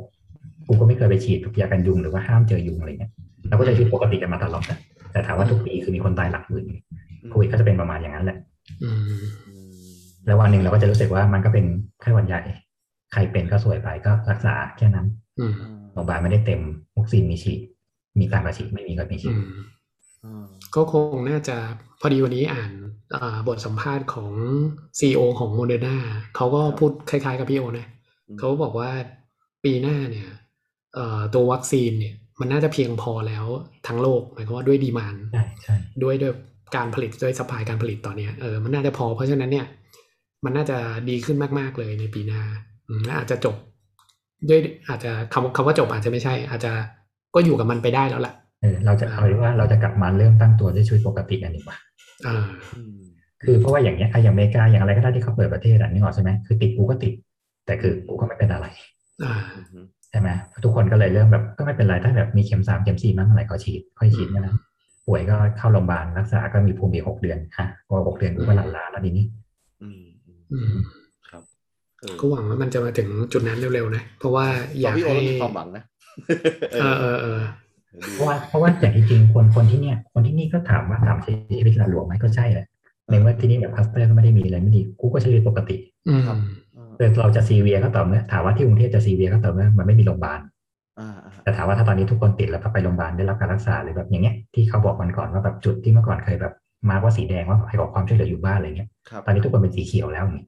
[0.66, 3.12] กูก็ไม่เคยไปฉีดยากันยุงหรือว่าห้ามเจอยุงอะไรเงี้ย
[3.48, 4.78] เราก็ใช้ชีวิตปกติกันมาตลอดนะ
[5.12, 6.64] แต่ถามว่าทุกปีคือมีคนตายหลักหมื่น
[7.30, 8.38] โควิดก็จะเป็นประมาณอย่างนั้นแหละ
[8.82, 9.72] อืมอืม
[10.26, 11.64] แล้ววันหนึ่งเราก็จะรู้สึกว่ามันก็เป็น
[12.00, 12.42] ไข้หวัดใหญ่
[13.12, 15.06] ใครเป็นก็สวยไปก็รักษาแค่นั้น
[15.40, 15.52] อืม
[15.92, 16.60] โรงพยาบาลไม่ได้เต็ม
[16.98, 17.60] วัคซีนมีฉีด
[18.20, 19.44] มีการมาฉีดไม่มีก็ไม่ฉีอืดม
[20.24, 20.44] อืม
[20.76, 21.56] ก็คงน่าจะ
[22.00, 22.72] พอดีวันนี้อ่าน
[23.14, 24.32] อ่าบทสัมภาษณ์ของ
[24.98, 25.96] CEO ของโมเดอร์นา
[26.36, 27.86] เขาก็พูดคล้ายๆกับพี่โอนะ
[28.38, 28.90] เขาบอกว่า
[29.64, 30.28] ปีหน้าเนี่ย
[30.94, 33.44] เอ่อตัววัคซีนเนี่ยมันน่าจะเพียงพอแล้ว
[33.86, 36.32] ทั้งโลกหมายความว่าด้วย demand ใช่ใช่ด้วยด้วย
[36.76, 39.66] การผลิตด้วย supply การผลิตตอนเนี้ยเออมันน่าจะพอเพราะฉะนั้นเนี่ย
[40.44, 42.42] มันน่าจะดีขึ้นมากๆเลยในปีหน้า
[42.88, 43.56] อืมและอาจจะจบ
[44.48, 46.72] ด้วยอาจจะคำคำว่าจบอาจจะไม่ใช่ อาจจะ
[47.34, 51.76] ก็อยู่กับมันไปได้แล้วล่ะ เออเราจะเอาเรียกว่าเราจะกลับมาเริ่มตั้งตัวด้วยชีวิตปกติกันดีกว่า
[52.26, 52.36] อ่า
[52.76, 53.00] อืม
[53.44, 57.12] คือเพราะว่าอย่างเงี้ยอะอย่างอเมริกาอย่างอะไรก็ได้ที่เขาเปิดประเทศอะนึกออกใช่ไหมคือติดกูก็ติด
[57.66, 58.66] แต่คือกูก็ไม่เป็นอะไร
[59.24, 59.80] อ่าอือฮึ
[60.10, 60.28] ใช่ไหม
[60.64, 64.54] ทุกคนก็เลยเริ่มแบบก็ไม่เป็นไรถ้าแบบมีเข็มสามเข็มสี่มาเมื่อไหร่ก็ฉีดค่อยฉีดนะนะ
[65.06, 69.24] ป่วยก็เข้าโรงพยาบาลรักษาก็มีภูมิอีกหกเดือนฮะพอหกเดือนกูก็หลันลาแล้วทีนี้
[69.82, 70.78] อืมอืมอืม
[71.28, 71.42] ครับ
[72.00, 74.44] เออก็หวังว่ามันจะมาถึงจุดนั้นเร็วๆนะ เพราะว่า
[74.80, 75.84] อยากพี่โอให้ต้องมีความหวังนะ
[76.72, 77.40] เออเออ
[77.90, 82.66] เออเพราะว่าเพราะว่าอย่างจริงๆคนคนที่เนี่ย คนที่นี่ก็ถามว่าถามใช้ชีวิตหละหลวมไหมก็ใช่แหละ
[83.10, 85.76] ในเมื่อที่นี่แบบ cluster ก็ไม่ได้มีอะไรไม่ดีกูก็ใช้ชีวิตปกติ
[86.08, 86.22] อืม
[86.96, 90.40] แต่เราจะซีเวียก็ต่อเมื่อถามว่าที่กรุงเทพจะซีเวียก็ต่อเมื่อมันไม่มีโรงพยาบาล
[91.00, 96.54] อ่าอ่าแต่ถามว่าถ้าตอนนี้ทุกคนติดแล้วไปโรงพยาบาลได้รับการรักษาหรือแบบอย่างเงี้ยที่เขาบอกมันก่อนว่าแบบจุดที่เมื่อก่อนเคยแบบ
[96.90, 100.46] มาว่าสีแดงว่าให้ขอความช่วยเหลืออยู่บ้านอะไรเงี้ยครับตอนนี้ทุกคนเป็นสีเขียวแล้วนี่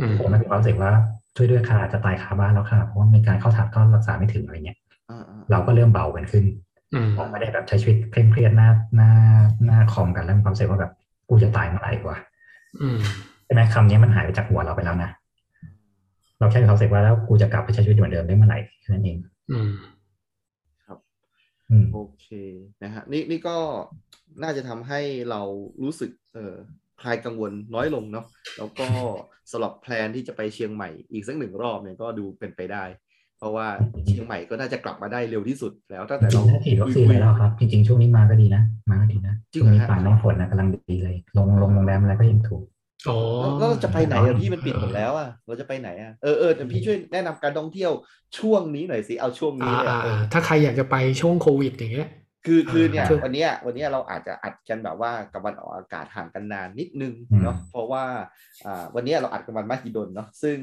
[0.00, 0.90] อืมผมไม่มีความรู้สึกว่า
[1.36, 4.78] ช่วยด้วยค่ะจะตายคาบ้านแล้วค่ะเพราะว่ามีการเข้าถัดก็รักษาไม่ถึงอะไรเงี้ย
[5.10, 6.44] อ่าอ่าเราก็เริ่มเบากันขึ้น
[6.94, 9.10] อืมไม่ได้แบบใช้ชีวิตเคร่งเครียดหน้าหน้า
[9.64, 10.92] หน้าคอมกันแล้วมีความรู้สึกว่าแบบ
[11.28, 12.18] กูจะตายเมื่อไหร่วะ
[12.82, 12.98] อืม
[13.44, 15.10] ใช่ไหมคำนี้มันหายไปจากหัวเราไปแล้วนะ
[16.38, 19.16] เราแค่มีความรู้สึกว่าแล้วกูจะกลับไปใช้ชีวิตเหมือนเดิมได้เมื่อไหร่แค่นั้นเอง
[19.52, 19.70] อืม
[21.70, 22.26] อืมโอเค
[22.82, 23.56] นะฮะนี่นี่ก็
[24.42, 25.40] น่าจะทำให้เรา
[25.82, 26.54] รู้สึก เออ
[27.00, 28.26] คลายกังวลน้อยลงเนาะ
[28.58, 28.86] แล้วก็
[29.50, 33.03] สำหรับแพลนที่จะไปเชียงใหม่อีกสักหนึ่งรอบเนี่ยก็ดูเป็นไปได้เพ
[33.44, 33.66] ราะว่า
[34.06, 42.64] เชียงใหม่ก็น่าจะกลับมาได้เร็วที่สุดแล้วตั้งแต่จริเรางๆถ้าฉีดวัคซีนไปแล้วครับ จริงๆ ช่วงนี้มาก็ดีนะ มาก็ดีนะจริงช่วงนี้เหรอฮะป่าน้องฝนนะกำลังดีเลย ลงลงโรงแรมอะไรก็ยังถูก
[43.08, 47.92] อ๋อแล้วแล้วเราจะไปไหนอะพี่มันปิดหมดแล้วอะเราจะไปไหนอะเออเออแต่พี่ช่วยแนะนำการท่องเที่ยว
[48.38, 52.08] ช่วงนี้หน่อยสิเอาช่วงนี้อ่าเนี่ยอ่าเออ่าอถ้าใครอยากจะไปช่วงโควิดอย่างเงี้ย
[52.46, 58.04] คือคือเนี่ยคือวันเนี้ยวันเนี้ยเราอาจจะอัดกันแบบว่ากับวันออกอากาศห่างกันนานนิดนึงอืมเนาะเพราะว่า
[58.66, 60.56] อ่าวันเนี้ยเราอัดกันวันมหิดลเนาะซึ่ง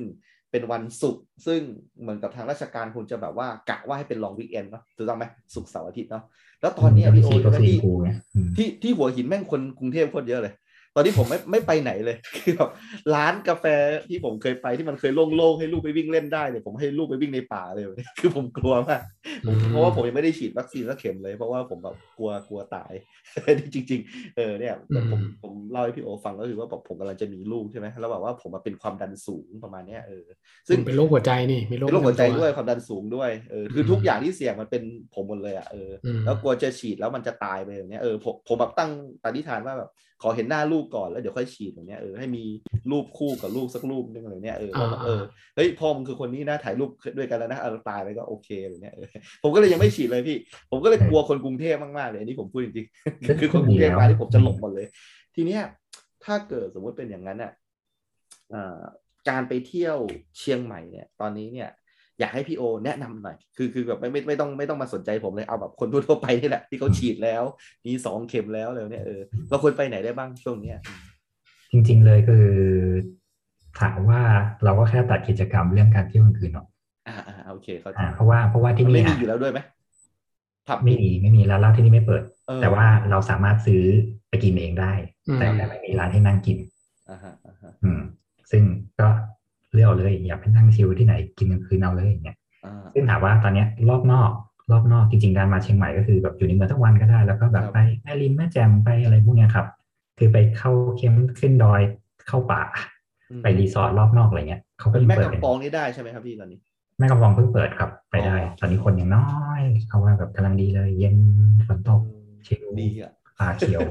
[0.52, 1.62] เป็นวันศุกร์ซึ่ง
[2.02, 6.24] เหมือนกับทางราชการคงจะแบบว่ากะว่าให้เป็นลองวีคเอนเนาะถูกต้องไหมศุกร์เสาร์อาทิตย์เนาะ
[6.62, 10.54] แล้วตอนเนี้ยพี่โอฉีดวัคซีนที่กูเนี่ยอืมที่ที่หัวหินแม่งคนกรุงเทพโคตรเยอะเลย
[10.96, 12.70] ตอนนี้ผมไม่ไม่ไปไหนเลยคือแบบ
[13.16, 13.66] ร้านกาแฟ
[14.10, 17.86] ที่ผมเคยไปที่มันเคยโล่งๆให้ลูกไปวิ่งเล่นได้เนี่ยผมให้ลูกไปวิ่งในป่าเลย
[18.20, 19.02] คือผมกลัวมาก
[19.48, 22.94] ผมอืมเพราะว่าผมยังไม่ได้ฉีดวัคซีนสักเข็มเลย เพราะว่าผมแบบกลัวกลัวตาย
[23.60, 30.26] นี่จริง ๆ เออเนี่ยแต่ผมผมเล่าให้พี่โอฟังก็คือว่าแบบผมกำลังจะมีลูกใช่ไหมแล้วแบบว่าผมมาเป็นความดันสูงประมาณเนี้ยเออ
[30.68, 34.84] ซึ่งคุณเป็นโรคหัวใจนี่มีโรคเป็นโรคหัวใจประจำตัด้วยความดันสูงด้วยเออคือทุกอย่างที่เสี่ยงมันเป็น
[35.14, 38.92] ผมหมดเลยอะเอออมแล้วกลัวจะฉีดแล้วมันจะตายไปอย่างเนี้ยเออผมผมแบบตั้ง
[39.24, 39.90] ปณิธานว่าแบบ
[40.22, 42.44] ขอเห็นหน้าลูกก่อนแล้วเดี๋ยวค่อยฉีดอย่างเนี้ยเออให้มี
[42.92, 45.22] รูปคู่กับลูกสักรูปนึงอะไรเนี้ยเออว่าแบบเออ
[45.56, 49.08] เฮ้ยพ่อมึงคือคนนี้นะถ่ายรูปด้วยกันแล้วนะเออตายไปก็โอเคอะไรเนี้ยเออ
[49.44, 50.38] ผมก็เลยยังไม่ฉีดเลยพี่
[50.72, 54.88] ผมก็เลยกลัวคนกรุงเทพมากๆเลยอันนี้ผมพูดจริงๆคือคนกรุงเทพมาที่ผมจะหลบหมดเลย
[55.36, 55.64] ทีเนี้ย
[56.26, 57.52] ถ้าเกิดสมมติเป็นอย่างนั้นอะ
[58.54, 58.80] อ่า
[59.30, 59.98] การไปเที่ยว
[60.38, 61.70] เชียงใหม่เนี่ย ตอนนี้เนี่ย
[62.20, 67.44] อยากให้พี่โอ แนะนำหน่อย คือคือแบบไม่ไม่ไม่ต้องไม่ต้องมาสนใจผมเลย เอาแบบคนทั่วๆไปนี่แหละ ที่เขาฉีดแล้ว
[67.86, 70.78] มีสองเข็มแล้วเลยเนี่ยเออเราควรไปไหนได้บ้างช่วงเนี้ย
[71.72, 72.48] จริง ๆเลยคือ
[73.82, 74.22] ถามว่า
[74.64, 76.68] เราก็แค่ตัดกิจกรรมเรื่องการเที่ยวกลางคืนออก
[77.08, 79.60] อ่าอ่าโอเคเข้าใจอ่าเพราะว่าเพราะว่าที่มันนี่ไม่มีอะอยู่แล้วด้วยไหม
[80.68, 83.84] ผับไม่มีไม่มีร้านเหล้าที่นี่ไม่เปิดเออแต่ว่าเราสามารถซื้อ
[84.30, 84.92] ไปกินเองได้
[85.28, 86.58] อืมแต่แต่ไม่มีร้านให้นั่งกิน
[87.10, 88.02] อ่าฮะอ่าฮะอืม
[88.52, 88.64] ซึ่ง
[89.00, 89.08] ก็
[89.74, 94.32] เลือกเอาเลยอยากไปนั่งชิลที่ไหนกินกลางคืนเอาเลยอย่างเงี้ยอ่าซึ่งถามว่าตอนเนี้ยรอบนอก
[94.72, 99.68] รอบนอกจริงๆการมาเชียงใหม่ก็คือแบบอยู่ในเมืองทั้งวันก็ได้ แล้วก็แบบไปแม่ริมแม่แจ่มไปอะไรพวกเนี้ยครับ
[100.18, 101.82] คือไปเข้าเข้มขึ้นดอย
[102.28, 102.62] เข้าป่า
[103.30, 106.60] อืมไปรีสอร์ทรอบนอกอะไรเงี้ยเขาก็เป็นยังแม่เปิดเป็นกำปองนี่ได้ใช่ไหมครับพี่ตอนนี้
[106.98, 109.28] แม่กำปองเพิ่งเปิดครับไปได้อ๋อตอนนี้คนยังน้อ
[109.60, 111.18] ยเขาว่าแบบกำลังดีเลย เย็น
[111.68, 112.02] ฝนตก
[112.48, 113.82] ชิลดีอะป่าเขียว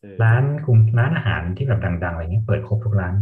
[0.00, 3.14] เออร้านกรุงร้านอาหารที่แบบดังๆอะไรเงี้ยเปิดครบทุกร้าน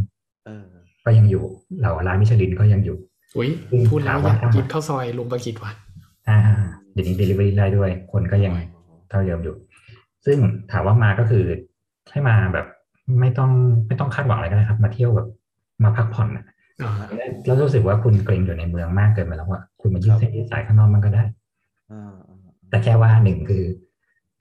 [0.46, 0.64] เออ
[1.04, 1.44] ก็ยังอยู่
[1.78, 2.96] เหล่าร้านมิชลินก็ยังอยู่
[3.36, 5.72] อุ้ยอืมพูดแล้วถามอว่ายากกินข้าวซอยลุงประกิตว่ะ
[6.28, 6.38] อ่า
[6.92, 8.54] เดี๋ยวนี้ delivery ได้ด้วย คนก็ยัง
[9.08, 9.54] เท่าเดิมอยู่
[10.26, 10.38] ซึ่ง
[10.72, 11.44] ถามว่ามาก็คือ
[12.10, 12.66] ให้มาแบบ
[13.20, 13.50] ไม่ต้อง
[13.86, 15.28] ไม่ต้องคาดหวังอะไรก็ได้ครับ มาเที่ยวแบบ
[15.84, 16.44] มาพักผ่อนน่ะ
[16.82, 16.92] อ่า
[17.46, 21.24] แล้วรู้สึกว่าคุณเกรงอยู่ในเมืองมากเกินไปแล้วว่าคุณมายืดเส้นยืดสายข้างนอกมันก็ได้
[21.90, 22.38] อ่าอ่า
[22.70, 23.64] แต่แค่ว่าหนึ่งคือ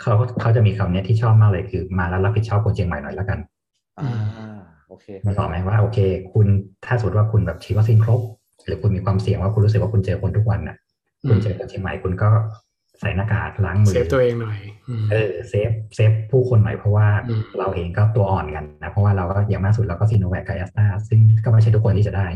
[0.01, 3.39] เขาเขาจะมีคำเนี้ยที่ชอบมากเลยคือ มาแล้วรับผิดชอบคนเชียงใหม่หน่อยแล้วกัน
[3.99, 4.38] อ่า
[4.89, 5.99] โอเคมันบอกไหมว่าโอเค
[6.33, 6.47] คุณ
[6.85, 8.21] ถ้าสมมติว่าคุณแบบฉีดวัคซีนครบ
[8.65, 10.77] หรือคุณมีความเสี่ยงว่าคุณรู้สึกว่าคุณเจอคนทุกวันน่ะ
[11.29, 12.29] คุณเจอคนเชียงใหม่คุณก็
[12.99, 14.57] ใส่หน้ากากล้างมือ save ตัวเองหน่อย
[14.89, 22.27] อืมเออ save save ผู้คนหน่อยเพราะว่าอืมเราเองก็ตัวอ่อนกันนะเพราะว่าเราก็อย่างมากสุดเราก็ซิโนแวคกับแอสตราซึ่งก็ไม่ใช่ทุกคนที่จะได้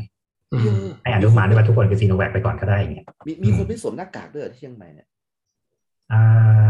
[0.54, 5.08] อืมให้อนุมานด้วยว่าทุกคนคือซิโนแวคไปก่อนก็ได้อย่างเงี้ยมีมีคนไม่สวมหน้ากากด้วยเหรอที่เชียงใหม่เนี่ย
[6.12, 6.20] อ่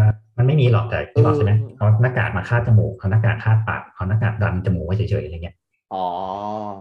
[0.02, 0.04] า
[0.38, 5.56] มันไม่มีหรอกแต่ที่บอกใช่ไหมเออเอาหน้ากากมาคาดจมูกเอาหน้ากากคาดปากเอาหน้ากากดันจมูกไว้เฉยๆอะไรเงี้ย
[5.94, 6.06] อ๋อ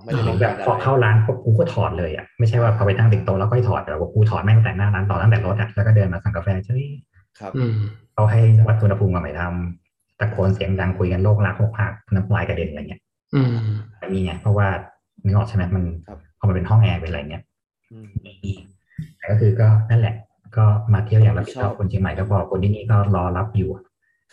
[0.03, 6.85] ไม่ได้เป็นแบกาบรพอเข้าร้านปุ๊บกูก็ถอดเลยอะไม่ใช่ว่าพอไปนั่งติดโต๊ะแล้วก็ให้ถอดแต่ว่ากูถอดแม่งแต่หน้าร้านต่อตั้งแต่รถอะแล้วก็เดินมาสั่งกาแฟเฉย
[7.39, 7.73] ครับอืม
[8.15, 13.01] เขาให้วัดอุณหภูมิมาใหม่ทำตะโกนเสียงดังคุยกันโลกรักโลกหักน้ำลายกระเด็นอะไรเงี้ย
[13.35, 13.49] อืม
[14.01, 14.67] มันมีไงเพราะว่า
[15.25, 17.43] นึกออกใช่ไหมมันครับพอมันเป็นห้องแอร์เป็นอะไรเงี้ย
[17.93, 18.53] อืมมี
[19.17, 20.15] แต่ก็คือก็นั่นแหละ
[20.57, 23.71] ก็มาเที่ยวอย่างรับผิดชอบชอบคนเชียงใหม่ก็พอคนที่นี่ก็รอรับอยู่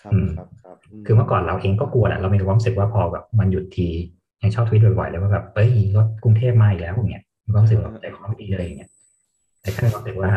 [0.01, 3.89] ครับอืมครับครับคือเมื่อก่อนเราเองก็กลัวแหละเรามีความรู้สึกว่าพอแบบมันหยุดที
[4.41, 8.89] ยังชอบทวิตบ่อยๆเลยว่าแบบเอ้ยรถกรุงเทพมาอีกแล้วอย่างเงี้ยมีความรู้สึกว่าใจคอไม่ดีเลยอย่างเงี้ย
[9.61, 10.31] แต่แค่มีความรู้สึกว่า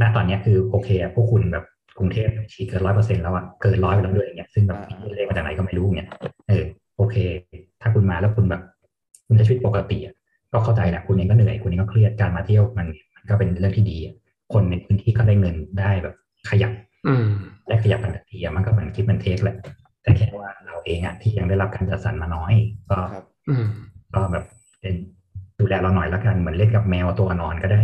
[0.00, 1.64] ณตอนเนี้ยคือโอเคอะพวกคุณแบบ
[1.98, 6.08] กรุงเทพฉีดเกินร้อยเปอร์เซ็นต์แล้วอะเกินร้อยไปแล้วด้วยอย่างเงี้ยซึ่งแบบพี่เลขมาจากไหนก็ไม่รู้อย่างเงี้ย
[6.48, 6.64] เออ
[6.96, 7.16] โอเค
[7.82, 8.62] ถ้าคุณมาแล้วคุณแบบ
[9.26, 10.14] คุณใช้ชีวิตปกติอะ
[10.52, 14.14] ก็เข้าใจแหละคุณเองก็เหนื่อยคุณเองก็เครียดการมาเที่ยวมัน มันก็เป็นเรื่องที่ดีอะ
[14.52, 16.14] คนในพื้นที่ก็ได้เงินได้แบบ
[16.50, 16.72] ขยับ
[17.06, 17.28] อืม
[17.68, 19.56] ได้ขยับกันทันทีอะมันก็เหมือนคิดมันเทคแหละ
[20.02, 20.50] แต่แค่ว่า
[20.82, 22.52] เราเองอะที่ยังได้รับการจัดสรรมาน้อย
[22.90, 23.66] ก็ครับอืม
[24.14, 24.44] ก็แบบ
[24.80, 24.94] เป็น
[25.58, 27.80] ดูแลเราหน่อยแล้วกันเหมือนเล่นกับแมวตัวนอนก็ได้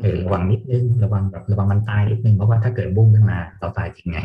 [0.00, 4.18] เออระวังนิดนึงระวังแบบระวังมันตายนิดนึงเพราะว่าถ้าเกิดบุ้งขึ้นมาเราตายจริงไง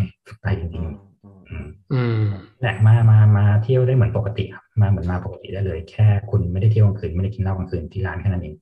[0.43, 0.93] ตายจริอืงม
[1.23, 2.19] อืมๆอืมอืม
[2.61, 8.55] แหละมามามาเที่ยวได้เหมือนปกติครับมาเหมือนมาปกติได้เลย แค่คุณไม่ได้เที่ยวกลางคืนไม่ได้กินเหล้ากลางคืนที่ร้านแค่นั้นเอง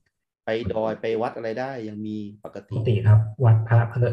[0.44, 4.08] ไปดอยไปวัดอะไรได้ยังมีปกปติกติครับ วัดพระเพื่อ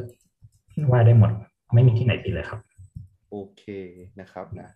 [0.88, 1.32] ไหว้ได้หมด
[1.74, 2.60] ไม่มีที่ไหนผิดเลยครับ
[3.30, 3.64] โอเค
[4.20, 4.70] นะครับนะ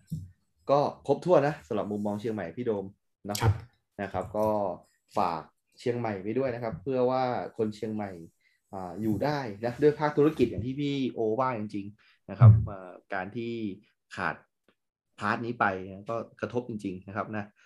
[0.70, 2.86] ก็ครบถ้วนนะสำหรับมุมมองเชียงใหม่พี่โดม
[3.30, 3.52] นะครับ
[4.02, 4.48] นะครับ ก็
[5.16, 5.42] ฝาก
[5.78, 7.22] เชียงใหม่ไปด้วยนะครับ เพื่อว่า
[7.56, 8.10] คนเชียงใหม่
[8.72, 13.52] อ่าอยู่ได้นะด้วยภาคธุรกิจอย่างที่พี่โอว่าจริง ๆนะครับอืมอ่าการที่
[14.16, 14.36] ขาด
[15.18, 17.63] พาร์ทนี้ไปนะก็กระทบจริง ๆ นะครับนะอ่า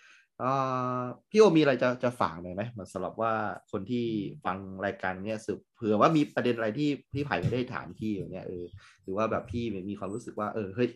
[1.29, 3.33] พี่โอมีอะไรจะจะฝากหน่อยไหมเหมือนสำหรับว่า
[3.71, 4.05] คนที่
[4.45, 8.65] ฟังรายการเนี้ยสืบเผื่อว่ามีประเด็นอะไรที่พี่ไผ่ไม่ได้ถามพี่อย่างเนี้ยเออ
[9.03, 10.89] หรือว่าแบบพี่มีความรู้สึกว่า เออเฮ้ย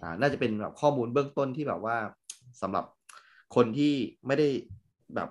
[0.00, 1.96] อ่าน่าจะเป็นแบบข้อมูลเบื้องต้นที่แบบว่า
[2.62, 2.84] สำหรับ
[3.56, 3.92] คนที่
[4.26, 4.48] ไม่ได้
[5.14, 5.28] แบบ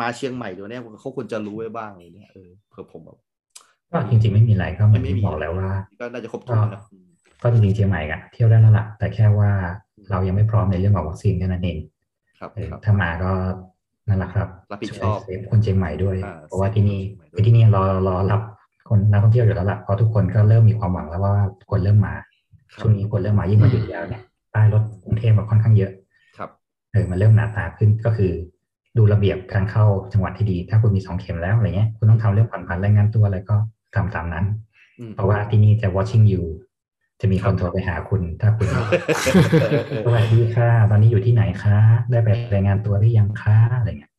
[0.00, 3.18] มาเชียงใหม่ตัวเนี้ยเขาควรจะรู้ไว้บ้างอะไรเลยเนี่ยเออเผื่อผมแบบ
[3.92, 5.70] ก็จริง ๆ ไม่มีอะไรก็เหมือนไม่มีที่บอกแล้วว่า
[6.00, 7.08] ก็น่าจะครบถ้วนนะอืม
[7.42, 9.50] ก็จริงๆเชียงใหม่อะเที่ยวได้แล้วล่ะแต่แค่ว่า
[10.10, 11.78] เรายังไม่พร้อมในเรื่องของวัคซีนแค่นั้นเอง
[12.44, 13.32] ครับเออครับถ้ามาก็
[14.08, 18.40] นั่นแหละครับรับผิดชอบช่วยเซฟคนเชียงใหม่ด้วยอ่าเพราะว่าที่นี่เซฟคนเชียงใหม่ด้วยคือที่นี่รอรอรับ
[18.88, 21.34] คนนักท่องเที่ยวอยู่แล้วล่ะเพราะทุกคนก็เริ่มมีความหวังแล้วว่า
[21.70, 22.14] คนเริ่มมา
[22.72, 24.22] ครับช่วงนี้คนเริ่มมายิ่งมาหยุดยาวเนี่ย
[24.54, 25.92] ป้ายรถกรุงเทพมันค่อนข้างเยอะ
[26.36, 26.50] ครับ
[26.92, 28.32] เออมันเริ่มหนาตาขึ้นก็คือ
[28.96, 33.56] ดูระเบียบการเข้าจังหวัดที่ดี ถ้าคุณมีสองเข็มแล้วอะไรเงี้ยคุณต้องทำเรื่องผ่อนผันรายงานตัวอะไรก็
[33.94, 34.44] ทำตามนั้น
[35.00, 36.42] อืมเพราะว่าที่นี่จะ watching you
[37.24, 38.68] จะมีคนโทรไปหาคุณถ้าคุณ
[40.04, 41.78] สวัสดีค่ะ ตอนนี้อยู่ที่ไหนคะ
[42.10, 44.12] ได้ไปรายงานตัวหรือยังคะอะไรเงี้ย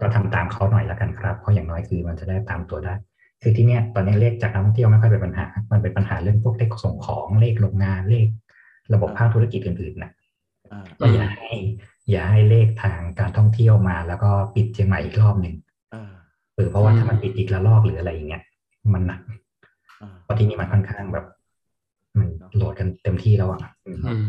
[0.00, 2.94] ก็ทำตามเขาหน่อยแล้วกันครับ เพราะอย่างน้อยคือมันจะได้ตามตัวได้
[3.42, 8.26] คือที่เนี้ยตอนนี้เลขจากนักท่องเที่ยวไม่ค่อยเป็นปัญหา มันเป็นปัญหาเรื่องพวกเลขส่งของเลขโรงงานเลข
[8.94, 10.10] ระบบภาคธุรกิจอื่นๆนะ
[10.72, 11.52] อ่าก็อย่าให้
[12.10, 15.54] อย่าให้เลขทางการท่องเที่ยวมา แล้วก็ปิดเชียงใหม่อีกรอบหนึ่ง
[15.94, 16.12] อ่า
[16.54, 18.42] เออเพราะว่าอืมถ้ามันปิดอีกละลอกหรืออะไรอย่างเงี้ย
[18.94, 19.20] มันหนัก
[20.02, 21.26] อ่าเพราะที่นี่มันค่อนข้างแบบ
[22.18, 24.26] มันโหลดกันเต็มที่แล้วอะอืมอืม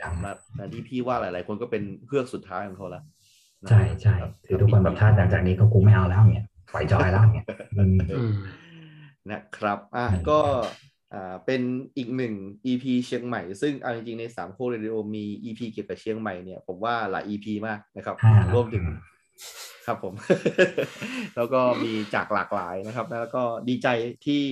[0.00, 3.02] ยังและและที่พี่ว่าหลาย ๆ คนก็เป็นเพื่อกสุดท้ายของเขาแล้ว
[3.68, 7.46] ใช่ใช่รับคือทุกคนแบบถ้าหลังจากนี้ก็กูไม่เอาแล้วเนี่ยปล่อยจอยแล้วเนี่ย
[7.78, 8.34] อืมอืม
[9.30, 10.40] นะครับ อะอืมก็
[11.14, 11.62] อ่าเป็น
[11.96, 12.34] อีกหนึ่ง
[12.66, 18.84] EP เชียงใหม่ ซึ่งเอาจริง ๆ ในสามโคกเรดิโอมี EP เกี่ยวกับเชียงใหม่เนี่ย ผมว่าหลาย EP มากนะครับห้าแล้วรวมถึง
[19.86, 20.14] ครับผม
[21.36, 23.88] แล้วก็มีจากหลากหลายนะครับ แล้วก็ดีใจ
[24.26, 24.42] ที่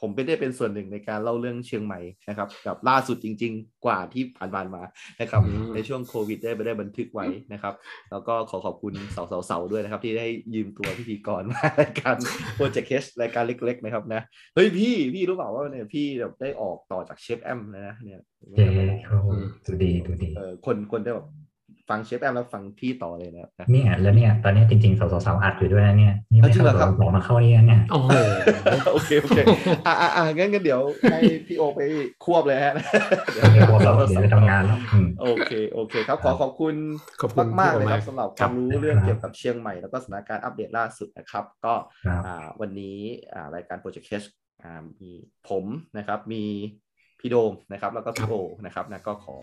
[0.00, 4.82] ผมเป็นได้เป็นส่วนหนึ่งในการเล่าเรื่องเชียงใหม่นะครับกับล่าสุดจริง ๆ กว่าที่ผ่านๆมา
[5.20, 7.74] นะครับอืมในช่วงโควิดได้ไปได้บันทึกไว้นะครับ
[8.10, 12.16] แล้วก็ขอขอบคุณเสาๆๆด้วยนะครับ ที่ได้ยืมตัวพิธีกรมารายการ
[12.56, 14.22] โปรเจกต์เคสรายการเล็ก ๆ นะครับนะ
[14.54, 18.22] เฮ้ยพี่พี่รู้เปล่าว่าเนี่ยพี่แบบได้ออกต่อจากเชฟแอมเลยนะเนี่ย
[18.52, 18.66] เย้
[19.06, 19.18] เขา
[19.66, 21.26] ดูดีดูดีเออคนคนได้แบบ
[21.88, 28.10] ฟังเชฟแอมแล้วฟังพี่ต่อเลยนะนะเนี่ยแล้วเนี่ยตอนเนี้ยจริงๆ สาวๆอัดอยู่ด้วยนะเนี่ยนี่ไม่จริงเหรอครับเข้าบอกมาเข้าเนี่ยเนี่ยโอ้โห
[28.92, 29.38] โอเคโอเค
[29.86, 30.80] อะอะอะงั้นงั้นเดี๋ยว
[31.10, 31.80] ให้พี่โอไป
[32.24, 32.74] ควบเลยฮะ
[33.32, 36.74] เดี๋ยวพวกเราเดี๋ยวไปทำงานแล้วอืมโอเคโอเคครับขอขอบคุณ
[37.20, 41.74] ขอบคุณมากๆเลยพี่โอครัมากบสำหรับคครัวาบมรู้เรื่องเกี่ยวกับเชียงใหม่แล้วก็สถานการณ์อัปเดตล่าสุดนะครับ ก็
[42.06, 42.98] ครับอ่าวันนี้
[43.34, 44.22] อ่ารายการโปรเจกต์เคส
[44.62, 45.12] อ่ามี
[45.48, 45.64] ผม
[45.98, 46.44] นะครับมี
[47.20, 49.36] พี่โดมนะครับ แล้วก็พี่โอนะครับนะก็ขอ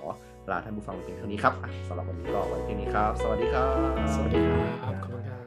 [0.51, 3.75] ลาท่านผู้ฟังไปเพียงเท่านี้ครับอะสำหรับวันนี้ก็ไว้เพียงนี้ครับ สวัสดีครับ
[4.13, 5.42] สวัสดีครับขอบคุณครับ